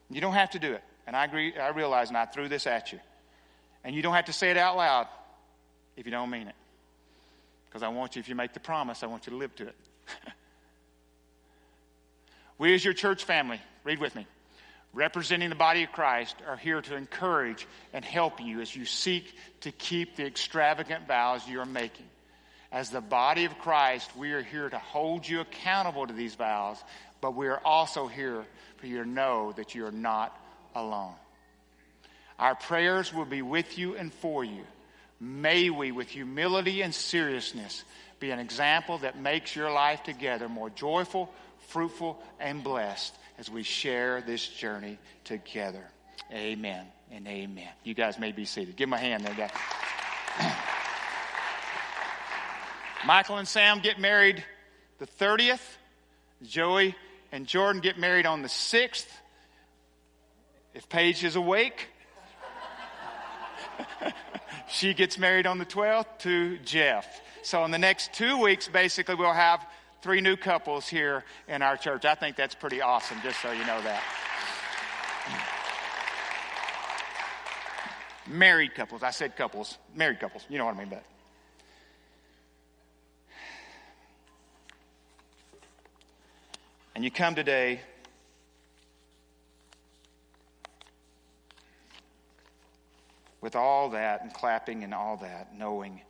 You 0.10 0.22
don't 0.22 0.34
have 0.34 0.52
to 0.52 0.60
do 0.60 0.74
it. 0.74 0.84
And 1.06 1.16
I 1.16 1.26
agree, 1.26 1.58
I 1.58 1.70
realize, 1.70 2.10
and 2.10 2.18
I 2.18 2.26
threw 2.26 2.48
this 2.48 2.68
at 2.68 2.92
you. 2.92 3.00
And 3.84 3.96
you 3.96 4.02
don't 4.02 4.14
have 4.14 4.26
to 4.26 4.34
say 4.34 4.52
it 4.52 4.58
out 4.58 4.78
loud 4.78 5.08
if 5.98 6.06
you 6.06 6.12
don't 6.12 6.30
mean 6.30 6.48
it. 6.48 6.56
Because 7.66 7.84
I 7.84 7.90
want 7.90 8.16
you, 8.16 8.20
if 8.20 8.30
you 8.30 8.36
make 8.36 8.54
the 8.54 8.60
promise, 8.60 9.04
I 9.04 9.08
want 9.08 9.26
you 9.26 9.32
to 9.32 9.38
live 9.38 9.56
to 9.56 9.68
it. 9.68 9.76
we, 12.58 12.74
as 12.74 12.86
your 12.86 12.94
church 12.94 13.24
family, 13.24 13.60
read 13.84 14.00
with 14.00 14.16
me 14.16 14.28
representing 14.94 15.50
the 15.50 15.56
body 15.56 15.84
of 15.84 15.92
Christ, 15.92 16.36
are 16.48 16.56
here 16.56 16.82
to 16.82 16.96
encourage 16.96 17.68
and 17.94 18.06
help 18.06 18.40
you 18.40 18.62
as 18.62 18.74
you 18.74 18.86
seek 18.86 19.34
to 19.62 19.72
keep 19.72 20.16
the 20.16 20.26
extravagant 20.26 21.08
vows 21.08 21.48
you 21.48 21.60
are 21.60 21.66
making. 21.66 22.06
As 22.72 22.90
the 22.90 23.02
body 23.02 23.46
of 23.46 23.58
Christ, 23.60 24.16
we 24.16 24.32
are 24.32 24.42
here 24.42 24.70
to 24.70 24.78
hold 24.80 25.28
you 25.28 25.42
accountable 25.42 26.08
to 26.08 26.14
these 26.14 26.36
vows, 26.36 26.78
but 27.24 27.36
we 27.36 27.48
are 27.48 27.62
also 27.64 28.08
here 28.08 28.44
for 28.76 28.86
you 28.86 29.02
to 29.02 29.10
know 29.10 29.54
that 29.56 29.74
you 29.74 29.86
are 29.86 29.94
not 29.94 30.38
alone. 30.76 31.14
Our 32.38 32.54
prayers 32.54 33.14
will 33.14 33.24
be 33.24 33.42
with 33.42 33.78
you 33.78 33.96
and 33.96 34.14
for 34.16 34.44
you. 34.44 34.66
May 35.22 35.70
we, 35.70 35.94
with 35.94 36.10
humility 36.10 36.82
and 36.82 36.94
seriousness, 36.94 37.86
be 38.20 38.32
an 38.32 38.40
example 38.40 38.98
that 38.98 39.18
makes 39.18 39.56
your 39.56 39.72
life 39.72 40.04
together 40.04 40.50
more 40.50 40.70
joyful, 40.70 41.34
fruitful, 41.70 42.22
and 42.42 42.62
blessed 42.62 43.16
as 43.40 43.50
we 43.50 43.64
share 43.64 44.20
this 44.20 44.46
journey 44.46 44.98
together. 45.24 45.86
Amen 46.30 46.86
and 47.10 47.26
amen. 47.26 47.70
You 47.86 47.94
guys 47.94 48.20
may 48.20 48.34
be 48.34 48.44
seated. 48.44 48.76
Give 48.76 48.90
them 48.90 48.96
a 48.96 49.02
hand 49.02 49.24
there, 49.24 49.34
guys. 49.34 49.52
Michael 53.06 53.38
and 53.38 53.48
Sam 53.48 53.80
get 53.80 53.98
married 53.98 54.44
the 55.00 55.08
30th. 55.08 55.64
Joey 56.46 56.96
and 57.34 57.48
Jordan 57.48 57.82
get 57.82 57.98
married 57.98 58.28
on 58.28 58.44
the 58.44 58.48
6th. 58.48 59.08
If 60.76 60.88
Paige 60.88 61.24
is 61.24 61.36
awake, 61.36 61.88
she 64.70 64.94
gets 64.94 65.18
married 65.18 65.48
on 65.48 65.58
the 65.58 65.66
12th 65.66 66.20
to 66.20 66.60
Jeff. 66.60 67.22
So 67.42 67.66
in 67.66 67.72
the 67.72 67.80
next 67.80 68.14
two 68.14 68.40
weeks, 68.40 68.68
basically, 68.68 69.16
we'll 69.16 69.34
have 69.34 69.66
three 70.04 70.22
new 70.22 70.38
couples 70.38 70.88
here 70.88 71.24
in 71.48 71.64
our 71.64 71.76
church. 71.76 72.06
I 72.06 72.14
think 72.14 72.36
that's 72.36 72.54
pretty 72.54 72.82
awesome, 72.82 73.18
just 73.24 73.42
so 73.42 73.52
you 73.52 73.66
know 73.66 73.82
that. 73.82 74.04
Married 78.28 78.76
couples. 78.76 79.02
I 79.02 79.10
said 79.10 79.36
couples. 79.36 79.80
Married 79.96 80.20
couples. 80.20 80.46
You 80.50 80.60
know 80.60 80.66
what 80.66 80.76
I 80.76 80.80
mean 80.80 80.90
by 80.90 81.00
And 86.96 87.04
you 87.04 87.10
come 87.10 87.36
today 87.36 87.82
with 93.42 93.56
all 93.56 93.90
that 93.90 94.22
and 94.22 94.34
clapping 94.34 94.84
and 94.84 94.94
all 94.94 95.18
that, 95.18 95.58
knowing 95.58 96.02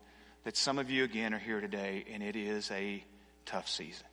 that 0.43 0.57
some 0.57 0.77
of 0.77 0.89
you 0.89 1.03
again 1.03 1.33
are 1.33 1.39
here 1.39 1.61
today 1.61 2.05
and 2.11 2.21
it 2.21 2.35
is 2.35 2.69
a 2.71 3.03
tough 3.45 3.69
season. 3.69 4.05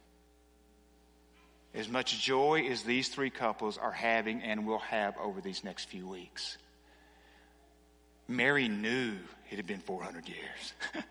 As 1.75 1.89
much 1.89 2.21
joy 2.21 2.67
as 2.71 2.83
these 2.83 3.09
three 3.09 3.31
couples 3.31 3.79
are 3.79 3.93
having 3.93 4.43
and 4.43 4.67
will 4.67 4.79
have 4.79 5.17
over 5.19 5.41
these 5.41 5.63
next 5.63 5.89
few 5.89 6.07
weeks. 6.07 6.57
Mary 8.27 8.69
knew 8.69 9.17
it 9.51 9.57
had 9.57 9.67
been 9.67 9.81
400 9.81 10.29
years. 10.29 10.73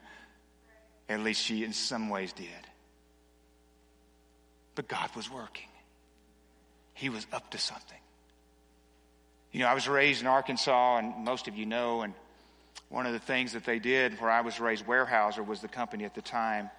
At 1.09 1.19
least 1.21 1.41
she, 1.41 1.63
in 1.63 1.73
some 1.73 2.09
ways, 2.09 2.33
did. 2.33 2.47
But 4.79 4.87
God 4.87 5.13
was 5.13 5.29
working, 5.29 5.67
He 6.93 7.09
was 7.09 7.27
up 7.33 7.51
to 7.51 7.57
something. 7.57 7.97
You 9.51 9.59
know, 9.59 9.67
I 9.67 9.73
was 9.73 9.89
raised 9.89 10.21
in 10.21 10.27
Arkansas, 10.27 10.99
and 10.99 11.25
most 11.25 11.49
of 11.49 11.57
you 11.57 11.65
know, 11.65 11.99
and 12.01 12.13
one 12.87 13.05
of 13.05 13.11
the 13.11 13.19
things 13.19 13.51
that 13.51 13.65
they 13.65 13.79
did 13.79 14.21
where 14.21 14.29
I 14.29 14.39
was 14.39 14.57
raised, 14.61 14.85
Weyerhaeuser 14.85 15.45
was 15.45 15.59
the 15.59 15.67
company 15.67 16.05
at 16.05 16.15
the 16.15 16.21
time 16.21 16.69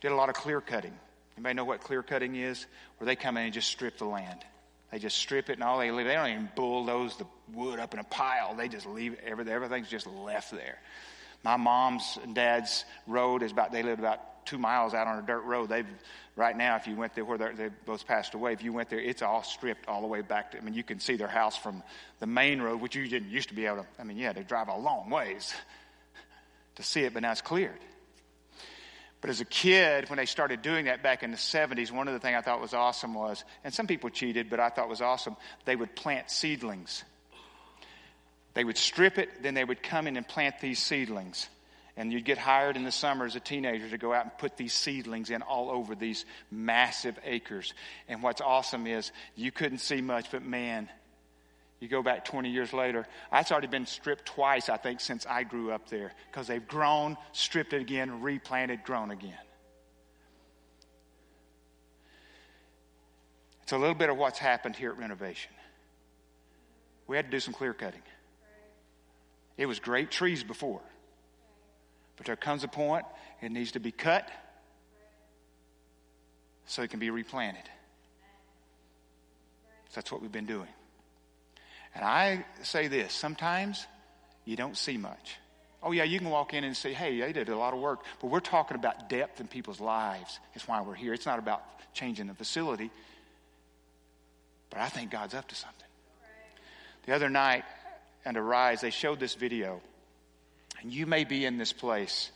did 0.00 0.12
a 0.12 0.14
lot 0.14 0.28
of 0.28 0.36
clear 0.36 0.60
cutting. 0.60 0.92
Anybody 1.36 1.54
know 1.54 1.64
what 1.64 1.80
clear 1.80 2.04
cutting 2.04 2.36
is? 2.36 2.66
Where 2.98 3.06
they 3.06 3.16
come 3.16 3.36
in 3.36 3.46
and 3.46 3.52
just 3.52 3.68
strip 3.68 3.98
the 3.98 4.04
land. 4.04 4.44
They 4.92 5.00
just 5.00 5.18
strip 5.18 5.50
it 5.50 5.54
and 5.54 5.64
all 5.64 5.80
they 5.80 5.90
leave. 5.90 6.06
They 6.06 6.14
don't 6.14 6.30
even 6.30 6.50
bulldoze 6.54 7.16
the 7.16 7.26
wood 7.52 7.80
up 7.80 7.94
in 7.94 7.98
a 7.98 8.04
pile. 8.04 8.54
They 8.54 8.68
just 8.68 8.86
leave 8.86 9.16
everything. 9.26 9.52
Everything's 9.52 9.88
just 9.88 10.06
left 10.06 10.52
there. 10.52 10.78
My 11.42 11.56
mom's 11.56 12.16
and 12.22 12.32
dad's 12.32 12.84
road 13.08 13.42
is 13.42 13.50
about. 13.50 13.72
They 13.72 13.82
lived 13.82 13.98
about 13.98 14.39
two 14.50 14.58
miles 14.58 14.94
out 14.94 15.06
on 15.06 15.18
a 15.18 15.22
dirt 15.22 15.44
road. 15.44 15.68
They've 15.68 15.86
right 16.34 16.56
now, 16.56 16.76
if 16.76 16.86
you 16.88 16.96
went 16.96 17.14
there 17.14 17.24
where 17.24 17.38
they 17.38 17.68
both 17.86 18.06
passed 18.06 18.34
away, 18.34 18.52
if 18.52 18.64
you 18.64 18.72
went 18.72 18.90
there, 18.90 18.98
it's 18.98 19.22
all 19.22 19.44
stripped 19.44 19.88
all 19.88 20.00
the 20.00 20.08
way 20.08 20.22
back 20.22 20.50
to. 20.50 20.58
I 20.58 20.60
mean, 20.60 20.74
you 20.74 20.82
can 20.82 20.98
see 20.98 21.16
their 21.16 21.28
house 21.28 21.56
from 21.56 21.82
the 22.18 22.26
main 22.26 22.60
road, 22.60 22.80
which 22.80 22.96
you 22.96 23.06
didn't 23.06 23.30
used 23.30 23.50
to 23.50 23.54
be 23.54 23.66
able 23.66 23.78
to. 23.78 23.86
I 23.98 24.04
mean, 24.04 24.16
yeah, 24.16 24.32
they 24.32 24.42
drive 24.42 24.68
a 24.68 24.76
long 24.76 25.08
ways 25.08 25.54
to 26.74 26.82
see 26.82 27.02
it, 27.02 27.14
but 27.14 27.22
now 27.22 27.30
it's 27.30 27.40
cleared. 27.40 27.78
But 29.20 29.30
as 29.30 29.40
a 29.40 29.44
kid, 29.44 30.08
when 30.08 30.16
they 30.16 30.26
started 30.26 30.62
doing 30.62 30.86
that 30.86 31.02
back 31.02 31.22
in 31.22 31.30
the 31.30 31.36
70s, 31.36 31.92
one 31.92 32.08
of 32.08 32.14
the 32.14 32.20
things 32.20 32.36
I 32.36 32.40
thought 32.40 32.60
was 32.60 32.74
awesome 32.74 33.14
was, 33.14 33.44
and 33.62 33.72
some 33.72 33.86
people 33.86 34.10
cheated, 34.10 34.48
but 34.50 34.58
I 34.58 34.70
thought 34.70 34.88
was 34.88 35.02
awesome, 35.02 35.36
they 35.66 35.76
would 35.76 35.94
plant 35.94 36.30
seedlings. 36.30 37.04
They 38.54 38.64
would 38.64 38.78
strip 38.78 39.18
it, 39.18 39.42
then 39.42 39.54
they 39.54 39.64
would 39.64 39.82
come 39.82 40.06
in 40.06 40.16
and 40.16 40.26
plant 40.26 40.58
these 40.60 40.78
seedlings. 40.78 41.48
And 41.96 42.12
you'd 42.12 42.24
get 42.24 42.38
hired 42.38 42.76
in 42.76 42.84
the 42.84 42.92
summer 42.92 43.26
as 43.26 43.36
a 43.36 43.40
teenager 43.40 43.88
to 43.88 43.98
go 43.98 44.12
out 44.12 44.24
and 44.24 44.38
put 44.38 44.56
these 44.56 44.72
seedlings 44.72 45.30
in 45.30 45.42
all 45.42 45.70
over 45.70 45.94
these 45.94 46.24
massive 46.50 47.18
acres. 47.24 47.74
And 48.08 48.22
what's 48.22 48.40
awesome 48.40 48.86
is 48.86 49.12
you 49.34 49.50
couldn't 49.50 49.78
see 49.78 50.00
much, 50.00 50.30
but 50.30 50.44
man, 50.44 50.88
you 51.80 51.88
go 51.88 52.02
back 52.02 52.26
20 52.26 52.50
years 52.50 52.72
later, 52.72 53.06
it's 53.32 53.50
already 53.50 53.66
been 53.66 53.86
stripped 53.86 54.26
twice, 54.26 54.68
I 54.68 54.76
think, 54.76 55.00
since 55.00 55.26
I 55.26 55.42
grew 55.42 55.72
up 55.72 55.88
there 55.88 56.12
because 56.30 56.46
they've 56.46 56.66
grown, 56.66 57.16
stripped 57.32 57.72
it 57.72 57.80
again, 57.80 58.20
replanted, 58.20 58.84
grown 58.84 59.10
again. 59.10 59.38
It's 63.62 63.72
a 63.72 63.78
little 63.78 63.94
bit 63.94 64.10
of 64.10 64.16
what's 64.16 64.38
happened 64.38 64.76
here 64.76 64.90
at 64.90 64.98
Renovation. 64.98 65.52
We 67.06 67.16
had 67.16 67.26
to 67.26 67.30
do 67.30 67.40
some 67.40 67.54
clear 67.54 67.72
cutting. 67.72 68.02
It 69.56 69.66
was 69.66 69.78
great 69.78 70.10
trees 70.10 70.42
before, 70.42 70.80
but 72.20 72.26
there 72.26 72.36
comes 72.36 72.64
a 72.64 72.68
point 72.68 73.06
it 73.40 73.50
needs 73.50 73.72
to 73.72 73.80
be 73.80 73.90
cut 73.90 74.28
so 76.66 76.82
it 76.82 76.90
can 76.90 77.00
be 77.00 77.08
replanted. 77.08 77.64
So 79.88 79.92
that's 79.94 80.12
what 80.12 80.20
we've 80.20 80.30
been 80.30 80.44
doing. 80.44 80.68
And 81.94 82.04
I 82.04 82.44
say 82.62 82.88
this 82.88 83.14
sometimes 83.14 83.86
you 84.44 84.54
don't 84.54 84.76
see 84.76 84.98
much. 84.98 85.36
Oh, 85.82 85.92
yeah, 85.92 86.04
you 86.04 86.18
can 86.18 86.28
walk 86.28 86.52
in 86.52 86.62
and 86.62 86.76
say, 86.76 86.92
hey, 86.92 87.18
they 87.20 87.32
did 87.32 87.48
a 87.48 87.56
lot 87.56 87.72
of 87.72 87.80
work. 87.80 88.04
But 88.20 88.26
we're 88.26 88.40
talking 88.40 88.76
about 88.76 89.08
depth 89.08 89.40
in 89.40 89.48
people's 89.48 89.80
lives. 89.80 90.38
It's 90.52 90.68
why 90.68 90.82
we're 90.82 90.92
here. 90.92 91.14
It's 91.14 91.24
not 91.24 91.38
about 91.38 91.62
changing 91.94 92.26
the 92.26 92.34
facility. 92.34 92.90
But 94.68 94.80
I 94.80 94.90
think 94.90 95.10
God's 95.10 95.32
up 95.32 95.48
to 95.48 95.54
something. 95.54 95.88
The 97.06 97.14
other 97.14 97.30
night, 97.30 97.64
and 98.26 98.36
Arise, 98.36 98.82
they 98.82 98.90
showed 98.90 99.20
this 99.20 99.34
video. 99.36 99.80
And 100.80 100.92
you 100.92 101.06
may 101.06 101.24
be 101.24 101.44
in 101.44 101.58
this 101.58 101.72
place 101.72 102.30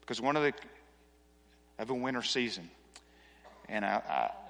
because 0.00 0.20
one 0.20 0.36
of 0.36 0.42
the 0.42 0.52
of 1.78 1.90
a 1.90 1.94
winter 1.94 2.22
season. 2.22 2.70
And 3.68 3.84
I, 3.84 4.02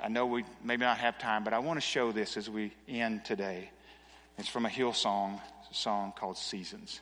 I, 0.02 0.06
I 0.06 0.08
know 0.08 0.26
we 0.26 0.44
maybe 0.64 0.84
not 0.84 0.98
have 0.98 1.18
time, 1.18 1.44
but 1.44 1.52
I 1.52 1.58
want 1.60 1.76
to 1.76 1.86
show 1.86 2.10
this 2.10 2.36
as 2.36 2.50
we 2.50 2.72
end 2.88 3.24
today. 3.24 3.70
It's 4.38 4.48
from 4.48 4.66
a 4.66 4.68
Hillsong 4.68 4.94
song 4.94 5.40
a 5.70 5.74
song 5.74 6.12
called 6.16 6.36
Seasons. 6.36 7.00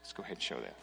Let's 0.00 0.12
go 0.12 0.22
ahead 0.22 0.36
and 0.36 0.42
show 0.42 0.56
that. 0.56 0.76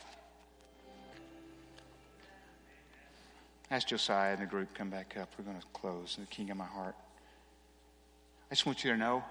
Ask 3.69 3.87
Josiah 3.87 4.33
and 4.33 4.41
the 4.41 4.47
group 4.47 4.73
come 4.73 4.89
back 4.89 5.15
up. 5.19 5.29
We're 5.37 5.45
going 5.45 5.59
to 5.59 5.67
close. 5.73 6.17
The 6.19 6.25
King 6.25 6.49
of 6.49 6.57
my 6.57 6.65
heart. 6.65 6.95
I 8.49 8.55
just 8.55 8.65
want 8.65 8.83
you 8.83 8.91
to 8.91 8.97
know 8.97 9.23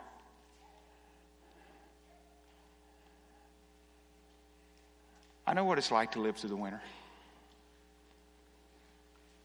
I 5.49 5.55
know 5.55 5.65
what 5.65 5.79
it's 5.79 5.91
like 5.91 6.13
to 6.13 6.21
live 6.21 6.37
through 6.37 6.51
the 6.51 6.57
winter. 6.57 6.83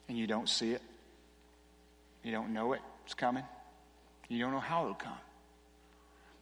And 0.10 0.18
you 0.18 0.28
don't 0.28 0.50
see 0.50 0.74
it. 0.74 0.82
You 2.24 2.34
don't 2.34 2.52
know 2.52 2.74
it. 2.74 2.82
It's 3.06 3.14
coming. 3.14 3.46
You 4.28 4.40
don't 4.40 4.52
know 4.52 4.60
how 4.60 4.84
it'll 4.84 4.96
come. 4.96 5.18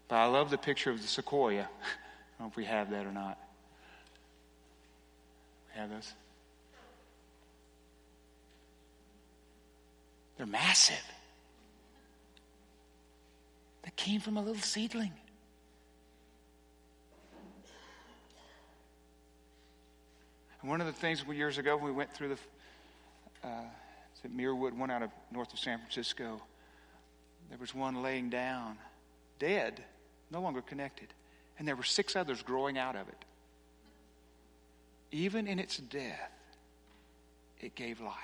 But 0.08 0.16
I 0.16 0.26
love 0.26 0.50
the 0.50 0.58
picture 0.58 0.90
of 0.90 1.00
the 1.00 1.08
sequoia. 1.08 1.62
I 1.62 1.66
don't 2.40 2.48
know 2.48 2.48
if 2.48 2.56
we 2.56 2.66
have 2.66 2.90
that 2.90 3.06
or 3.06 3.12
not. 3.12 3.38
We 5.68 5.80
have 5.80 5.92
those? 5.92 6.12
They're 10.38 10.48
massive. 10.48 11.06
They 13.84 13.92
came 13.96 14.22
from 14.22 14.38
a 14.38 14.42
little 14.42 14.64
seedling. 14.64 15.12
And 20.62 20.70
one 20.70 20.82
of 20.82 20.88
the 20.88 20.94
things 20.94 21.24
years 21.32 21.58
ago, 21.58 21.76
we 21.76 21.92
went 21.92 22.14
through 22.14 22.30
the, 22.30 23.48
uh, 23.48 23.64
Muirwood, 24.30 24.74
one 24.74 24.92
out 24.92 25.02
of 25.02 25.10
north 25.32 25.52
of 25.52 25.60
San 25.60 25.80
Francisco, 25.80 26.42
there 27.50 27.58
was 27.58 27.74
one 27.74 28.02
laying 28.02 28.30
down, 28.30 28.78
dead, 29.40 29.84
no 30.30 30.40
longer 30.40 30.62
connected. 30.62 31.08
And 31.58 31.68
there 31.68 31.76
were 31.76 31.84
six 31.84 32.16
others 32.16 32.42
growing 32.44 32.78
out 32.78 32.96
of 32.96 33.08
it. 33.10 33.26
Even 35.12 35.48
in 35.48 35.60
its 35.60 35.78
death, 35.78 36.32
it 37.60 37.76
gave 37.76 38.00
life. 38.00 38.16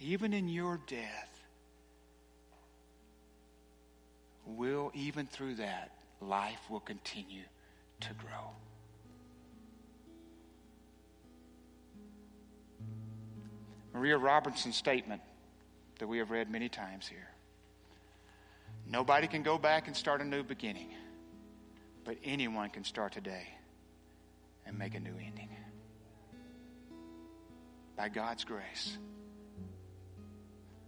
Even 0.00 0.32
in 0.32 0.48
your 0.48 0.80
death, 0.86 1.30
will, 4.46 4.90
even 4.94 5.26
through 5.26 5.56
that, 5.56 5.90
life 6.20 6.60
will 6.70 6.80
continue 6.80 7.42
to 8.00 8.08
grow. 8.14 8.50
Maria 13.92 14.18
Robertson's 14.18 14.76
statement 14.76 15.22
that 15.98 16.06
we 16.06 16.18
have 16.18 16.30
read 16.30 16.50
many 16.50 16.68
times 16.68 17.06
here. 17.06 17.28
Nobody 18.86 19.26
can 19.26 19.42
go 19.42 19.56
back 19.56 19.86
and 19.86 19.96
start 19.96 20.20
a 20.20 20.24
new 20.24 20.42
beginning, 20.42 20.88
but 22.04 22.16
anyone 22.24 22.70
can 22.70 22.84
start 22.84 23.12
today 23.12 23.46
and 24.66 24.78
make 24.78 24.94
a 24.94 25.00
new 25.00 25.14
ending. 25.14 25.48
By 27.96 28.08
God's 28.08 28.44
grace. 28.44 28.98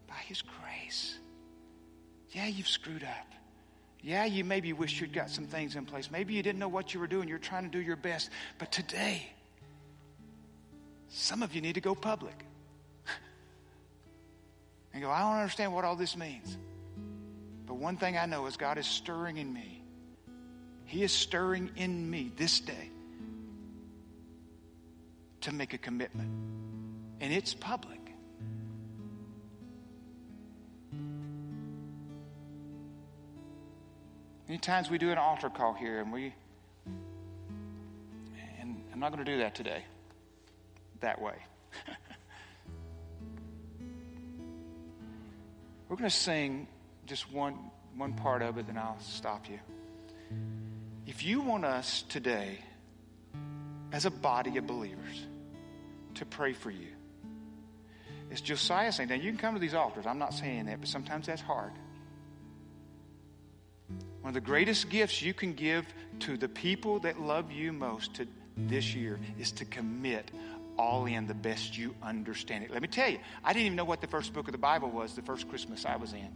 By 0.09 0.17
His 0.27 0.43
grace. 0.43 1.19
Yeah, 2.31 2.49
you've 2.49 2.69
screwed 2.69 3.05
up. 3.05 3.33
Yeah, 4.03 4.25
you 4.25 4.45
maybe 4.45 4.73
wish 4.73 5.01
you'd 5.01 5.13
got 5.13 5.31
some 5.31 5.47
things 5.47 5.75
in 5.75 5.85
place. 5.85 6.11
Maybe 6.11 6.35
you 6.35 6.43
didn't 6.43 6.59
know 6.59 6.69
what 6.69 6.95
you 6.95 7.01
were 7.01 7.07
doing. 7.07 7.29
You're 7.29 7.39
trying 7.39 7.65
to 7.65 7.71
do 7.71 7.81
your 7.81 7.97
best. 7.97 8.31
But 8.59 8.71
today, 8.71 9.27
some 11.09 11.43
of 11.43 11.55
you 11.55 11.61
need 11.61 11.75
to 11.75 11.81
go 11.81 11.95
public. 11.95 12.45
and 14.93 15.03
go, 15.03 15.11
I 15.11 15.21
don't 15.21 15.41
understand 15.41 15.75
what 15.75 15.85
all 15.85 15.97
this 15.97 16.17
means. 16.17 16.57
But 17.67 17.75
one 17.75 17.97
thing 17.97 18.17
I 18.17 18.27
know 18.27 18.47
is 18.47 18.57
God 18.57 18.79
is 18.79 18.87
stirring 18.87 19.39
in 19.39 19.53
me. 19.53 19.83
He 20.85 21.03
is 21.03 21.11
stirring 21.11 21.71
in 21.77 22.09
me 22.09 22.31
this 22.37 22.61
day 22.61 22.91
to 25.43 25.53
make 25.53 25.75
a 25.75 25.79
commitment. 25.79 26.31
And 27.21 27.33
it's 27.33 27.55
public. 27.55 28.06
Many 34.49 34.59
times 34.59 34.89
we 34.89 34.99
do 34.99 35.11
an 35.11 35.19
altar 35.19 35.51
call 35.51 35.75
here, 35.75 36.01
and 36.01 36.13
we, 36.13 36.33
and 38.61 38.81
I'm 38.93 39.01
not 39.01 39.11
going 39.13 39.25
to 39.25 39.33
do 39.33 39.39
that 39.39 39.57
today, 39.57 39.83
that 41.01 41.21
way. 41.21 41.35
We're 45.89 45.97
going 45.97 46.09
to 46.09 46.17
sing 46.17 46.69
just 47.07 47.33
one, 47.33 47.59
one 47.97 48.13
part 48.13 48.43
of 48.43 48.57
it, 48.59 48.69
then 48.69 48.79
I'll 48.79 49.01
stop 49.01 49.51
you. 49.51 49.59
If 51.07 51.25
you 51.25 51.41
want 51.41 51.65
us 51.65 52.03
today, 52.03 52.59
as 53.93 54.05
a 54.05 54.11
body 54.11 54.59
of 54.59 54.67
believers, 54.67 55.27
to 56.15 56.25
pray 56.25 56.53
for 56.53 56.71
you, 56.71 56.87
it's 58.31 58.41
Josiah 58.41 58.93
saying, 58.93 59.09
now 59.09 59.17
you 59.17 59.31
can 59.31 59.39
come 59.39 59.55
to 59.55 59.61
these 59.61 59.75
altars. 59.75 60.07
I'm 60.07 60.19
not 60.19 60.35
saying 60.35 60.67
that, 60.67 60.79
but 60.81 60.89
sometimes 60.89 61.27
that's 61.27 61.43
hard. 61.43 61.73
One 64.27 64.31
of 64.31 64.43
the 64.43 64.51
greatest 64.51 64.91
gifts 64.91 65.22
you 65.22 65.33
can 65.33 65.53
give 65.53 65.87
to 66.18 66.37
the 66.37 66.49
people 66.49 66.99
that 66.99 67.20
love 67.20 67.53
you 67.53 67.72
most 67.72 68.14
to 68.14 68.27
this 68.57 68.93
year 68.93 69.20
is 69.39 69.53
to 69.53 69.64
commit 69.64 70.33
all 70.77 71.07
in 71.07 71.29
the 71.29 71.35
best 71.35 71.79
you 71.79 71.95
understand 72.03 72.64
it. 72.64 72.72
Let 72.72 72.83
me 72.83 72.89
tell 72.89 73.09
you, 73.09 73.20
I 73.45 73.53
didn't 73.53 73.66
even 73.66 73.77
know 73.77 73.85
what 73.85 74.01
the 74.01 74.09
first 74.09 74.33
book 74.33 74.49
of 74.49 74.51
the 74.51 74.59
Bible 74.59 74.91
was 74.91 75.14
the 75.14 75.22
first 75.22 75.49
Christmas 75.49 75.87
I 75.87 75.95
was 75.95 76.12
in. 76.12 76.29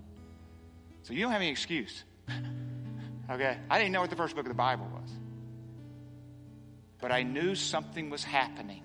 So 1.02 1.14
you 1.14 1.22
don't 1.22 1.32
have 1.32 1.40
any 1.40 1.50
excuse. 1.50 2.04
okay? 3.30 3.58
I 3.68 3.78
didn't 3.78 3.90
know 3.90 4.02
what 4.02 4.10
the 4.10 4.14
first 4.14 4.36
book 4.36 4.44
of 4.44 4.50
the 4.50 4.54
Bible 4.54 4.88
was. 4.94 5.10
But 7.00 7.10
I 7.10 7.24
knew 7.24 7.56
something 7.56 8.08
was 8.08 8.22
happening. 8.22 8.84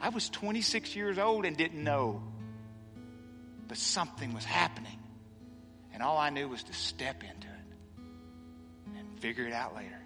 I 0.00 0.10
was 0.10 0.30
26 0.30 0.94
years 0.94 1.18
old 1.18 1.44
and 1.44 1.56
didn't 1.56 1.82
know. 1.82 2.22
But 3.66 3.76
something 3.76 4.34
was 4.34 4.44
happening. 4.44 5.00
And 5.92 6.00
all 6.00 6.16
I 6.16 6.30
knew 6.30 6.48
was 6.48 6.62
to 6.62 6.72
step 6.72 7.24
into 7.24 7.48
it 7.48 7.57
figure 9.18 9.46
it 9.46 9.52
out 9.52 9.74
later. 9.74 9.98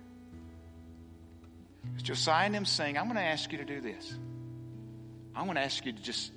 As 1.96 2.02
Josiah 2.02 2.46
and 2.46 2.54
them 2.54 2.64
saying, 2.64 2.96
I'm 2.96 3.04
going 3.04 3.16
to 3.16 3.22
ask 3.22 3.50
you 3.52 3.58
to 3.58 3.64
do 3.64 3.80
this. 3.80 4.14
I'm 5.34 5.44
going 5.44 5.56
to 5.56 5.62
ask 5.62 5.84
you 5.84 5.92
to 5.92 6.02
just, 6.02 6.30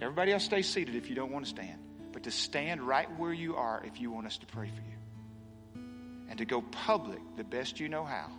everybody 0.00 0.32
else 0.32 0.44
stay 0.44 0.62
seated 0.62 0.94
if 0.94 1.08
you 1.08 1.14
don't 1.14 1.32
want 1.32 1.44
to 1.44 1.50
stand, 1.50 1.78
but 2.12 2.24
to 2.24 2.30
stand 2.30 2.82
right 2.82 3.08
where 3.18 3.32
you 3.32 3.56
are 3.56 3.82
if 3.84 4.00
you 4.00 4.10
want 4.10 4.26
us 4.26 4.38
to 4.38 4.46
pray 4.46 4.68
for 4.68 4.82
you. 4.82 5.84
And 6.28 6.38
to 6.38 6.44
go 6.44 6.60
public 6.60 7.20
the 7.36 7.44
best 7.44 7.78
you 7.78 7.88
know 7.88 8.04
how. 8.04 8.30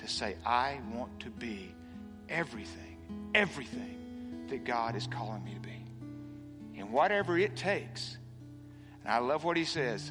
To 0.00 0.08
say, 0.08 0.36
I 0.44 0.80
want 0.92 1.20
to 1.20 1.30
be 1.30 1.72
everything, 2.28 2.98
everything 3.34 4.46
that 4.48 4.64
God 4.64 4.96
is 4.96 5.06
calling 5.06 5.44
me 5.44 5.54
to 5.54 5.60
be. 5.60 5.84
And 6.76 6.90
whatever 6.90 7.38
it 7.38 7.54
takes. 7.54 8.16
And 9.04 9.12
I 9.12 9.18
love 9.18 9.44
what 9.44 9.56
he 9.56 9.64
says. 9.64 10.10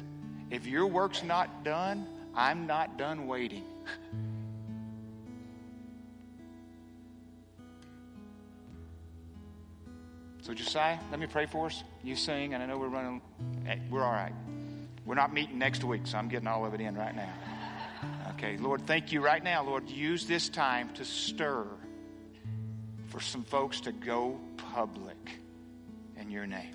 If 0.50 0.66
your 0.66 0.86
work's 0.86 1.22
not 1.22 1.64
done, 1.64 2.06
I'm 2.34 2.66
not 2.66 2.96
done 2.96 3.26
waiting. 3.26 3.64
So, 10.42 10.52
Josiah, 10.52 10.98
let 11.12 11.20
me 11.20 11.28
pray 11.28 11.46
for 11.46 11.66
us. 11.66 11.84
You 12.02 12.16
sing, 12.16 12.52
and 12.54 12.62
I 12.62 12.66
know 12.66 12.76
we're 12.76 12.88
running. 12.88 13.22
Eh, 13.64 13.76
we're 13.88 14.02
all 14.02 14.10
right. 14.10 14.32
We're 15.04 15.14
not 15.14 15.32
meeting 15.32 15.58
next 15.58 15.84
week, 15.84 16.04
so 16.04 16.18
I'm 16.18 16.28
getting 16.28 16.48
all 16.48 16.66
of 16.66 16.74
it 16.74 16.80
in 16.80 16.96
right 16.96 17.14
now. 17.14 17.32
Okay, 18.30 18.56
Lord, 18.56 18.84
thank 18.84 19.12
you 19.12 19.20
right 19.20 19.42
now, 19.42 19.64
Lord. 19.64 19.88
Use 19.88 20.26
this 20.26 20.48
time 20.48 20.92
to 20.94 21.04
stir 21.04 21.64
for 23.06 23.20
some 23.20 23.44
folks 23.44 23.82
to 23.82 23.92
go 23.92 24.40
public 24.56 25.38
in 26.16 26.28
your 26.28 26.46
name. 26.46 26.74